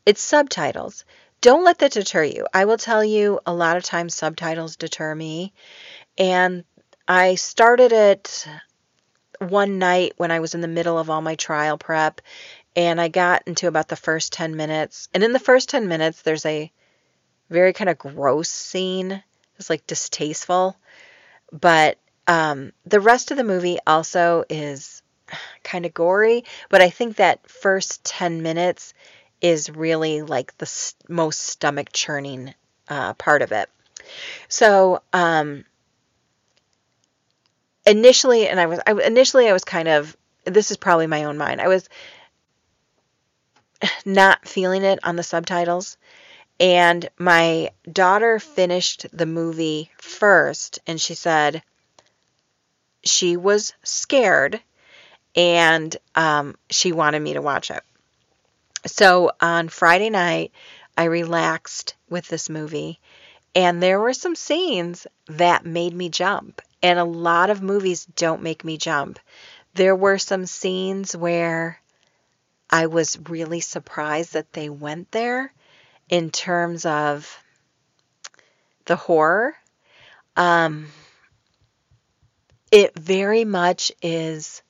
It's 0.06 0.20
subtitles. 0.20 1.04
Don't 1.40 1.64
let 1.64 1.78
that 1.78 1.92
deter 1.92 2.24
you. 2.24 2.46
I 2.52 2.64
will 2.64 2.78
tell 2.78 3.04
you 3.04 3.40
a 3.46 3.52
lot 3.52 3.76
of 3.76 3.84
times 3.84 4.14
subtitles 4.14 4.76
deter 4.76 5.14
me. 5.14 5.52
And 6.18 6.64
I 7.08 7.36
started 7.36 7.92
it 7.92 8.46
one 9.38 9.78
night 9.78 10.12
when 10.16 10.30
I 10.30 10.40
was 10.40 10.54
in 10.54 10.60
the 10.60 10.68
middle 10.68 10.98
of 10.98 11.08
all 11.08 11.22
my 11.22 11.34
trial 11.34 11.78
prep 11.78 12.20
and 12.76 13.00
I 13.00 13.08
got 13.08 13.42
into 13.46 13.68
about 13.68 13.88
the 13.88 13.96
first 13.96 14.32
10 14.32 14.54
minutes. 14.56 15.08
And 15.14 15.24
in 15.24 15.32
the 15.32 15.38
first 15.38 15.68
10 15.70 15.88
minutes, 15.88 16.22
there's 16.22 16.46
a 16.46 16.70
very 17.48 17.72
kind 17.72 17.90
of 17.90 17.98
gross 17.98 18.48
scene. 18.48 19.22
It's 19.58 19.70
like 19.70 19.86
distasteful. 19.86 20.76
But 21.52 21.98
um, 22.30 22.72
the 22.86 23.00
rest 23.00 23.32
of 23.32 23.36
the 23.36 23.42
movie 23.42 23.78
also 23.88 24.44
is 24.48 25.02
kind 25.64 25.84
of 25.84 25.92
gory. 25.92 26.44
But 26.68 26.80
I 26.80 26.88
think 26.88 27.16
that 27.16 27.50
first 27.50 28.04
10 28.04 28.40
minutes 28.42 28.94
is 29.40 29.68
really 29.68 30.22
like 30.22 30.56
the 30.58 30.66
st- 30.66 31.10
most 31.10 31.40
stomach 31.40 31.88
churning 31.92 32.54
uh, 32.88 33.14
part 33.14 33.42
of 33.42 33.50
it. 33.50 33.68
So, 34.48 35.02
um, 35.12 35.64
initially, 37.84 38.46
and 38.46 38.60
I 38.60 38.66
was, 38.66 38.78
I, 38.86 38.92
initially, 38.92 39.48
I 39.48 39.52
was 39.52 39.64
kind 39.64 39.88
of, 39.88 40.16
this 40.44 40.70
is 40.70 40.76
probably 40.76 41.08
my 41.08 41.24
own 41.24 41.36
mind. 41.36 41.60
I 41.60 41.66
was 41.66 41.88
not 44.04 44.46
feeling 44.46 44.84
it 44.84 45.00
on 45.02 45.16
the 45.16 45.24
subtitles. 45.24 45.96
And 46.60 47.08
my 47.18 47.70
daughter 47.90 48.38
finished 48.38 49.06
the 49.12 49.26
movie 49.26 49.90
first, 49.98 50.78
and 50.86 51.00
she 51.00 51.14
said 51.14 51.62
she 53.02 53.36
was 53.36 53.72
scared 53.82 54.60
and 55.34 55.96
um, 56.14 56.56
she 56.70 56.92
wanted 56.92 57.20
me 57.20 57.34
to 57.34 57.42
watch 57.42 57.70
it. 57.70 57.82
So 58.86 59.32
on 59.40 59.68
Friday 59.68 60.10
night, 60.10 60.52
I 60.96 61.04
relaxed 61.04 61.94
with 62.08 62.28
this 62.28 62.48
movie, 62.48 62.98
and 63.54 63.82
there 63.82 64.00
were 64.00 64.12
some 64.12 64.34
scenes 64.34 65.06
that 65.28 65.66
made 65.66 65.94
me 65.94 66.08
jump. 66.08 66.62
And 66.82 66.98
a 66.98 67.04
lot 67.04 67.50
of 67.50 67.62
movies 67.62 68.06
don't 68.06 68.42
make 68.42 68.64
me 68.64 68.78
jump. 68.78 69.18
There 69.74 69.94
were 69.94 70.18
some 70.18 70.46
scenes 70.46 71.14
where 71.14 71.78
I 72.70 72.86
was 72.86 73.18
really 73.28 73.60
surprised 73.60 74.32
that 74.32 74.52
they 74.52 74.70
went 74.70 75.10
there 75.10 75.52
in 76.08 76.30
terms 76.30 76.86
of 76.86 77.38
the 78.86 78.96
horror. 78.96 79.54
Um, 80.36 80.86
it 82.70 82.98
very 82.98 83.44
much 83.44 83.92
is 84.02 84.62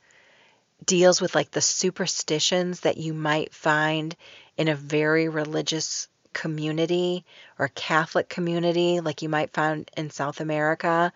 deals 0.84 1.20
with 1.20 1.34
like 1.34 1.51
the 1.51 1.61
superstitions 1.61 2.80
that 2.80 2.96
you 2.96 3.12
might 3.12 3.53
find 3.53 4.16
in 4.57 4.68
a 4.68 4.74
very 4.74 5.28
religious 5.28 6.09
community 6.32 7.24
or 7.59 7.68
Catholic 7.68 8.28
community 8.28 9.01
like 9.01 9.22
you 9.22 9.28
might 9.28 9.53
find 9.53 9.90
in 9.96 10.11
South 10.11 10.40
America. 10.40 11.12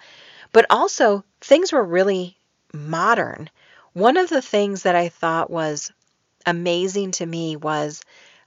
But 0.53 0.67
also, 0.71 1.25
things 1.41 1.73
were 1.73 1.83
really 1.83 2.37
modern. 2.73 3.49
One 3.93 4.17
of 4.17 4.29
the 4.29 4.43
things 4.43 4.83
that 4.83 4.97
I 4.97 5.09
thought 5.09 5.51
was 5.51 5.91
amazing 6.45 7.13
to 7.13 7.27
me 7.27 7.57
was 7.57 8.03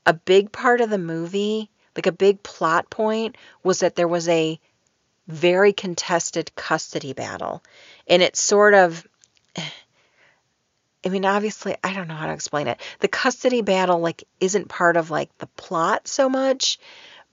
a 0.05 0.13
big 0.13 0.51
part 0.51 0.81
of 0.81 0.89
the 0.89 0.97
movie, 0.97 1.69
like 1.95 2.05
a 2.05 2.11
big 2.11 2.43
plot 2.43 2.89
point, 2.89 3.37
was 3.63 3.79
that 3.79 3.95
there 3.95 4.07
was 4.07 4.27
a 4.29 4.59
very 5.27 5.73
contested 5.73 6.55
custody 6.55 7.13
battle. 7.13 7.63
And 8.07 8.21
it 8.21 8.35
sort 8.35 8.73
of 8.73 9.05
I 11.05 11.09
mean, 11.09 11.25
obviously, 11.25 11.75
I 11.83 11.93
don't 11.93 12.07
know 12.07 12.15
how 12.15 12.25
to 12.27 12.33
explain 12.33 12.67
it. 12.67 12.81
The 12.99 13.07
custody 13.07 13.61
battle 13.61 13.99
like 13.99 14.23
isn't 14.41 14.67
part 14.67 14.97
of 14.97 15.09
like 15.09 15.35
the 15.37 15.47
plot 15.47 16.07
so 16.07 16.27
much, 16.27 16.79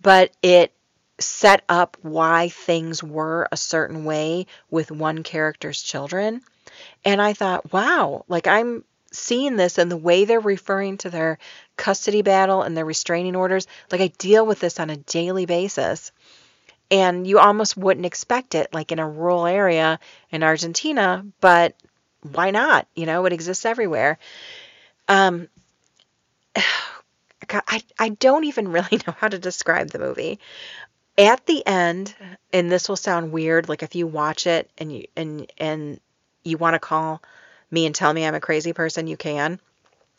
but 0.01 0.31
it 0.43 0.73
set 1.19 1.63
up 1.69 1.97
why 2.03 2.49
things 2.51 3.03
were 3.03 3.49
a 3.51 3.57
certain 3.57 4.05
way 4.05 4.47
with 4.71 4.91
one 4.91 5.23
character's 5.23 5.81
children. 5.83 6.43
And 7.05 7.21
I 7.23 7.33
thought, 7.33 7.73
wow, 7.73 8.25
like 8.29 8.47
I'm 8.47 8.85
seeing 9.13 9.57
this 9.57 9.79
and 9.79 9.91
the 9.91 9.97
way 9.97 10.25
they're 10.25 10.41
referring 10.41 10.99
to 10.99 11.11
their 11.11 11.39
custody 11.77 12.23
battle 12.23 12.63
and 12.63 12.77
their 12.77 12.85
restraining 12.85 13.37
orders, 13.37 13.67
like 13.91 14.01
I 14.01 14.09
deal 14.19 14.45
with 14.45 14.61
this 14.61 14.81
on 14.81 14.91
a 14.91 14.97
daily 14.97 15.47
basis. 15.47 16.13
And 16.95 17.27
you 17.27 17.41
almost 17.41 17.77
wouldn't 17.77 18.07
expect 18.07 18.55
it, 18.55 18.73
like 18.73 18.93
in 18.93 19.01
a 19.01 19.09
rural 19.09 19.47
area 19.47 19.99
in 20.31 20.45
Argentina, 20.45 21.27
but 21.41 21.75
why 22.23 22.53
not? 22.53 22.87
You 22.95 23.05
know, 23.05 23.27
it 23.27 23.33
exists 23.33 23.65
everywhere. 23.65 24.17
Um, 25.09 25.49
I, 27.51 27.83
I 27.99 28.11
don't 28.11 28.45
even 28.45 28.69
really 28.69 29.01
know 29.07 29.15
how 29.19 29.27
to 29.27 29.41
describe 29.41 29.91
the 29.91 29.99
movie. 29.99 30.39
At 31.19 31.45
the 31.47 31.67
end, 31.67 32.15
and 32.53 32.71
this 32.71 32.89
will 32.89 32.95
sound 32.95 33.33
weird, 33.33 33.69
like 33.69 33.83
if 33.83 33.97
you 33.97 34.07
watch 34.07 34.47
it 34.47 34.71
and 34.79 34.93
you 34.93 35.07
and 35.17 35.51
and 35.59 35.99
you 36.45 36.59
want 36.59 36.75
to 36.75 36.79
call 36.79 37.21
me 37.73 37.87
and 37.87 37.95
tell 37.95 38.13
me 38.13 38.25
I'm 38.25 38.37
a 38.37 38.41
crazy 38.41 38.73
person, 38.73 39.09
you 39.09 39.17
can. 39.17 39.59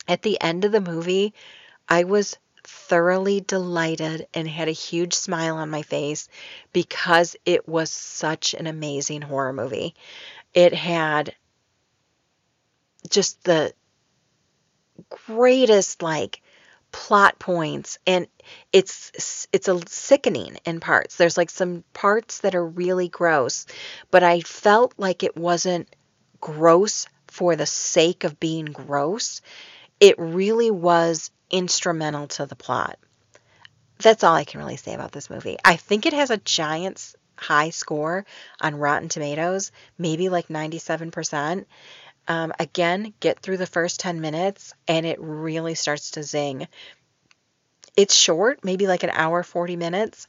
At 0.06 0.20
the 0.20 0.38
end 0.42 0.66
of 0.66 0.72
the 0.72 0.80
movie, 0.82 1.32
I 1.88 2.04
was 2.04 2.36
thoroughly 2.66 3.40
delighted 3.40 4.26
and 4.34 4.48
had 4.48 4.68
a 4.68 4.72
huge 4.72 5.14
smile 5.14 5.56
on 5.56 5.70
my 5.70 5.82
face 5.82 6.28
because 6.72 7.36
it 7.44 7.68
was 7.68 7.90
such 7.90 8.54
an 8.54 8.66
amazing 8.66 9.22
horror 9.22 9.52
movie. 9.52 9.94
It 10.52 10.74
had 10.74 11.34
just 13.08 13.42
the 13.44 13.72
greatest 15.26 16.02
like 16.02 16.42
plot 16.92 17.38
points 17.38 17.98
and 18.06 18.26
it's 18.72 19.46
it's 19.52 19.68
a 19.68 19.80
sickening 19.86 20.56
in 20.64 20.80
parts 20.80 21.16
there's 21.16 21.36
like 21.36 21.50
some 21.50 21.84
parts 21.92 22.40
that 22.40 22.54
are 22.54 22.66
really 22.66 23.08
gross 23.08 23.66
but 24.10 24.22
i 24.22 24.40
felt 24.40 24.94
like 24.96 25.22
it 25.22 25.36
wasn't 25.36 25.94
gross 26.40 27.06
for 27.28 27.54
the 27.54 27.66
sake 27.66 28.24
of 28.24 28.40
being 28.40 28.64
gross 28.64 29.42
it 30.00 30.18
really 30.18 30.70
was 30.70 31.30
instrumental 31.50 32.26
to 32.26 32.46
the 32.46 32.56
plot 32.56 32.98
that's 33.98 34.24
all 34.24 34.34
i 34.34 34.44
can 34.44 34.60
really 34.60 34.76
say 34.76 34.94
about 34.94 35.12
this 35.12 35.30
movie 35.30 35.56
i 35.64 35.76
think 35.76 36.06
it 36.06 36.12
has 36.12 36.30
a 36.30 36.36
giant 36.38 37.14
high 37.36 37.70
score 37.70 38.24
on 38.60 38.74
rotten 38.74 39.08
tomatoes 39.08 39.70
maybe 39.98 40.28
like 40.28 40.48
97% 40.48 41.66
um, 42.28 42.52
again, 42.58 43.14
get 43.20 43.40
through 43.40 43.56
the 43.56 43.66
first 43.66 44.00
10 44.00 44.20
minutes 44.20 44.74
and 44.88 45.06
it 45.06 45.20
really 45.20 45.74
starts 45.74 46.12
to 46.12 46.22
zing. 46.22 46.66
It's 47.96 48.14
short, 48.14 48.64
maybe 48.64 48.86
like 48.86 49.04
an 49.04 49.10
hour, 49.10 49.42
40 49.42 49.76
minutes. 49.76 50.26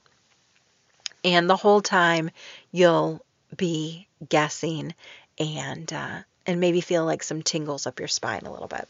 And 1.24 1.50
the 1.50 1.56
whole 1.56 1.82
time 1.82 2.30
you'll 2.72 3.26
be 3.56 4.08
guessing 4.28 4.94
and, 5.40 5.92
uh, 5.92 6.20
and 6.46 6.60
maybe 6.60 6.82
feel 6.82 7.04
like 7.06 7.24
some 7.24 7.42
tingles 7.42 7.88
up 7.88 8.00
your 8.00 8.08
spine 8.08 8.46
a 8.46 8.52
little 8.52 8.68
bit. 8.68 8.88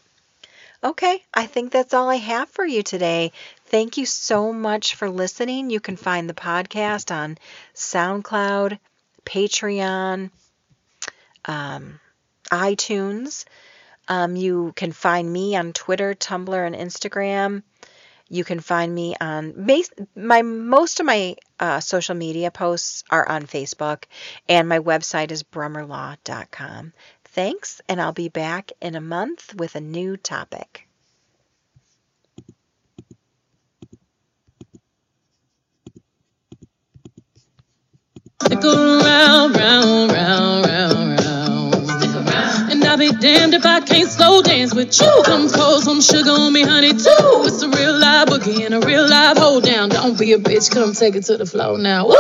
Okay, 0.84 1.24
I 1.34 1.48
think 1.48 1.72
that's 1.72 1.94
all 1.94 2.08
I 2.08 2.16
have 2.16 2.50
for 2.50 2.64
you 2.64 2.84
today. 2.84 3.32
Thank 3.66 3.98
you 3.98 4.06
so 4.06 4.54
much 4.54 4.96
for 4.96 5.10
listening. 5.10 5.72
You 5.72 5.80
can 5.80 5.98
find 5.98 6.30
the 6.30 6.36
podcast 6.36 7.14
on 7.14 7.38
SoundCloud, 7.74 8.78
Patreon, 9.26 10.30
um, 11.46 12.00
iTunes. 12.52 13.46
Um, 14.08 14.36
you 14.36 14.72
can 14.76 14.92
find 14.92 15.32
me 15.32 15.56
on 15.56 15.74
Twitter, 15.74 16.14
Tumblr, 16.14 16.66
and 16.68 16.76
Instagram. 16.76 17.64
You 18.30 18.44
can 18.44 18.60
find 18.60 18.94
me 18.94 19.16
on 19.20 19.68
my 20.16 20.42
most 20.42 21.00
of 21.00 21.06
my 21.06 21.38
uh, 21.60 21.80
social 21.80 22.14
media 22.14 22.52
posts 22.52 23.04
are 23.10 23.28
on 23.28 23.48
Facebook, 23.48 24.04
and 24.50 24.68
my 24.68 24.80
website 24.80 25.32
is 25.32 25.44
brummerlaw.com. 25.44 26.94
Thanks, 27.38 27.82
and 27.88 28.02
I'll 28.02 28.14
be 28.14 28.30
back 28.30 28.72
in 28.82 28.96
a 28.96 29.00
month 29.00 29.54
with 29.54 29.76
a 29.76 29.80
new 29.80 30.18
topic. 30.18 30.88
Go 38.50 39.04
round, 39.04 39.56
round, 39.56 40.12
round, 40.12 40.66
round, 40.66 41.20
round. 41.20 41.76
And 42.72 42.84
I'll 42.84 42.98
be 42.98 43.12
damned 43.12 43.54
if 43.54 43.68
I 43.68 43.82
can't 43.82 44.10
slow 44.10 44.42
dance 44.42 44.74
with 44.74 45.00
you. 45.00 45.22
Come 45.24 45.48
pour 45.48 45.80
some 45.82 46.02
sugar 46.02 46.32
on 46.32 46.52
me, 46.52 46.64
honey, 46.64 46.94
too. 46.94 47.44
It's 47.46 47.62
a 47.62 47.70
real 47.70 48.00
live 48.00 48.30
boogie 48.30 48.66
and 48.66 48.74
a 48.74 48.80
real 48.80 49.08
live 49.08 49.38
hold 49.38 49.64
down. 49.64 49.90
Don't 49.90 50.18
be 50.18 50.34
a 50.34 50.40
bitch, 50.40 50.72
come 50.72 50.94
take 50.94 51.16
it 51.16 51.26
to 51.26 51.38
the 51.38 51.46
floor 51.46 51.78
now. 51.78 52.08
Woo! 52.08 52.18